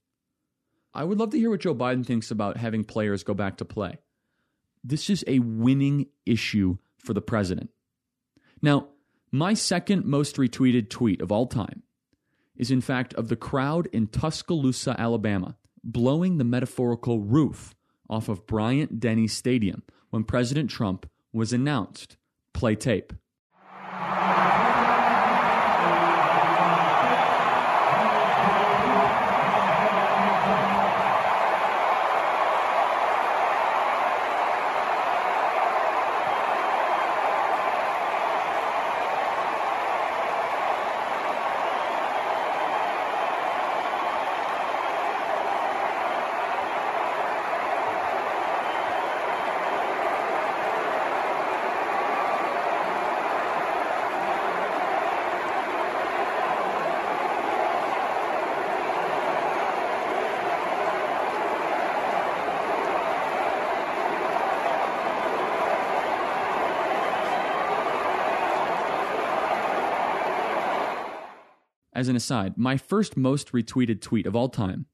I 0.94 1.04
would 1.04 1.20
love 1.20 1.32
to 1.32 1.38
hear 1.38 1.50
what 1.50 1.60
Joe 1.60 1.76
Biden 1.76 2.06
thinks 2.06 2.32
about 2.32 2.56
having 2.56 2.86
players 2.86 3.24
go 3.24 3.34
back 3.34 3.58
to 3.58 3.66
play 3.66 4.00
this 4.88 5.10
is 5.10 5.24
a 5.28 5.40
winning 5.40 6.08
issue 6.26 6.78
for 6.98 7.14
the 7.14 7.22
president. 7.22 7.72
Now, 8.62 8.90
my 9.32 9.54
second 9.54 10.06
most 10.06 10.38
retweeted 10.38 10.90
tweet 10.90 11.22
of 11.22 11.32
all 11.32 11.48
time 11.48 11.84
is, 12.56 12.72
in 12.72 12.82
fact, 12.82 13.14
of 13.16 13.28
the 13.28 13.36
crowd 13.36 13.88
in 13.88 14.08
Tuscaloosa, 14.08 14.96
Alabama, 15.00 15.58
blowing 15.84 16.38
the 16.38 16.44
metaphorical 16.44 17.20
roof 17.20 17.76
off 18.10 18.30
of 18.30 18.46
Bryant 18.46 19.00
Denny 19.00 19.28
Stadium 19.28 19.84
when 20.10 20.24
President 20.24 20.70
Trump 20.70 21.10
was 21.34 21.52
announced. 21.52 22.18
Play 22.54 22.76
tape. 22.76 23.12
As 72.06 72.10
an 72.10 72.16
aside, 72.16 72.56
my 72.56 72.78
first 72.78 73.18
most 73.18 73.52
retweeted 73.52 74.00
tweet 74.00 74.28
of 74.28 74.36
all 74.36 74.48
time 74.48 74.86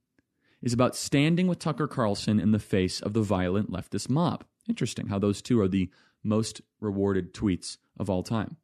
is 0.62 0.72
about 0.72 0.96
standing 0.96 1.46
with 1.46 1.60
Tucker 1.60 1.86
Carlson 1.86 2.40
in 2.40 2.52
the 2.52 2.58
face 2.58 3.02
of 3.02 3.12
the 3.12 3.22
violent 3.22 3.70
leftist 3.70 4.10
mob. 4.10 4.46
Interesting 4.70 5.08
how 5.08 5.20
those 5.20 5.42
two 5.42 5.60
are 5.60 5.68
the 5.68 5.90
most 6.24 6.62
rewarded 6.80 7.34
tweets 7.34 7.76
of 8.00 8.10
all 8.10 8.24
time, 8.24 8.56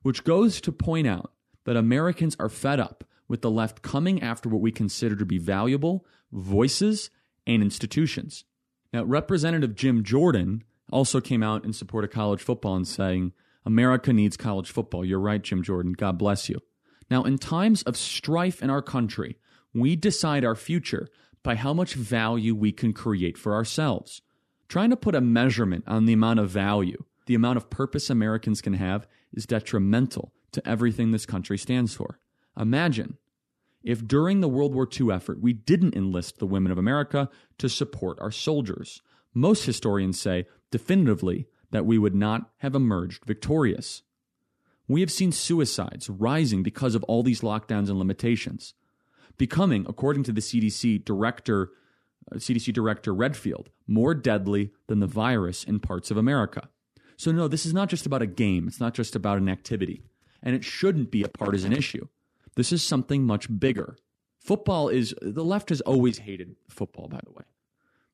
which 0.00 0.24
goes 0.24 0.62
to 0.62 0.72
point 0.72 1.06
out 1.06 1.34
that 1.66 1.76
Americans 1.76 2.34
are 2.40 2.48
fed 2.48 2.80
up 2.80 3.04
with 3.28 3.42
the 3.42 3.50
left 3.50 3.82
coming 3.82 4.22
after 4.22 4.48
what 4.48 4.62
we 4.62 4.72
consider 4.72 5.14
to 5.16 5.26
be 5.26 5.36
valuable 5.36 6.06
voices 6.32 7.10
and 7.46 7.62
institutions. 7.62 8.44
Now, 8.94 9.04
Representative 9.04 9.74
Jim 9.74 10.04
Jordan 10.04 10.64
also 10.90 11.20
came 11.20 11.42
out 11.42 11.66
in 11.66 11.74
support 11.74 12.04
of 12.04 12.10
college 12.10 12.40
football 12.40 12.76
and 12.76 12.88
saying, 12.88 13.34
America 13.66 14.10
needs 14.10 14.38
college 14.38 14.70
football. 14.70 15.04
You're 15.04 15.20
right, 15.20 15.42
Jim 15.42 15.62
Jordan. 15.62 15.92
God 15.92 16.16
bless 16.16 16.48
you. 16.48 16.62
Now, 17.10 17.24
in 17.24 17.38
times 17.38 17.82
of 17.82 17.96
strife 17.96 18.62
in 18.62 18.70
our 18.70 18.82
country, 18.82 19.38
we 19.72 19.96
decide 19.96 20.44
our 20.44 20.54
future 20.54 21.08
by 21.42 21.56
how 21.56 21.74
much 21.74 21.94
value 21.94 22.54
we 22.54 22.72
can 22.72 22.92
create 22.92 23.36
for 23.36 23.54
ourselves. 23.54 24.22
Trying 24.68 24.90
to 24.90 24.96
put 24.96 25.14
a 25.14 25.20
measurement 25.20 25.84
on 25.86 26.06
the 26.06 26.14
amount 26.14 26.40
of 26.40 26.50
value, 26.50 27.04
the 27.26 27.34
amount 27.34 27.58
of 27.58 27.70
purpose 27.70 28.10
Americans 28.10 28.60
can 28.60 28.74
have, 28.74 29.06
is 29.32 29.46
detrimental 29.46 30.32
to 30.52 30.66
everything 30.66 31.10
this 31.10 31.26
country 31.26 31.58
stands 31.58 31.94
for. 31.94 32.18
Imagine 32.58 33.18
if 33.82 34.06
during 34.06 34.40
the 34.40 34.48
World 34.48 34.74
War 34.74 34.88
II 34.88 35.12
effort 35.12 35.40
we 35.40 35.52
didn't 35.52 35.94
enlist 35.94 36.38
the 36.38 36.46
women 36.46 36.72
of 36.72 36.78
America 36.78 37.28
to 37.58 37.68
support 37.68 38.18
our 38.20 38.30
soldiers. 38.30 39.02
Most 39.34 39.66
historians 39.66 40.18
say 40.18 40.46
definitively 40.70 41.46
that 41.70 41.84
we 41.84 41.98
would 41.98 42.14
not 42.14 42.50
have 42.58 42.74
emerged 42.74 43.24
victorious. 43.24 44.02
We 44.86 45.00
have 45.00 45.10
seen 45.10 45.32
suicides 45.32 46.10
rising 46.10 46.62
because 46.62 46.94
of 46.94 47.02
all 47.04 47.22
these 47.22 47.40
lockdowns 47.40 47.88
and 47.88 47.98
limitations, 47.98 48.74
becoming, 49.38 49.86
according 49.88 50.24
to 50.24 50.32
the 50.32 50.42
CDC 50.42 51.04
director, 51.04 51.70
uh, 52.30 52.36
CDC 52.36 52.72
director 52.72 53.14
Redfield, 53.14 53.70
more 53.86 54.14
deadly 54.14 54.72
than 54.88 55.00
the 55.00 55.06
virus 55.06 55.64
in 55.64 55.80
parts 55.80 56.10
of 56.10 56.18
America. 56.18 56.68
So 57.16 57.32
no, 57.32 57.48
this 57.48 57.64
is 57.64 57.72
not 57.72 57.88
just 57.88 58.04
about 58.04 58.22
a 58.22 58.26
game. 58.26 58.68
It's 58.68 58.80
not 58.80 58.92
just 58.92 59.16
about 59.16 59.38
an 59.38 59.48
activity, 59.48 60.02
and 60.42 60.54
it 60.54 60.64
shouldn't 60.64 61.10
be 61.10 61.22
a 61.22 61.28
partisan 61.28 61.72
issue. 61.72 62.08
This 62.56 62.72
is 62.72 62.82
something 62.82 63.24
much 63.24 63.48
bigger. 63.58 63.96
Football 64.38 64.90
is, 64.90 65.14
the 65.22 65.44
left 65.44 65.70
has 65.70 65.80
always 65.82 66.18
hated 66.18 66.56
football, 66.68 67.08
by 67.08 67.20
the 67.24 67.32
way. 67.32 67.44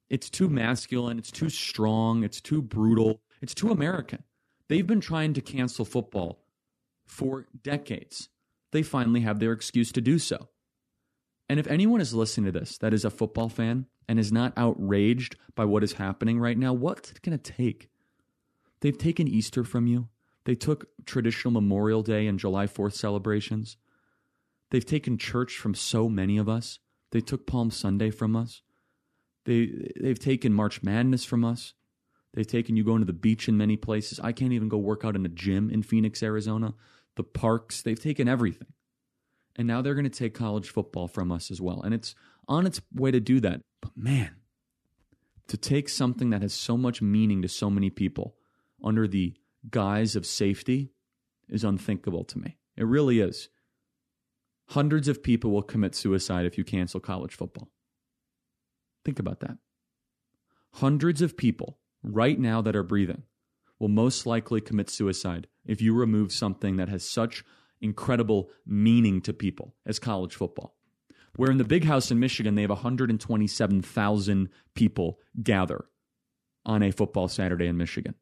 It's 0.09 0.31
too 0.31 0.49
masculine, 0.49 1.19
it's 1.19 1.33
too 1.33 1.51
strong, 1.51 2.23
it's 2.23 2.41
too 2.41 2.63
brutal, 2.63 3.21
it's 3.43 3.55
too 3.55 3.71
American. 3.71 4.23
They've 4.69 4.87
been 4.87 5.01
trying 5.01 5.35
to 5.35 5.41
cancel 5.41 5.85
football 5.85 6.41
for 7.11 7.47
decades. 7.63 8.29
They 8.71 8.83
finally 8.83 9.21
have 9.21 9.41
their 9.41 9.53
excuse 9.53 9.91
to 9.93 10.01
do 10.01 10.19
so. 10.19 10.49
And 11.49 11.59
if 11.59 11.67
anyone 11.67 12.01
is 12.01 12.15
listening 12.15 12.53
to 12.53 12.59
this 12.59 12.79
that 12.79 12.95
is 12.95 13.05
a 13.05 13.11
football 13.11 13.49
fan 13.49 13.87
and 14.09 14.19
is 14.19 14.33
not 14.33 14.53
outraged 14.57 15.37
by 15.57 15.65
what 15.65 15.83
is 15.83 15.95
happening 15.95 16.39
right 16.39 16.57
now, 16.57 16.73
what's 16.73 17.11
it 17.11 17.23
going 17.23 17.37
to 17.37 17.53
take? 17.53 17.91
They've 18.81 18.97
taken 18.97 19.27
Easter 19.27 19.65
from 19.65 19.87
you. 19.87 20.09
They 20.45 20.55
took 20.55 20.87
traditional 21.05 21.53
Memorial 21.53 22.03
Day 22.03 22.27
and 22.27 22.39
July 22.39 22.67
4th 22.67 22.95
celebrations. 22.95 23.77
They've 24.71 24.87
taken 24.87 25.19
church 25.19 25.57
from 25.57 25.75
so 25.75 26.09
many 26.09 26.39
of 26.39 26.49
us. 26.49 26.79
They 27.11 27.21
took 27.21 27.47
Palm 27.47 27.73
Sunday 27.73 28.11
from 28.11 28.37
us. 28.37 28.63
They 29.45 29.91
they've 30.01 30.19
taken 30.19 30.55
March 30.55 30.83
Madness 30.83 31.25
from 31.25 31.45
us. 31.45 31.75
They've 32.33 32.47
taken 32.47 32.77
you 32.77 32.85
going 32.85 33.01
to 33.01 33.07
the 33.07 33.13
beach 33.13 33.49
in 33.49 33.57
many 33.57 33.77
places. 33.77 34.21
I 34.21 34.31
can't 34.31 34.53
even 34.53 34.69
go 34.69 34.79
work 34.79 35.05
out 35.05 35.17
in 35.17 35.27
a 35.27 35.29
gym 35.29 35.71
in 35.71 35.83
Phoenix, 35.83 36.23
Arizona. 36.23 36.75
The 37.21 37.25
parks, 37.25 37.83
they've 37.83 38.01
taken 38.01 38.29
everything. 38.29 38.69
And 39.55 39.69
now 39.69 39.83
they're 39.83 39.93
going 39.93 40.05
to 40.05 40.11
take 40.11 40.33
college 40.33 40.71
football 40.71 41.07
from 41.07 41.31
us 41.31 41.51
as 41.51 41.61
well. 41.61 41.83
And 41.83 41.93
it's 41.93 42.15
on 42.49 42.65
its 42.65 42.81
way 42.95 43.11
to 43.11 43.21
do 43.21 43.41
that. 43.41 43.61
But 43.83 43.95
man, 43.95 44.37
to 45.49 45.59
take 45.59 45.91
something 45.91 46.31
that 46.31 46.41
has 46.41 46.55
so 46.55 46.79
much 46.79 47.03
meaning 47.03 47.43
to 47.43 47.49
so 47.49 47.69
many 47.69 47.91
people 47.91 48.37
under 48.83 49.07
the 49.07 49.35
guise 49.71 50.17
of 50.17 50.25
safety 50.25 50.93
is 51.47 51.63
unthinkable 51.63 52.25
to 52.25 52.39
me. 52.39 52.57
It 52.75 52.87
really 52.87 53.21
is. 53.21 53.51
Hundreds 54.69 55.07
of 55.07 55.23
people 55.23 55.51
will 55.51 55.61
commit 55.61 55.95
suicide 55.95 56.47
if 56.47 56.57
you 56.57 56.65
cancel 56.65 57.01
college 57.01 57.35
football. 57.35 57.69
Think 59.05 59.19
about 59.19 59.41
that. 59.41 59.59
Hundreds 60.73 61.21
of 61.21 61.37
people 61.37 61.77
right 62.03 62.41
now 62.41 62.63
that 62.63 62.75
are 62.75 62.83
breathing 62.83 63.25
will 63.79 63.89
most 63.89 64.25
likely 64.25 64.63
commit 64.63 64.89
suicide 64.89 65.49
if 65.67 65.81
you 65.81 65.95
remove 65.95 66.33
something 66.33 66.77
that 66.77 66.89
has 66.89 67.09
such 67.09 67.45
incredible 67.81 68.51
meaning 68.67 69.21
to 69.23 69.33
people 69.33 69.75
as 69.87 69.99
college 69.99 70.35
football. 70.35 70.77
Where 71.37 71.51
in 71.51 71.59
the 71.59 71.65
big 71.65 71.85
house 71.85 72.11
in 72.11 72.19
Michigan, 72.19 72.55
they 72.55 72.63
have 72.63 72.71
127,000 72.71 74.49
people 74.75 75.19
gather 75.43 75.85
on 76.67 76.83
a 76.83 76.91
football 76.91 77.29
Saturday 77.29 77.67
in 77.67 77.77
Michigan. 77.77 78.15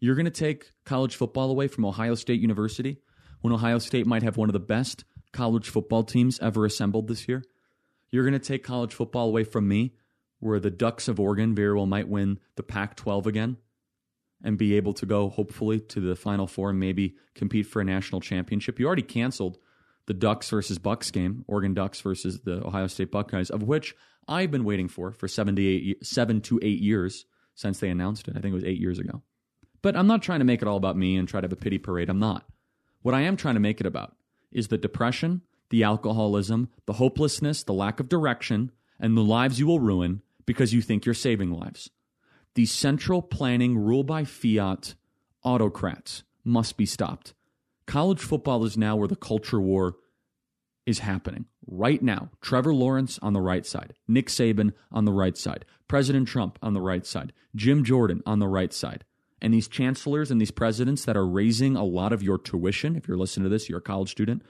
You're 0.00 0.16
going 0.16 0.24
to 0.24 0.30
take 0.30 0.72
college 0.84 1.16
football 1.16 1.50
away 1.50 1.68
from 1.68 1.84
Ohio 1.84 2.14
State 2.14 2.40
University 2.40 2.98
when 3.40 3.52
Ohio 3.52 3.78
State 3.78 4.06
might 4.06 4.22
have 4.22 4.36
one 4.36 4.48
of 4.48 4.52
the 4.52 4.60
best 4.60 5.04
college 5.32 5.68
football 5.68 6.02
teams 6.02 6.38
ever 6.40 6.66
assembled 6.66 7.08
this 7.08 7.28
year. 7.28 7.42
You're 8.10 8.24
going 8.24 8.38
to 8.38 8.38
take 8.38 8.64
college 8.64 8.92
football 8.92 9.28
away 9.28 9.44
from 9.44 9.66
me, 9.66 9.94
where 10.40 10.60
the 10.60 10.70
Ducks 10.70 11.08
of 11.08 11.18
Oregon 11.18 11.54
very 11.54 11.74
well 11.74 11.86
might 11.86 12.08
win 12.08 12.38
the 12.56 12.62
Pac 12.62 12.96
12 12.96 13.26
again 13.26 13.56
and 14.44 14.58
be 14.58 14.76
able 14.76 14.92
to 14.94 15.06
go, 15.06 15.30
hopefully, 15.30 15.80
to 15.80 16.00
the 16.00 16.14
Final 16.14 16.46
Four 16.46 16.70
and 16.70 16.78
maybe 16.78 17.16
compete 17.34 17.66
for 17.66 17.80
a 17.80 17.84
national 17.84 18.20
championship. 18.20 18.78
You 18.78 18.86
already 18.86 19.02
canceled 19.02 19.58
the 20.06 20.14
Ducks 20.14 20.48
versus 20.50 20.78
Bucks 20.78 21.10
game, 21.10 21.44
Oregon 21.48 21.74
Ducks 21.74 22.00
versus 22.00 22.40
the 22.42 22.64
Ohio 22.64 22.86
State 22.86 23.10
Buckeyes, 23.10 23.50
of 23.50 23.62
which 23.62 23.94
I've 24.28 24.50
been 24.50 24.64
waiting 24.64 24.86
for 24.88 25.12
for 25.12 25.26
seven 25.26 25.56
to 25.56 25.66
eight, 25.66 26.06
seven 26.06 26.42
to 26.42 26.60
eight 26.62 26.80
years 26.80 27.24
since 27.54 27.80
they 27.80 27.88
announced 27.88 28.28
it. 28.28 28.36
I 28.36 28.40
think 28.40 28.52
it 28.52 28.56
was 28.56 28.64
eight 28.64 28.80
years 28.80 28.98
ago. 28.98 29.22
But 29.80 29.96
I'm 29.96 30.06
not 30.06 30.22
trying 30.22 30.40
to 30.40 30.44
make 30.44 30.62
it 30.62 30.68
all 30.68 30.76
about 30.76 30.96
me 30.96 31.16
and 31.16 31.26
try 31.26 31.40
to 31.40 31.46
have 31.46 31.52
a 31.52 31.56
pity 31.56 31.78
parade. 31.78 32.10
I'm 32.10 32.18
not. 32.18 32.46
What 33.02 33.14
I 33.14 33.22
am 33.22 33.36
trying 33.36 33.54
to 33.54 33.60
make 33.60 33.80
it 33.80 33.86
about 33.86 34.16
is 34.52 34.68
the 34.68 34.78
depression, 34.78 35.42
the 35.70 35.84
alcoholism, 35.84 36.68
the 36.86 36.94
hopelessness, 36.94 37.62
the 37.62 37.74
lack 37.74 38.00
of 38.00 38.08
direction, 38.08 38.72
and 39.00 39.16
the 39.16 39.22
lives 39.22 39.58
you 39.58 39.66
will 39.66 39.80
ruin 39.80 40.22
because 40.46 40.72
you 40.72 40.82
think 40.82 41.04
you're 41.04 41.14
saving 41.14 41.50
lives. 41.50 41.90
These 42.54 42.72
central 42.72 43.22
planning, 43.22 43.76
rule 43.76 44.04
by 44.04 44.24
fiat 44.24 44.94
autocrats 45.42 46.22
must 46.44 46.76
be 46.76 46.86
stopped. 46.86 47.34
College 47.86 48.20
football 48.20 48.64
is 48.64 48.76
now 48.76 48.96
where 48.96 49.08
the 49.08 49.16
culture 49.16 49.60
war 49.60 49.96
is 50.86 51.00
happening. 51.00 51.46
Right 51.66 52.02
now, 52.02 52.30
Trevor 52.40 52.74
Lawrence 52.74 53.18
on 53.22 53.32
the 53.32 53.40
right 53.40 53.66
side, 53.66 53.94
Nick 54.06 54.28
Saban 54.28 54.72
on 54.92 55.04
the 55.04 55.12
right 55.12 55.36
side, 55.36 55.64
President 55.88 56.28
Trump 56.28 56.58
on 56.62 56.74
the 56.74 56.80
right 56.80 57.04
side, 57.04 57.32
Jim 57.56 57.84
Jordan 57.84 58.22
on 58.26 58.38
the 58.38 58.48
right 58.48 58.72
side 58.72 59.04
and 59.44 59.52
these 59.52 59.68
chancellors 59.68 60.30
and 60.30 60.40
these 60.40 60.50
presidents 60.50 61.04
that 61.04 61.18
are 61.18 61.26
raising 61.26 61.76
a 61.76 61.84
lot 61.84 62.14
of 62.14 62.22
your 62.22 62.38
tuition, 62.38 62.96
if 62.96 63.06
you're 63.06 63.18
listening 63.18 63.44
to 63.44 63.50
this, 63.50 63.68
you're 63.68 63.78
a 63.78 63.82
college 63.82 64.10
student, 64.10 64.42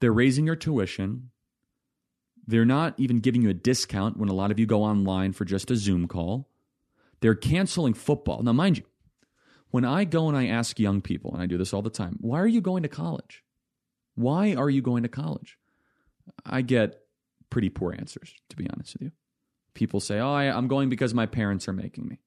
they're 0.00 0.12
raising 0.12 0.44
your 0.44 0.56
tuition. 0.56 1.30
They're 2.44 2.64
not 2.64 2.94
even 2.96 3.20
giving 3.20 3.42
you 3.42 3.50
a 3.50 3.54
discount 3.54 4.16
when 4.16 4.28
a 4.28 4.34
lot 4.34 4.50
of 4.50 4.58
you 4.58 4.66
go 4.66 4.82
online 4.82 5.34
for 5.34 5.44
just 5.44 5.70
a 5.70 5.76
Zoom 5.76 6.08
call. 6.08 6.48
They're 7.20 7.34
canceling 7.34 7.94
football. 7.94 8.42
Now, 8.42 8.52
mind 8.52 8.78
you, 8.78 8.84
when 9.70 9.84
I 9.84 10.04
go 10.04 10.28
and 10.28 10.36
I 10.36 10.46
ask 10.46 10.78
young 10.78 11.00
people, 11.00 11.32
and 11.32 11.42
I 11.42 11.46
do 11.46 11.58
this 11.58 11.74
all 11.74 11.82
the 11.82 11.90
time, 11.90 12.16
why 12.20 12.40
are 12.40 12.46
you 12.46 12.60
going 12.60 12.82
to 12.84 12.88
college? 12.88 13.44
Why 14.14 14.54
are 14.54 14.70
you 14.70 14.82
going 14.82 15.02
to 15.02 15.08
college? 15.08 15.58
I 16.44 16.62
get 16.62 17.00
pretty 17.50 17.68
poor 17.68 17.94
answers, 17.96 18.34
to 18.48 18.56
be 18.56 18.68
honest 18.70 18.94
with 18.94 19.02
you. 19.02 19.12
People 19.74 20.00
say, 20.00 20.18
oh, 20.18 20.32
I, 20.32 20.44
am 20.44 20.68
going 20.68 20.88
because 20.88 21.14
my 21.14 21.26
parents 21.26 21.68
are 21.68 21.72
making 21.72 22.08
me. 22.08 22.18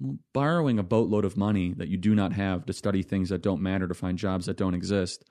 Well, 0.00 0.18
borrowing 0.32 0.78
a 0.78 0.82
boatload 0.82 1.24
of 1.24 1.36
money 1.36 1.72
that 1.76 1.88
you 1.88 1.98
do 1.98 2.14
not 2.14 2.32
have 2.32 2.66
to 2.66 2.72
study 2.72 3.02
things 3.02 3.28
that 3.28 3.42
don't 3.42 3.62
matter, 3.62 3.86
to 3.86 3.94
find 3.94 4.18
jobs 4.18 4.46
that 4.46 4.56
don't 4.56 4.74
exist, 4.74 5.24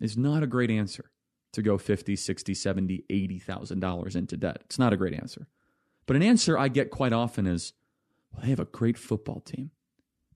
is 0.00 0.16
not 0.16 0.42
a 0.42 0.48
great 0.48 0.70
answer 0.70 1.10
to 1.52 1.62
go 1.62 1.78
50, 1.78 2.16
60, 2.16 2.54
70, 2.54 3.04
80,000 3.08 3.80
dollars 3.80 4.16
into 4.16 4.36
debt. 4.36 4.58
It's 4.64 4.78
not 4.78 4.92
a 4.92 4.96
great 4.96 5.14
answer. 5.14 5.46
But 6.06 6.16
an 6.16 6.22
answer 6.22 6.58
I 6.58 6.68
get 6.68 6.90
quite 6.90 7.12
often 7.12 7.46
is, 7.46 7.72
well, 8.34 8.42
they 8.42 8.50
have 8.50 8.60
a 8.60 8.66
great 8.66 8.98
football 8.98 9.40
team. 9.40 9.70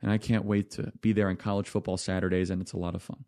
And 0.01 0.11
I 0.11 0.18
can't 0.18 0.44
wait 0.44 0.70
to 0.72 0.92
be 1.01 1.12
there 1.12 1.28
on 1.28 1.36
college 1.36 1.68
football 1.68 1.96
Saturdays, 1.96 2.51
and 2.51 2.62
it's 2.62 2.72
a 2.72 2.78
lot 2.78 2.94
of 2.94 3.03
fun. 3.03 3.24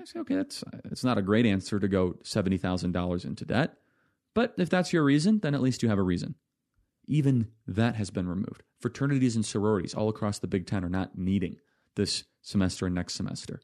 I 0.00 0.04
say, 0.04 0.20
okay, 0.20 0.36
that's 0.36 0.64
it's 0.86 1.04
not 1.04 1.18
a 1.18 1.22
great 1.22 1.46
answer 1.46 1.78
to 1.78 1.88
go 1.88 2.16
seventy 2.22 2.58
thousand 2.58 2.92
dollars 2.92 3.24
into 3.24 3.44
debt, 3.44 3.74
but 4.34 4.54
if 4.58 4.68
that's 4.68 4.92
your 4.92 5.04
reason, 5.04 5.38
then 5.40 5.54
at 5.54 5.62
least 5.62 5.82
you 5.82 5.88
have 5.88 5.98
a 5.98 6.02
reason. 6.02 6.34
Even 7.06 7.48
that 7.66 7.96
has 7.96 8.10
been 8.10 8.28
removed. 8.28 8.62
Fraternities 8.80 9.36
and 9.36 9.44
sororities 9.44 9.94
all 9.94 10.08
across 10.08 10.38
the 10.38 10.46
Big 10.46 10.66
Ten 10.66 10.84
are 10.84 10.88
not 10.88 11.18
meeting 11.18 11.56
this 11.94 12.24
semester 12.40 12.86
and 12.86 12.94
next 12.94 13.14
semester. 13.14 13.60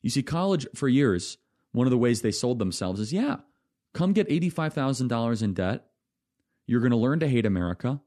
You 0.00 0.10
see, 0.10 0.22
college 0.22 0.66
for 0.74 0.88
years, 0.88 1.38
one 1.72 1.86
of 1.86 1.90
the 1.90 1.98
ways 1.98 2.22
they 2.22 2.32
sold 2.32 2.58
themselves 2.58 3.00
is 3.00 3.12
yeah, 3.12 3.36
come 3.92 4.12
get 4.12 4.28
$85,000 4.28 5.42
in 5.42 5.54
debt. 5.54 5.86
You're 6.66 6.80
going 6.80 6.90
to 6.90 6.96
learn 6.96 7.20
to 7.20 7.28
hate 7.28 7.46
America. 7.46 8.00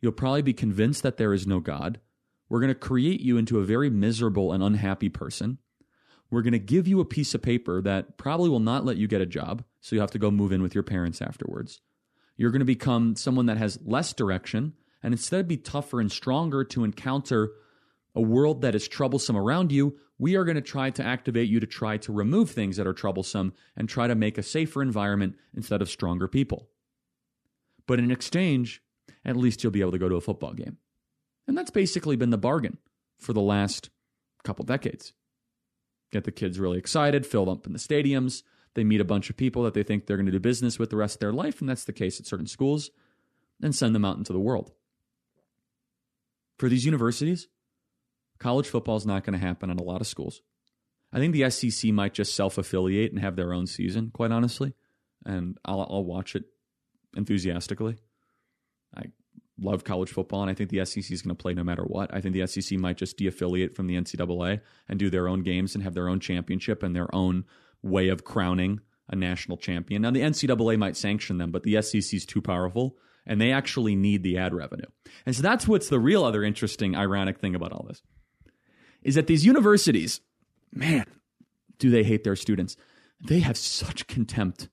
You'll 0.00 0.12
probably 0.12 0.42
be 0.42 0.52
convinced 0.52 1.02
that 1.02 1.16
there 1.16 1.32
is 1.32 1.46
no 1.46 1.60
God. 1.60 2.00
We're 2.48 2.60
going 2.60 2.68
to 2.72 2.74
create 2.74 3.20
you 3.20 3.36
into 3.36 3.58
a 3.58 3.64
very 3.64 3.90
miserable 3.90 4.52
and 4.52 4.62
unhappy 4.62 5.08
person. 5.08 5.58
We're 6.30 6.42
going 6.42 6.52
to 6.52 6.58
give 6.58 6.86
you 6.86 7.00
a 7.00 7.04
piece 7.04 7.34
of 7.34 7.42
paper 7.42 7.82
that 7.82 8.16
probably 8.16 8.48
will 8.48 8.60
not 8.60 8.84
let 8.84 8.96
you 8.96 9.08
get 9.08 9.20
a 9.20 9.26
job, 9.26 9.64
so 9.80 9.94
you 9.94 10.00
have 10.00 10.12
to 10.12 10.18
go 10.18 10.30
move 10.30 10.52
in 10.52 10.62
with 10.62 10.74
your 10.74 10.84
parents 10.84 11.20
afterwards. 11.20 11.80
You're 12.36 12.50
going 12.50 12.60
to 12.60 12.64
become 12.66 13.16
someone 13.16 13.46
that 13.46 13.58
has 13.58 13.78
less 13.84 14.12
direction 14.12 14.74
and 15.02 15.12
instead 15.12 15.48
be 15.48 15.56
tougher 15.56 16.00
and 16.00 16.10
stronger 16.10 16.64
to 16.64 16.84
encounter 16.84 17.50
a 18.14 18.20
world 18.20 18.62
that 18.62 18.74
is 18.74 18.88
troublesome 18.88 19.36
around 19.36 19.72
you, 19.72 19.96
we 20.18 20.36
are 20.36 20.44
going 20.44 20.56
to 20.56 20.60
try 20.60 20.90
to 20.90 21.04
activate 21.04 21.48
you 21.48 21.60
to 21.60 21.66
try 21.66 21.96
to 21.98 22.12
remove 22.12 22.50
things 22.50 22.76
that 22.76 22.86
are 22.86 22.92
troublesome 22.92 23.52
and 23.76 23.88
try 23.88 24.06
to 24.06 24.14
make 24.14 24.36
a 24.36 24.42
safer 24.42 24.82
environment 24.82 25.36
instead 25.54 25.80
of 25.80 25.88
stronger 25.88 26.28
people. 26.28 26.68
But 27.86 27.98
in 27.98 28.10
exchange, 28.10 28.82
at 29.24 29.36
least 29.36 29.62
you'll 29.62 29.72
be 29.72 29.80
able 29.80 29.92
to 29.92 29.98
go 29.98 30.08
to 30.08 30.16
a 30.16 30.20
football 30.20 30.52
game. 30.52 30.78
And 31.46 31.56
that's 31.56 31.70
basically 31.70 32.16
been 32.16 32.30
the 32.30 32.38
bargain 32.38 32.78
for 33.18 33.32
the 33.32 33.40
last 33.40 33.90
couple 34.44 34.64
decades. 34.64 35.12
Get 36.12 36.24
the 36.24 36.32
kids 36.32 36.58
really 36.58 36.78
excited, 36.78 37.26
fill 37.26 37.44
them 37.44 37.58
up 37.58 37.66
in 37.66 37.72
the 37.72 37.78
stadiums. 37.78 38.42
They 38.74 38.84
meet 38.84 39.00
a 39.00 39.04
bunch 39.04 39.30
of 39.30 39.36
people 39.36 39.64
that 39.64 39.74
they 39.74 39.82
think 39.82 40.06
they're 40.06 40.16
going 40.16 40.26
to 40.26 40.32
do 40.32 40.40
business 40.40 40.78
with 40.78 40.90
the 40.90 40.96
rest 40.96 41.16
of 41.16 41.20
their 41.20 41.32
life, 41.32 41.60
and 41.60 41.68
that's 41.68 41.84
the 41.84 41.92
case 41.92 42.20
at 42.20 42.26
certain 42.26 42.46
schools, 42.46 42.90
and 43.62 43.74
send 43.74 43.94
them 43.94 44.04
out 44.04 44.16
into 44.16 44.32
the 44.32 44.40
world. 44.40 44.72
For 46.58 46.68
these 46.68 46.84
universities, 46.84 47.48
college 48.38 48.68
football 48.68 48.96
is 48.96 49.06
not 49.06 49.24
going 49.24 49.38
to 49.38 49.44
happen 49.44 49.70
in 49.70 49.78
a 49.78 49.82
lot 49.82 50.00
of 50.00 50.06
schools. 50.06 50.42
I 51.12 51.18
think 51.18 51.34
the 51.34 51.50
SEC 51.50 51.90
might 51.92 52.14
just 52.14 52.34
self 52.34 52.58
affiliate 52.58 53.12
and 53.12 53.20
have 53.20 53.36
their 53.36 53.52
own 53.52 53.66
season, 53.66 54.10
quite 54.12 54.30
honestly, 54.30 54.74
and 55.24 55.58
I'll, 55.64 55.80
I'll 55.90 56.04
watch 56.04 56.36
it 56.36 56.44
enthusiastically. 57.16 57.96
I 58.96 59.04
love 59.58 59.84
college 59.84 60.10
football, 60.10 60.42
and 60.42 60.50
I 60.50 60.54
think 60.54 60.70
the 60.70 60.84
SEC 60.84 61.10
is 61.10 61.22
going 61.22 61.36
to 61.36 61.40
play 61.40 61.54
no 61.54 61.64
matter 61.64 61.82
what. 61.82 62.12
I 62.14 62.20
think 62.20 62.34
the 62.34 62.46
SEC 62.46 62.78
might 62.78 62.96
just 62.96 63.16
de-affiliate 63.16 63.76
from 63.76 63.86
the 63.86 63.96
NCAA 63.96 64.60
and 64.88 64.98
do 64.98 65.10
their 65.10 65.28
own 65.28 65.42
games 65.42 65.74
and 65.74 65.84
have 65.84 65.94
their 65.94 66.08
own 66.08 66.20
championship 66.20 66.82
and 66.82 66.94
their 66.94 67.14
own 67.14 67.44
way 67.82 68.08
of 68.08 68.24
crowning 68.24 68.80
a 69.08 69.16
national 69.16 69.56
champion. 69.56 70.02
Now, 70.02 70.10
the 70.10 70.20
NCAA 70.20 70.78
might 70.78 70.96
sanction 70.96 71.38
them, 71.38 71.50
but 71.50 71.62
the 71.62 71.80
SEC 71.82 72.14
is 72.14 72.24
too 72.24 72.40
powerful, 72.40 72.96
and 73.26 73.40
they 73.40 73.52
actually 73.52 73.96
need 73.96 74.22
the 74.22 74.38
ad 74.38 74.54
revenue. 74.54 74.86
And 75.26 75.34
so 75.36 75.42
that's 75.42 75.68
what's 75.68 75.88
the 75.88 75.98
real 75.98 76.24
other 76.24 76.42
interesting, 76.42 76.96
ironic 76.96 77.38
thing 77.38 77.54
about 77.54 77.72
all 77.72 77.84
this 77.88 78.02
is 79.02 79.14
that 79.14 79.26
these 79.26 79.46
universities, 79.46 80.20
man, 80.72 81.06
do 81.78 81.90
they 81.90 82.04
hate 82.04 82.24
their 82.24 82.36
students? 82.36 82.76
They 83.26 83.40
have 83.40 83.56
such 83.56 84.06
contempt 84.06 84.68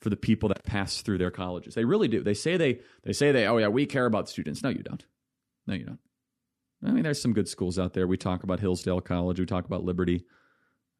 for 0.00 0.10
the 0.10 0.16
people 0.16 0.48
that 0.48 0.64
pass 0.64 1.02
through 1.02 1.18
their 1.18 1.30
colleges. 1.30 1.74
They 1.74 1.84
really 1.84 2.08
do. 2.08 2.22
They 2.22 2.34
say 2.34 2.56
they 2.56 2.80
they 3.04 3.12
say 3.12 3.32
they 3.32 3.46
oh 3.46 3.58
yeah, 3.58 3.68
we 3.68 3.86
care 3.86 4.06
about 4.06 4.28
students. 4.28 4.62
No, 4.62 4.70
you 4.70 4.82
don't. 4.82 5.04
No, 5.66 5.74
you 5.74 5.84
don't. 5.84 6.00
I 6.84 6.90
mean, 6.92 7.02
there's 7.02 7.20
some 7.20 7.34
good 7.34 7.48
schools 7.48 7.78
out 7.78 7.92
there. 7.92 8.06
We 8.06 8.16
talk 8.16 8.42
about 8.42 8.60
Hillsdale 8.60 9.02
College, 9.02 9.38
we 9.38 9.46
talk 9.46 9.66
about 9.66 9.84
Liberty. 9.84 10.24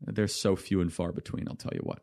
They're 0.03 0.29
so 0.29 0.57
few 0.57 0.81
and 0.81 0.93
far 0.93 1.13
between, 1.13 1.47
I'll 1.49 1.57
tell 1.57 1.73
you 1.75 1.83
what. 1.83 2.03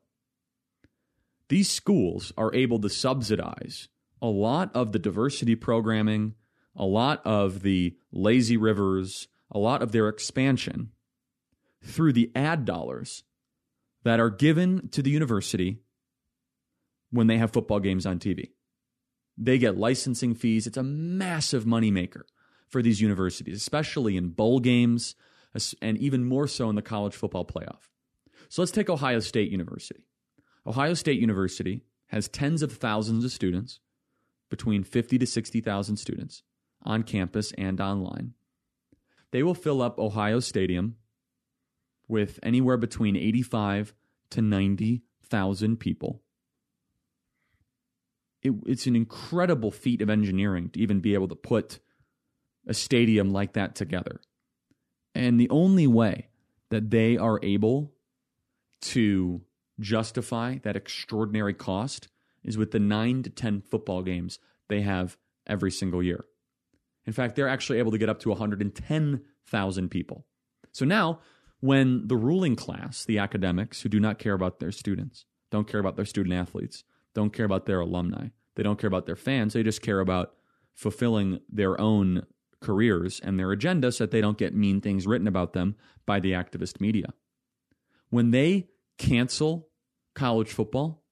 These 1.49 1.69
schools 1.69 2.31
are 2.37 2.53
able 2.53 2.79
to 2.81 2.89
subsidize 2.89 3.87
a 4.21 4.27
lot 4.27 4.75
of 4.75 4.91
the 4.91 4.99
diversity 4.99 5.55
programming, 5.55 6.35
a 6.75 6.85
lot 6.85 7.25
of 7.25 7.61
the 7.61 7.95
lazy 8.11 8.57
rivers, 8.57 9.27
a 9.51 9.57
lot 9.57 9.81
of 9.81 9.91
their 9.91 10.09
expansion 10.09 10.91
through 11.83 12.13
the 12.13 12.31
ad 12.35 12.65
dollars 12.65 13.23
that 14.03 14.19
are 14.19 14.29
given 14.29 14.89
to 14.89 15.01
the 15.01 15.09
university 15.09 15.79
when 17.11 17.27
they 17.27 17.37
have 17.37 17.51
football 17.51 17.79
games 17.79 18.05
on 18.05 18.19
TV. 18.19 18.51
They 19.37 19.57
get 19.57 19.77
licensing 19.77 20.33
fees. 20.33 20.67
It's 20.67 20.77
a 20.77 20.83
massive 20.83 21.65
moneymaker 21.65 22.23
for 22.67 22.81
these 22.81 23.01
universities, 23.01 23.57
especially 23.57 24.17
in 24.17 24.29
bowl 24.29 24.59
games 24.59 25.15
and 25.81 25.97
even 25.97 26.25
more 26.25 26.47
so 26.47 26.69
in 26.69 26.75
the 26.75 26.81
college 26.81 27.15
football 27.15 27.45
playoff. 27.45 27.89
So 28.49 28.61
let's 28.61 28.71
take 28.71 28.89
Ohio 28.89 29.19
State 29.19 29.51
University. 29.51 30.05
Ohio 30.65 30.93
State 30.93 31.19
University 31.19 31.83
has 32.07 32.27
tens 32.27 32.61
of 32.61 32.73
thousands 32.73 33.25
of 33.25 33.31
students, 33.31 33.79
between 34.49 34.83
50 34.83 35.17
to 35.19 35.25
60,000 35.25 35.97
students 35.97 36.43
on 36.83 37.03
campus 37.03 37.51
and 37.57 37.81
online. 37.81 38.33
They 39.31 39.43
will 39.43 39.53
fill 39.53 39.81
up 39.81 39.99
Ohio 39.99 40.39
Stadium 40.39 40.95
with 42.07 42.39
anywhere 42.41 42.77
between 42.77 43.15
85 43.15 43.93
to 44.31 44.41
90,000 44.41 45.77
people 45.77 46.21
it, 48.41 48.53
it's 48.65 48.85
an 48.85 48.95
incredible 48.95 49.71
feat 49.71 50.01
of 50.01 50.09
engineering 50.09 50.69
to 50.69 50.79
even 50.79 50.99
be 50.99 51.13
able 51.13 51.27
to 51.27 51.35
put 51.35 51.79
a 52.67 52.73
stadium 52.73 53.31
like 53.31 53.53
that 53.53 53.75
together. 53.75 54.21
And 55.15 55.39
the 55.39 55.49
only 55.49 55.87
way 55.87 56.27
that 56.69 56.91
they 56.91 57.17
are 57.17 57.39
able 57.41 57.93
to 58.81 59.41
justify 59.79 60.57
that 60.63 60.75
extraordinary 60.75 61.53
cost 61.53 62.07
is 62.43 62.57
with 62.57 62.71
the 62.71 62.79
nine 62.79 63.23
to 63.23 63.29
10 63.29 63.61
football 63.61 64.01
games 64.01 64.39
they 64.69 64.81
have 64.81 65.17
every 65.45 65.71
single 65.71 66.03
year. 66.03 66.25
In 67.05 67.13
fact, 67.13 67.35
they're 67.35 67.47
actually 67.47 67.79
able 67.79 67.91
to 67.91 67.97
get 67.97 68.09
up 68.09 68.19
to 68.21 68.29
110,000 68.29 69.89
people. 69.89 70.25
So 70.71 70.85
now, 70.85 71.19
when 71.61 72.07
the 72.07 72.17
ruling 72.17 72.55
class, 72.55 73.05
the 73.05 73.17
academics 73.17 73.81
who 73.81 73.89
do 73.89 73.99
not 73.99 74.19
care 74.19 74.33
about 74.33 74.59
their 74.59 74.71
students, 74.71 75.25
don't 75.49 75.67
care 75.67 75.79
about 75.79 75.95
their 75.95 76.05
student 76.05 76.35
athletes, 76.35 76.83
don't 77.17 77.33
care 77.33 77.45
about 77.45 77.65
their 77.65 77.79
alumni. 77.79 78.27
They 78.55 78.63
don't 78.63 78.79
care 78.79 78.87
about 78.87 79.05
their 79.05 79.15
fans. 79.15 79.53
They 79.53 79.63
just 79.63 79.81
care 79.81 79.99
about 79.99 80.33
fulfilling 80.73 81.39
their 81.49 81.79
own 81.79 82.25
careers 82.61 83.19
and 83.19 83.39
their 83.39 83.51
agenda 83.51 83.91
so 83.91 84.03
that 84.03 84.11
they 84.11 84.21
don't 84.21 84.37
get 84.37 84.55
mean 84.55 84.81
things 84.81 85.05
written 85.05 85.27
about 85.27 85.53
them 85.53 85.75
by 86.05 86.19
the 86.19 86.31
activist 86.31 86.79
media. 86.79 87.13
When 88.09 88.31
they 88.31 88.69
cancel 88.97 89.69
college 90.15 90.51
football, 90.51 91.03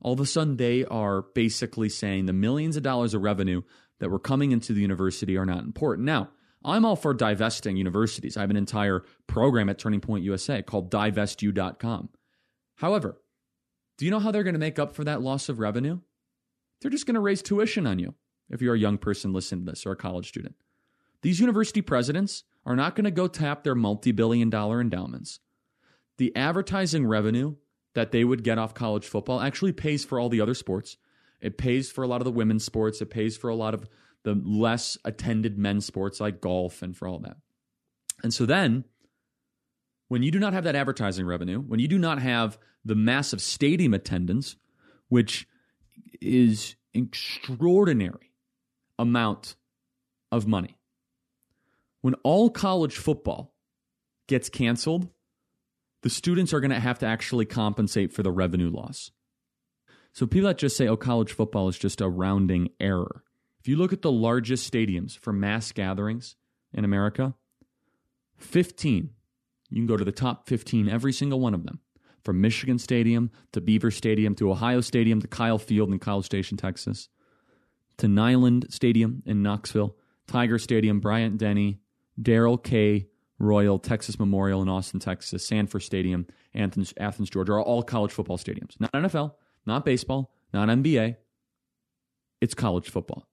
all 0.00 0.12
of 0.12 0.20
a 0.20 0.26
sudden 0.26 0.56
they 0.56 0.84
are 0.84 1.22
basically 1.34 1.88
saying 1.88 2.26
the 2.26 2.32
millions 2.32 2.76
of 2.76 2.82
dollars 2.82 3.14
of 3.14 3.22
revenue 3.22 3.62
that 3.98 4.10
were 4.10 4.18
coming 4.18 4.52
into 4.52 4.72
the 4.72 4.80
university 4.82 5.36
are 5.36 5.46
not 5.46 5.64
important. 5.64 6.06
Now, 6.06 6.30
I'm 6.64 6.84
all 6.84 6.96
for 6.96 7.14
divesting 7.14 7.76
universities. 7.76 8.36
I 8.36 8.40
have 8.40 8.50
an 8.50 8.56
entire 8.56 9.04
program 9.26 9.68
at 9.68 9.78
Turning 9.78 10.00
Point 10.00 10.24
USA 10.24 10.62
called 10.62 10.90
divestu.com. 10.90 12.10
However, 12.76 13.20
do 13.96 14.04
you 14.04 14.10
know 14.10 14.18
how 14.18 14.30
they're 14.30 14.42
going 14.42 14.54
to 14.54 14.60
make 14.60 14.78
up 14.78 14.94
for 14.94 15.04
that 15.04 15.22
loss 15.22 15.48
of 15.48 15.58
revenue? 15.58 16.00
They're 16.80 16.90
just 16.90 17.06
going 17.06 17.14
to 17.14 17.20
raise 17.20 17.42
tuition 17.42 17.86
on 17.86 17.98
you 17.98 18.14
if 18.50 18.60
you're 18.60 18.74
a 18.74 18.78
young 18.78 18.98
person 18.98 19.32
listening 19.32 19.64
to 19.64 19.72
this 19.72 19.86
or 19.86 19.92
a 19.92 19.96
college 19.96 20.28
student. 20.28 20.54
These 21.22 21.40
university 21.40 21.80
presidents 21.80 22.44
are 22.64 22.76
not 22.76 22.94
going 22.94 23.04
to 23.04 23.10
go 23.10 23.26
tap 23.26 23.64
their 23.64 23.74
multi 23.74 24.12
billion 24.12 24.50
dollar 24.50 24.80
endowments. 24.80 25.40
The 26.18 26.34
advertising 26.36 27.06
revenue 27.06 27.56
that 27.94 28.12
they 28.12 28.24
would 28.24 28.44
get 28.44 28.58
off 28.58 28.74
college 28.74 29.06
football 29.06 29.40
actually 29.40 29.72
pays 29.72 30.04
for 30.04 30.20
all 30.20 30.28
the 30.28 30.40
other 30.40 30.54
sports. 30.54 30.98
It 31.40 31.58
pays 31.58 31.90
for 31.90 32.04
a 32.04 32.06
lot 32.06 32.20
of 32.20 32.24
the 32.24 32.30
women's 32.30 32.64
sports. 32.64 33.00
It 33.00 33.10
pays 33.10 33.36
for 33.36 33.48
a 33.48 33.54
lot 33.54 33.74
of 33.74 33.88
the 34.22 34.34
less 34.34 34.98
attended 35.04 35.56
men's 35.58 35.86
sports 35.86 36.20
like 36.20 36.40
golf 36.40 36.82
and 36.82 36.96
for 36.96 37.08
all 37.08 37.18
that. 37.20 37.36
And 38.22 38.34
so 38.34 38.44
then, 38.44 38.84
when 40.08 40.22
you 40.22 40.30
do 40.30 40.38
not 40.38 40.52
have 40.52 40.64
that 40.64 40.76
advertising 40.76 41.26
revenue, 41.26 41.60
when 41.60 41.80
you 41.80 41.88
do 41.88 41.98
not 41.98 42.20
have 42.20 42.58
the 42.86 42.94
massive 42.94 43.42
stadium 43.42 43.92
attendance, 43.92 44.56
which 45.08 45.46
is 46.20 46.76
extraordinary 46.94 48.32
amount 48.98 49.56
of 50.30 50.46
money. 50.46 50.78
When 52.00 52.14
all 52.22 52.48
college 52.48 52.96
football 52.96 53.54
gets 54.28 54.48
canceled, 54.48 55.08
the 56.02 56.10
students 56.10 56.52
are 56.54 56.60
going 56.60 56.70
to 56.70 56.80
have 56.80 57.00
to 57.00 57.06
actually 57.06 57.44
compensate 57.44 58.12
for 58.12 58.22
the 58.22 58.30
revenue 58.30 58.70
loss. 58.70 59.10
So 60.12 60.26
people 60.26 60.46
that 60.46 60.58
just 60.58 60.76
say, 60.76 60.86
oh, 60.86 60.96
college 60.96 61.32
football 61.32 61.68
is 61.68 61.76
just 61.76 62.00
a 62.00 62.08
rounding 62.08 62.70
error. 62.78 63.24
If 63.60 63.66
you 63.66 63.76
look 63.76 63.92
at 63.92 64.02
the 64.02 64.12
largest 64.12 64.72
stadiums 64.72 65.18
for 65.18 65.32
mass 65.32 65.72
gatherings 65.72 66.36
in 66.72 66.84
America, 66.84 67.34
15, 68.36 69.10
you 69.70 69.76
can 69.76 69.86
go 69.86 69.96
to 69.96 70.04
the 70.04 70.12
top 70.12 70.46
15, 70.46 70.88
every 70.88 71.12
single 71.12 71.40
one 71.40 71.52
of 71.52 71.64
them 71.64 71.80
from 72.26 72.40
Michigan 72.40 72.78
Stadium 72.78 73.30
to 73.52 73.60
Beaver 73.60 73.92
Stadium 73.92 74.34
to 74.34 74.50
Ohio 74.50 74.80
Stadium 74.80 75.22
to 75.22 75.28
Kyle 75.28 75.58
Field 75.58 75.90
in 75.90 76.00
College 76.00 76.26
Station, 76.26 76.58
Texas, 76.58 77.08
to 77.98 78.08
Neyland 78.08 78.70
Stadium 78.72 79.22
in 79.24 79.42
Knoxville, 79.42 79.96
Tiger 80.26 80.58
Stadium, 80.58 80.98
Bryant 80.98 81.38
Denny, 81.38 81.78
Darrell 82.20 82.58
K. 82.58 83.06
Royal, 83.38 83.78
Texas 83.78 84.18
Memorial 84.18 84.60
in 84.60 84.68
Austin, 84.68 84.98
Texas, 84.98 85.46
Sanford 85.46 85.82
Stadium, 85.82 86.26
Athens, 86.54 86.92
Athens, 86.98 87.30
Georgia 87.30 87.52
are 87.52 87.62
all 87.62 87.82
college 87.82 88.10
football 88.10 88.38
stadiums. 88.38 88.80
Not 88.80 88.92
NFL, 88.92 89.34
not 89.64 89.84
baseball, 89.84 90.32
not 90.52 90.68
NBA. 90.68 91.16
It's 92.40 92.54
college 92.54 92.90
football. 92.90 93.28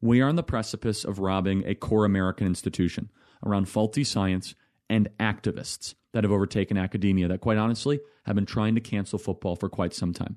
We 0.00 0.22
are 0.22 0.28
on 0.28 0.36
the 0.36 0.42
precipice 0.42 1.04
of 1.04 1.18
robbing 1.18 1.64
a 1.66 1.74
core 1.74 2.06
American 2.06 2.46
institution 2.46 3.10
around 3.44 3.68
faulty 3.68 4.04
science 4.04 4.54
and 4.88 5.08
activists 5.20 5.94
that 6.12 6.24
have 6.24 6.32
overtaken 6.32 6.76
academia 6.76 7.28
that, 7.28 7.40
quite 7.40 7.58
honestly, 7.58 8.00
have 8.24 8.34
been 8.34 8.46
trying 8.46 8.74
to 8.74 8.80
cancel 8.80 9.18
football 9.18 9.56
for 9.56 9.68
quite 9.68 9.94
some 9.94 10.12
time. 10.12 10.36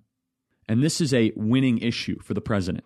And 0.67 0.83
this 0.83 1.01
is 1.01 1.13
a 1.13 1.31
winning 1.35 1.79
issue 1.79 2.19
for 2.21 2.33
the 2.33 2.41
president. 2.41 2.85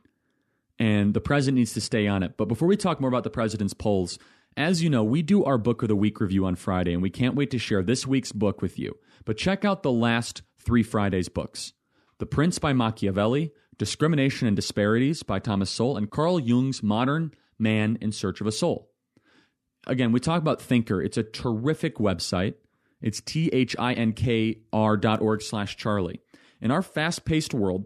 And 0.78 1.14
the 1.14 1.22
president 1.22 1.58
needs 1.58 1.74
to 1.74 1.82
stay 1.82 2.08
on 2.08 2.24
it. 2.24 2.36
But 2.38 2.48
before 2.48 2.68
we 2.68 2.78
talk 2.78 3.00
more 3.00 3.08
about 3.08 3.24
the 3.24 3.30
president's 3.30 3.74
polls, 3.74 4.20
as 4.58 4.82
you 4.82 4.90
know, 4.90 5.04
we 5.04 5.22
do 5.22 5.44
our 5.44 5.58
Book 5.58 5.82
of 5.82 5.90
the 5.90 5.96
Week 5.96 6.20
review 6.20 6.46
on 6.46 6.56
Friday, 6.56 6.94
and 6.94 7.02
we 7.02 7.10
can't 7.10 7.36
wait 7.36 7.52
to 7.52 7.60
share 7.60 7.84
this 7.84 8.08
week's 8.08 8.32
book 8.32 8.62
with 8.62 8.80
you. 8.80 8.98
But 9.26 9.38
check 9.38 9.66
out 9.66 9.84
the 9.84 9.92
last 9.92 10.42
three 10.60 10.84
Fridays' 10.84 11.30
books 11.30 11.74
The 12.20 12.26
Prince 12.26 12.60
by 12.60 12.74
Machiavelli, 12.74 13.52
Discrimination 13.78 14.48
and 14.48 14.56
Disparities 14.56 15.24
by 15.24 15.40
Thomas 15.40 15.70
Sowell, 15.70 15.98
and 15.98 16.10
Carl 16.10 16.40
Jung's 16.40 16.82
Modern 16.82 17.32
Man 17.60 17.98
in 18.02 18.12
Search 18.12 18.40
of 18.42 18.48
a 18.48 18.52
Soul. 18.52 18.90
Again, 19.88 20.12
we 20.12 20.20
talk 20.20 20.42
about 20.42 20.60
Thinkr. 20.60 21.06
It's 21.06 21.18
a 21.18 21.24
terrific 21.24 21.98
website. 21.98 22.56
It's 23.06 23.22
T-H-I-N-K-R 23.22 24.98
dot 24.98 25.22
org 25.22 25.42
slash 25.44 25.78
Charlie. 25.78 26.22
In 26.60 26.72
our 26.72 26.82
fast-paced 26.82 27.54
world, 27.54 27.86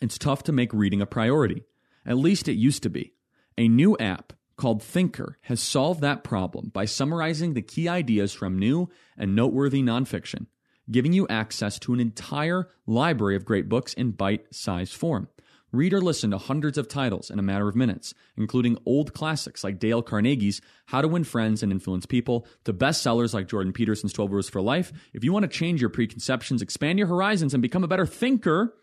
it's 0.00 0.18
tough 0.18 0.42
to 0.42 0.52
make 0.52 0.74
reading 0.74 1.00
a 1.00 1.06
priority. 1.06 1.62
At 2.04 2.16
least 2.16 2.48
it 2.48 2.54
used 2.54 2.82
to 2.82 2.90
be. 2.90 3.14
A 3.56 3.68
new 3.68 3.96
app 3.98 4.32
called 4.56 4.82
Thinkr 4.82 5.34
has 5.42 5.60
solved 5.60 6.00
that 6.00 6.24
problem 6.24 6.70
by 6.74 6.86
summarizing 6.86 7.54
the 7.54 7.62
key 7.62 7.88
ideas 7.88 8.32
from 8.32 8.58
new 8.58 8.90
and 9.16 9.36
noteworthy 9.36 9.80
nonfiction, 9.80 10.46
giving 10.90 11.12
you 11.12 11.28
access 11.28 11.78
to 11.78 11.94
an 11.94 12.00
entire 12.00 12.68
library 12.84 13.36
of 13.36 13.44
great 13.44 13.68
books 13.68 13.94
in 13.94 14.10
bite 14.10 14.52
sized 14.52 14.94
form. 14.94 15.28
Read 15.72 15.94
or 15.94 16.02
listen 16.02 16.30
to 16.30 16.38
hundreds 16.38 16.76
of 16.76 16.86
titles 16.86 17.30
in 17.30 17.38
a 17.38 17.42
matter 17.42 17.66
of 17.66 17.74
minutes, 17.74 18.12
including 18.36 18.76
old 18.84 19.14
classics 19.14 19.64
like 19.64 19.78
Dale 19.78 20.02
Carnegie's 20.02 20.60
How 20.86 21.00
to 21.00 21.08
Win 21.08 21.24
Friends 21.24 21.62
and 21.62 21.72
Influence 21.72 22.04
People, 22.04 22.46
to 22.64 22.74
bestsellers 22.74 23.32
like 23.32 23.48
Jordan 23.48 23.72
Peterson's 23.72 24.12
12 24.12 24.32
Rules 24.32 24.50
for 24.50 24.60
Life. 24.60 24.92
If 25.14 25.24
you 25.24 25.32
want 25.32 25.44
to 25.44 25.48
change 25.48 25.80
your 25.80 25.88
preconceptions, 25.88 26.60
expand 26.60 26.98
your 26.98 27.08
horizons, 27.08 27.54
and 27.54 27.62
become 27.62 27.84
a 27.84 27.88
better 27.88 28.04
thinker, 28.04 28.74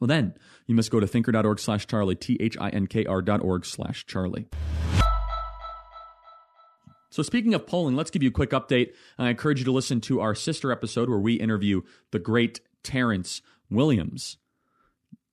well, 0.00 0.06
then 0.06 0.34
you 0.68 0.76
must 0.76 0.92
go 0.92 1.00
to 1.00 1.06
thinkr.org 1.06 1.58
slash 1.58 1.86
Charlie, 1.88 2.14
T 2.14 2.36
H 2.38 2.56
I 2.60 2.68
N 2.70 2.86
K 2.86 3.04
R 3.04 3.20
dot 3.20 3.42
org 3.42 3.66
slash 3.66 4.06
Charlie. 4.06 4.46
So, 7.10 7.24
speaking 7.24 7.54
of 7.54 7.66
polling, 7.66 7.96
let's 7.96 8.12
give 8.12 8.22
you 8.22 8.28
a 8.28 8.32
quick 8.32 8.50
update. 8.50 8.92
I 9.18 9.30
encourage 9.30 9.58
you 9.58 9.64
to 9.64 9.72
listen 9.72 10.00
to 10.02 10.20
our 10.20 10.36
sister 10.36 10.70
episode 10.70 11.08
where 11.08 11.18
we 11.18 11.34
interview 11.34 11.82
the 12.12 12.20
great 12.20 12.60
Terrence 12.84 13.42
Williams. 13.68 14.36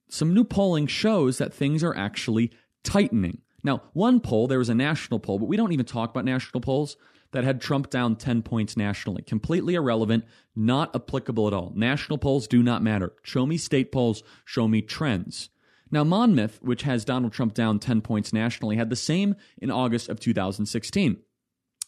Some 0.10 0.34
new 0.34 0.43
polling 0.43 0.88
shows 0.88 1.38
that 1.38 1.53
things 1.53 1.84
are 1.84 1.95
actually 1.95 2.51
tightening. 2.84 3.41
Now, 3.64 3.82
one 3.93 4.20
poll, 4.20 4.47
there 4.47 4.60
was 4.60 4.70
a 4.70 4.76
national 4.76 5.20
poll, 5.20 5.39
but 5.39 5.47
we 5.47 5.58
don't 5.58 5.72
even 5.72 5.86
talk 5.86 6.12
about 6.12 6.26
national 6.26 6.62
polls 6.62 6.97
that 7.32 7.43
had 7.43 7.60
Trump 7.60 7.89
down 7.89 8.16
10 8.16 8.43
points 8.43 8.78
nationally. 8.78 9.24
Completely 9.24 9.76
irrelevant, 9.76 10.24
not 10.56 10.95
applicable 10.95 11.47
at 11.47 11.53
all. 11.53 11.74
National 11.76 12.18
polls 12.18 12.47
do 12.47 12.62
not 12.62 12.84
matter. 12.84 13.14
Show 13.24 13.45
me 13.45 13.58
state 13.58 13.91
polls, 13.91 14.24
show 14.45 14.68
me 14.68 14.82
trends. 14.82 15.49
Now, 15.91 16.03
Monmouth, 16.03 16.60
which 16.62 16.84
has 16.84 17.06
Donald 17.06 17.34
Trump 17.34 17.53
down 17.53 17.80
10 17.80 18.01
points 18.01 18.32
nationally, 18.32 18.76
had 18.76 18.89
the 18.89 18.95
same 18.95 19.36
in 19.58 19.72
August 19.72 20.10
of 20.10 20.20
2016. 20.20 21.18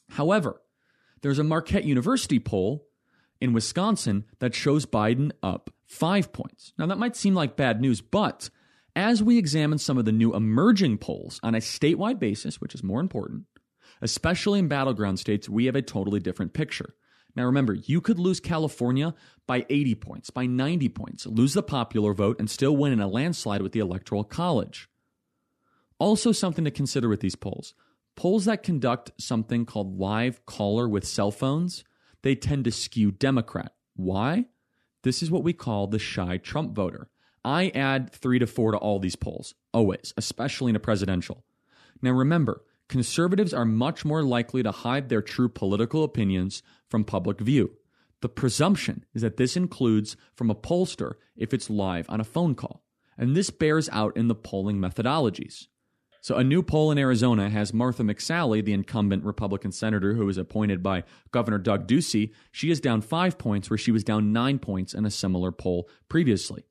However, 0.09 0.61
there's 1.21 1.39
a 1.39 1.43
Marquette 1.43 1.85
University 1.85 2.39
poll 2.39 2.87
in 3.39 3.53
Wisconsin 3.53 4.25
that 4.39 4.55
shows 4.55 4.85
Biden 4.85 5.31
up 5.41 5.69
five 5.87 6.31
points. 6.31 6.73
Now, 6.77 6.85
that 6.87 6.99
might 6.99 7.15
seem 7.15 7.33
like 7.33 7.55
bad 7.55 7.81
news, 7.81 8.01
but 8.01 8.49
as 8.95 9.23
we 9.23 9.37
examine 9.37 9.77
some 9.77 9.97
of 9.97 10.05
the 10.05 10.11
new 10.11 10.35
emerging 10.35 10.97
polls 10.97 11.39
on 11.43 11.55
a 11.55 11.59
statewide 11.59 12.19
basis, 12.19 12.59
which 12.59 12.75
is 12.75 12.83
more 12.83 12.99
important, 12.99 13.45
especially 14.01 14.59
in 14.59 14.67
battleground 14.67 15.19
states, 15.19 15.47
we 15.49 15.65
have 15.65 15.75
a 15.75 15.81
totally 15.81 16.19
different 16.19 16.53
picture. 16.53 16.95
Now, 17.35 17.45
remember, 17.45 17.75
you 17.75 18.01
could 18.01 18.17
lose 18.17 18.39
California 18.39 19.13
by 19.45 19.65
80 19.69 19.95
points, 19.95 20.29
by 20.31 20.47
90 20.47 20.89
points, 20.89 21.25
lose 21.27 21.53
the 21.53 21.61
popular 21.61 22.13
vote, 22.13 22.37
and 22.39 22.49
still 22.49 22.75
win 22.75 22.91
in 22.91 22.99
a 22.99 23.07
landslide 23.07 23.61
with 23.61 23.71
the 23.71 23.79
Electoral 23.79 24.23
College. 24.23 24.89
Also, 25.99 26.31
something 26.31 26.65
to 26.65 26.71
consider 26.71 27.07
with 27.07 27.21
these 27.21 27.35
polls 27.35 27.73
polls 28.15 28.45
that 28.45 28.63
conduct 28.63 29.11
something 29.19 29.63
called 29.63 29.99
live 29.99 30.43
caller 30.47 30.89
with 30.89 31.05
cell 31.05 31.29
phones, 31.29 31.83
they 32.23 32.33
tend 32.33 32.65
to 32.65 32.71
skew 32.71 33.11
Democrat. 33.11 33.73
Why? 33.95 34.45
This 35.07 35.23
is 35.23 35.31
what 35.31 35.43
we 35.45 35.53
call 35.53 35.87
the 35.87 35.99
shy 35.99 36.35
Trump 36.35 36.73
voter. 36.73 37.07
I 37.45 37.69
add 37.69 38.11
three 38.11 38.39
to 38.39 38.45
four 38.45 38.73
to 38.73 38.77
all 38.77 38.99
these 38.99 39.15
polls, 39.15 39.55
always, 39.73 40.13
especially 40.17 40.71
in 40.71 40.75
a 40.75 40.81
presidential. 40.81 41.45
Now 42.01 42.11
remember, 42.11 42.65
conservatives 42.89 43.53
are 43.53 43.63
much 43.63 44.03
more 44.03 44.21
likely 44.21 44.63
to 44.63 44.71
hide 44.71 45.07
their 45.07 45.21
true 45.21 45.47
political 45.47 46.03
opinions 46.03 46.61
from 46.89 47.05
public 47.05 47.39
view. 47.39 47.71
The 48.19 48.27
presumption 48.27 49.05
is 49.13 49.21
that 49.21 49.37
this 49.37 49.55
includes 49.55 50.17
from 50.33 50.49
a 50.49 50.55
pollster 50.55 51.13
if 51.37 51.53
it's 51.53 51.69
live 51.69 52.09
on 52.09 52.19
a 52.19 52.25
phone 52.25 52.53
call. 52.53 52.83
And 53.17 53.33
this 53.33 53.49
bears 53.49 53.87
out 53.93 54.17
in 54.17 54.27
the 54.27 54.35
polling 54.35 54.77
methodologies. 54.77 55.67
So, 56.21 56.35
a 56.35 56.43
new 56.43 56.63
poll 56.63 56.91
in 56.91 56.97
Arizona 56.97 57.49
has 57.49 57.73
Martha 57.73 58.03
McSally, 58.03 58.63
the 58.63 58.73
incumbent 58.73 59.23
Republican 59.23 59.71
senator 59.71 60.13
who 60.13 60.25
was 60.25 60.37
appointed 60.37 60.83
by 60.83 61.03
Governor 61.31 61.59
Doug 61.59 61.87
Ducey. 61.87 62.31
She 62.51 62.71
is 62.71 62.81
down 62.81 63.01
five 63.01 63.37
points, 63.37 63.69
where 63.69 63.77
she 63.77 63.91
was 63.91 64.03
down 64.03 64.33
nine 64.33 64.59
points 64.59 64.93
in 64.93 65.05
a 65.05 65.11
similar 65.11 65.51
poll 65.51 65.89
previously. 66.09 66.63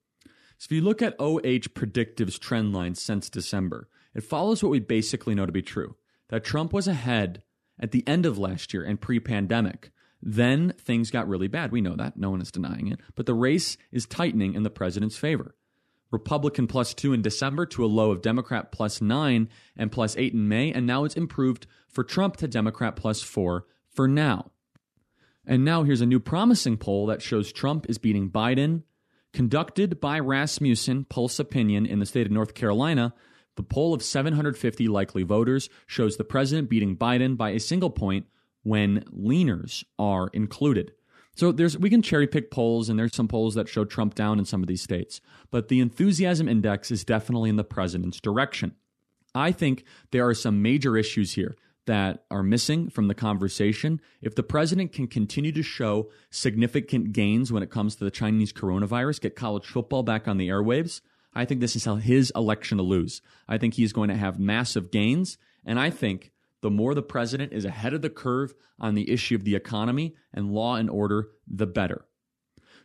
So, 0.59 0.67
if 0.67 0.73
you 0.73 0.83
look 0.83 1.03
at 1.03 1.17
OH 1.19 1.71
Predictive's 1.75 2.39
trend 2.39 2.73
line 2.73 2.95
since 2.95 3.31
December, 3.31 3.89
it 4.15 4.25
follows 4.25 4.63
what 4.63 4.71
we 4.71 4.81
basically 4.81 5.35
know 5.35 5.47
to 5.47 5.53
be 5.53 5.63
true 5.63 5.97
that 6.29 6.45
Trump 6.45 6.73
was 6.73 6.89
ahead 6.89 7.43
at 7.79 7.93
the 7.93 8.07
end 8.07 8.27
of 8.27 8.39
last 8.39 8.73
year 8.75 8.83
and 8.83 9.01
pre 9.01 9.21
pandemic. 9.21 9.91
Then 10.23 10.73
things 10.79 11.11
got 11.11 11.29
really 11.29 11.49
bad. 11.49 11.71
We 11.71 11.81
know 11.81 11.95
that. 11.97 12.17
No 12.17 12.31
one 12.31 12.41
is 12.41 12.51
denying 12.51 12.89
it. 12.89 13.01
But 13.15 13.27
the 13.27 13.35
race 13.35 13.77
is 13.93 14.07
tightening 14.07 14.55
in 14.55 14.63
the 14.63 14.71
president's 14.71 15.19
favor. 15.19 15.55
Republican 16.11 16.67
plus 16.67 16.95
two 16.95 17.13
in 17.13 17.23
December 17.23 17.67
to 17.67 17.85
a 17.85 17.87
low 17.87 18.11
of 18.11 18.23
Democrat 18.23 18.73
plus 18.73 19.01
nine 19.01 19.49
and 19.77 19.93
plus 19.93 20.17
eight 20.17 20.33
in 20.33 20.49
May. 20.49 20.73
And 20.73 20.87
now 20.87 21.05
it's 21.05 21.17
improved 21.17 21.67
for 21.89 22.05
Trump 22.05 22.37
to 22.37 22.49
Democrat 22.49 22.97
plus 22.97 23.23
four 23.23 23.67
for 23.91 24.07
now. 24.07 24.51
And 25.47 25.65
now 25.65 25.85
here's 25.85 26.01
a 26.01 26.07
new 26.07 26.21
promising 26.21 26.77
poll 26.77 27.07
that 27.07 27.23
shows 27.23 27.53
Trump 27.53 27.87
is 27.89 27.99
beating 27.99 28.31
Biden. 28.31 28.83
Conducted 29.33 30.01
by 30.01 30.19
Rasmussen 30.19 31.05
Pulse 31.05 31.39
Opinion 31.39 31.85
in 31.87 31.99
the 31.99 32.07
state 32.07 32.27
of 32.27 32.33
North 32.33 32.55
Carolina, 32.55 33.13
the 33.57 33.63
poll 33.63 33.93
of 33.95 34.03
750 34.03 34.89
likely 34.89 35.23
voters 35.23 35.69
shows 35.87 36.17
the 36.17 36.25
president 36.25 36.71
beating 36.71 36.97
Biden 36.97 37.37
by 37.37 37.51
a 37.51 37.61
single 37.61 37.91
point 37.91 38.27
when 38.63 39.05
leaners 39.05 39.85
are 39.99 40.29
included. 40.33 40.93
So 41.37 41.53
there's 41.53 41.79
we 41.79 41.91
can 41.91 42.03
cherry 42.03 42.27
pick 42.27 42.51
polls 42.51 42.89
and 42.89 42.99
there's 42.99 43.15
some 43.15 43.29
polls 43.29 43.55
that 43.55 43.69
show 43.69 43.85
Trump 43.85 44.15
down 44.15 44.39
in 44.39 44.45
some 44.45 44.63
of 44.63 44.69
these 44.69 44.83
states, 44.83 45.21
but 45.51 45.69
the 45.69 45.81
enthusiasm 45.81 46.49
index 46.49 46.91
is 46.91 47.05
definitely 47.05 47.51
in 47.51 47.57
the 47.57 47.65
president's 47.65 48.21
direction. 48.21 48.75
I 49.35 49.53
think 49.53 49.85
there 50.11 50.27
are 50.27 50.35
some 50.35 50.63
major 50.63 50.97
issues 50.97 51.35
here 51.35 51.55
that 51.87 52.25
are 52.31 52.43
missing 52.43 52.89
from 52.89 53.09
the 53.09 53.15
conversation. 53.15 54.01
If 54.23 54.35
the 54.35 54.43
president 54.43 54.93
can 54.93 55.07
continue 55.07 55.53
to 55.53 55.63
show 55.63 56.11
significant 56.31 57.13
gains 57.13 57.53
when 57.53 57.63
it 57.63 57.71
comes 57.71 57.97
to 57.97 58.05
the 58.05 58.11
Chinese 58.11 58.53
coronavirus, 58.53 59.21
get 59.21 59.37
college 59.37 59.67
football 59.67 60.03
back 60.03 60.27
on 60.27 60.39
the 60.39 60.49
airwaves, 60.49 61.01
I 61.35 61.45
think 61.45 61.61
this 61.61 61.77
is 61.77 61.85
his 62.03 62.33
election 62.35 62.79
to 62.79 62.83
lose. 62.83 63.21
I 63.47 63.59
think 63.59 63.75
he's 63.75 63.93
going 63.93 64.09
to 64.09 64.17
have 64.17 64.41
massive 64.41 64.91
gains. 64.91 65.37
And 65.67 65.79
I 65.79 65.91
think 65.91 66.33
the 66.63 66.71
more 66.71 66.95
the 66.95 67.03
president 67.03 67.53
is 67.53 67.65
ahead 67.65 67.95
of 67.95 68.03
the 68.03 68.11
curve 68.11 68.55
on 68.79 68.95
the 68.95 69.11
issue 69.11 69.35
of 69.35 69.45
the 69.45 69.55
economy 69.55 70.15
and 70.33 70.51
law 70.51 70.77
and 70.77 70.91
order, 70.91 71.29
the 71.47 71.67
better. 71.67 72.07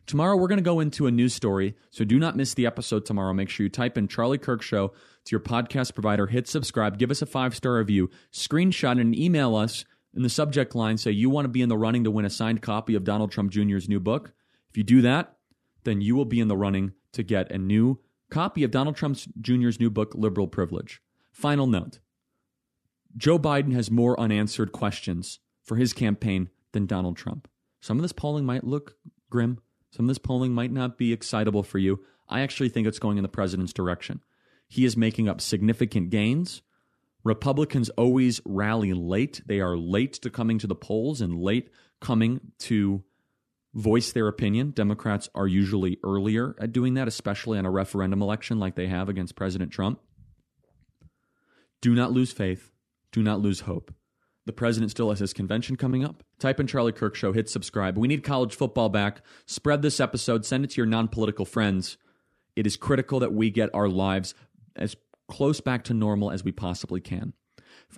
Tomorrow, 0.07 0.36
we're 0.36 0.47
going 0.47 0.57
to 0.57 0.63
go 0.63 0.80
into 0.80 1.07
a 1.07 1.11
news 1.11 1.34
story, 1.34 1.76
so 1.89 2.03
do 2.03 2.19
not 2.19 2.36
miss 2.36 2.53
the 2.53 2.65
episode 2.65 3.05
tomorrow. 3.05 3.34
Make 3.34 3.49
sure 3.49 3.63
you 3.63 3.69
type 3.69 3.97
in 3.97 4.07
Charlie 4.07 4.38
Kirk 4.38 4.61
Show 4.61 4.89
to 4.89 5.32
your 5.32 5.39
podcast 5.39 5.93
provider, 5.93 6.28
hit 6.28 6.47
subscribe, 6.47 6.97
give 6.97 7.11
us 7.11 7.22
a 7.22 7.26
five 7.26 7.55
star 7.55 7.76
review, 7.76 8.09
screenshot 8.34 8.99
and 8.99 9.15
email 9.15 9.55
us 9.55 9.86
in 10.13 10.24
the 10.24 10.30
subject 10.30 10.76
line, 10.76 10.97
say 10.97 11.11
you 11.11 11.30
want 11.30 11.45
to 11.45 11.49
be 11.49 11.61
in 11.61 11.69
the 11.69 11.78
running 11.78 12.03
to 12.03 12.11
win 12.11 12.26
a 12.26 12.30
signed 12.30 12.61
copy 12.61 12.95
of 12.95 13.03
Donald 13.03 13.32
Trump 13.32 13.51
Jr.'s 13.51 13.88
new 13.88 13.99
book. 13.99 14.34
If 14.69 14.78
you 14.78 14.84
do 14.84 15.01
that, 15.01 15.38
then 15.84 16.01
you 16.01 16.15
will 16.15 16.26
be 16.26 16.39
in 16.39 16.47
the 16.47 16.57
running 16.57 16.93
to 17.13 17.24
get 17.24 17.51
a 17.51 17.57
new 17.57 17.99
copy 18.30 18.63
of 18.63 18.72
Donald 18.72 18.95
Trump 18.95 19.17
Jr.'s 19.39 19.80
new 19.80 19.89
book, 19.89 20.13
Liberal 20.15 20.47
Privilege. 20.47 21.01
Final 21.32 21.67
note 21.67 21.99
Joe 23.18 23.38
Biden 23.38 23.74
has 23.74 23.91
more 23.91 24.20
unanswered 24.20 24.72
questions 24.72 25.39
for 25.64 25.76
his 25.76 25.93
campaign 25.93 26.49
than 26.72 26.86
Donald 26.86 27.18
Trump. 27.18 27.47
Some 27.82 27.97
of 27.97 28.01
this 28.01 28.14
polling 28.14 28.45
might 28.45 28.64
look 28.64 28.95
grim. 29.30 29.59
Some 29.91 30.05
of 30.05 30.07
this 30.07 30.18
polling 30.18 30.53
might 30.53 30.72
not 30.72 30.97
be 30.97 31.12
excitable 31.12 31.64
for 31.64 31.78
you. 31.78 32.03
I 32.30 32.41
actually 32.41 32.70
think 32.70 32.88
it's 32.88 32.99
going 32.99 33.18
in 33.18 33.24
the 33.24 33.30
president's 33.30 33.74
direction. 33.74 34.22
He 34.68 34.86
is 34.86 34.95
making 34.95 35.28
up 35.28 35.41
significant 35.41 36.09
gains. 36.09 36.62
Republicans 37.24 37.89
always 37.91 38.39
rally 38.45 38.93
late. 38.93 39.41
They 39.45 39.59
are 39.59 39.78
late 39.78 40.14
to 40.14 40.30
coming 40.30 40.57
to 40.59 40.68
the 40.68 40.76
polls 40.76 41.20
and 41.22 41.36
late 41.36 41.70
coming 41.99 42.39
to 42.59 43.03
voice 43.74 44.12
their 44.12 44.28
opinion. 44.28 44.72
Democrats 44.72 45.30
are 45.36 45.47
usually 45.47 45.97
earlier 46.03 46.55
at 46.59 46.72
doing 46.72 46.93
that, 46.95 47.07
especially 47.07 47.57
on 47.57 47.66
a 47.66 47.72
referendum 47.72 48.22
election 48.22 48.59
like 48.59 48.76
they 48.76 48.88
have 48.88 49.09
against 49.09 49.36
President 49.36 49.72
Trump. 49.72 49.99
Do 51.82 51.93
not 51.93 52.12
lose 52.12 52.32
faith. 52.32 52.70
Do 53.12 53.22
not 53.22 53.41
lose 53.41 53.62
hope. 53.62 53.93
The 54.45 54.53
president 54.53 54.91
still 54.91 55.09
has 55.09 55.20
his 55.20 55.34
convention 55.34 55.76
coming 55.76 56.03
up. 56.03 56.24
Type 56.39 56.59
in 56.59 56.68
Charlie 56.68 56.91
Kirk 56.91 57.16
Show, 57.16 57.32
hit 57.32 57.49
subscribe. 57.49 57.97
We 57.97 58.07
need 58.07 58.24
college 58.24 58.55
football 58.55 58.89
back. 58.89 59.22
Spread 59.45 59.82
this 59.82 59.99
episode, 59.99 60.45
send 60.45 60.64
it 60.64 60.72
to 60.72 60.78
your 60.78 60.88
non 60.88 61.07
political 61.07 61.45
friends. 61.45 61.97
It 62.55 62.66
is 62.66 62.76
critical 62.76 63.20
that 63.20 63.34
we 63.34 63.49
get 63.49 63.70
our 63.74 63.88
lives 63.88 64.34
as 64.76 64.95
close 65.28 65.62
back 65.62 65.84
to 65.86 65.93
normal 65.93 66.32
as 66.32 66.43
we 66.43 66.51
possibly 66.51 66.99
can. 66.99 67.34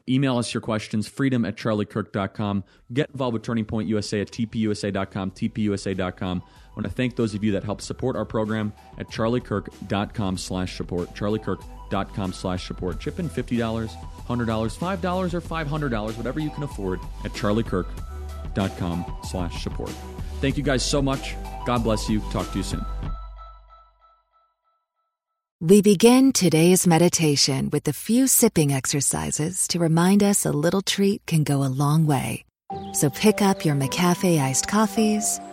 Email 0.09 0.37
us 0.37 0.53
your 0.53 0.61
questions, 0.61 1.07
freedom 1.07 1.45
at 1.45 1.55
charliekirk.com. 1.55 2.63
Get 2.91 3.09
involved 3.11 3.33
with 3.33 3.43
Turning 3.43 3.65
Point 3.65 3.87
USA 3.87 4.21
at 4.21 4.31
tpusa.com, 4.31 5.31
tpusa.com. 5.31 6.43
I 6.73 6.79
want 6.79 6.87
to 6.87 6.91
thank 6.91 7.15
those 7.15 7.35
of 7.35 7.43
you 7.43 7.51
that 7.51 7.63
help 7.63 7.81
support 7.81 8.15
our 8.15 8.25
program 8.25 8.73
at 8.97 9.07
charliekirk.com 9.07 10.37
slash 10.37 10.75
support. 10.75 11.13
charliekirk.com 11.13 12.33
slash 12.33 12.67
support. 12.67 12.99
Chip 12.99 13.19
in 13.19 13.29
$50, 13.29 13.87
$100, 13.87 13.87
$5, 14.27 15.33
or 15.33 15.41
$500, 15.41 16.17
whatever 16.17 16.39
you 16.39 16.49
can 16.49 16.63
afford 16.63 16.99
at 17.23 17.31
charliekirk.com 17.33 19.17
slash 19.23 19.61
support. 19.61 19.91
Thank 20.41 20.57
you 20.57 20.63
guys 20.63 20.83
so 20.83 21.01
much. 21.01 21.35
God 21.65 21.83
bless 21.83 22.09
you. 22.09 22.19
Talk 22.31 22.51
to 22.51 22.57
you 22.57 22.63
soon. 22.63 22.83
We 25.61 25.81
begin 25.81 26.33
today's 26.33 26.85
meditation 26.85 27.69
with 27.69 27.87
a 27.87 27.93
few 27.93 28.27
sipping 28.27 28.73
exercises 28.73 29.65
to 29.69 29.79
remind 29.79 30.21
us 30.21 30.45
a 30.45 30.51
little 30.51 30.81
treat 30.81 31.25
can 31.25 31.45
go 31.45 31.63
a 31.63 31.71
long 31.71 32.05
way. 32.05 32.43
So 32.91 33.09
pick 33.09 33.41
up 33.41 33.63
your 33.63 33.75
McCafe 33.75 34.41
iced 34.41 34.67
coffees, 34.67 35.39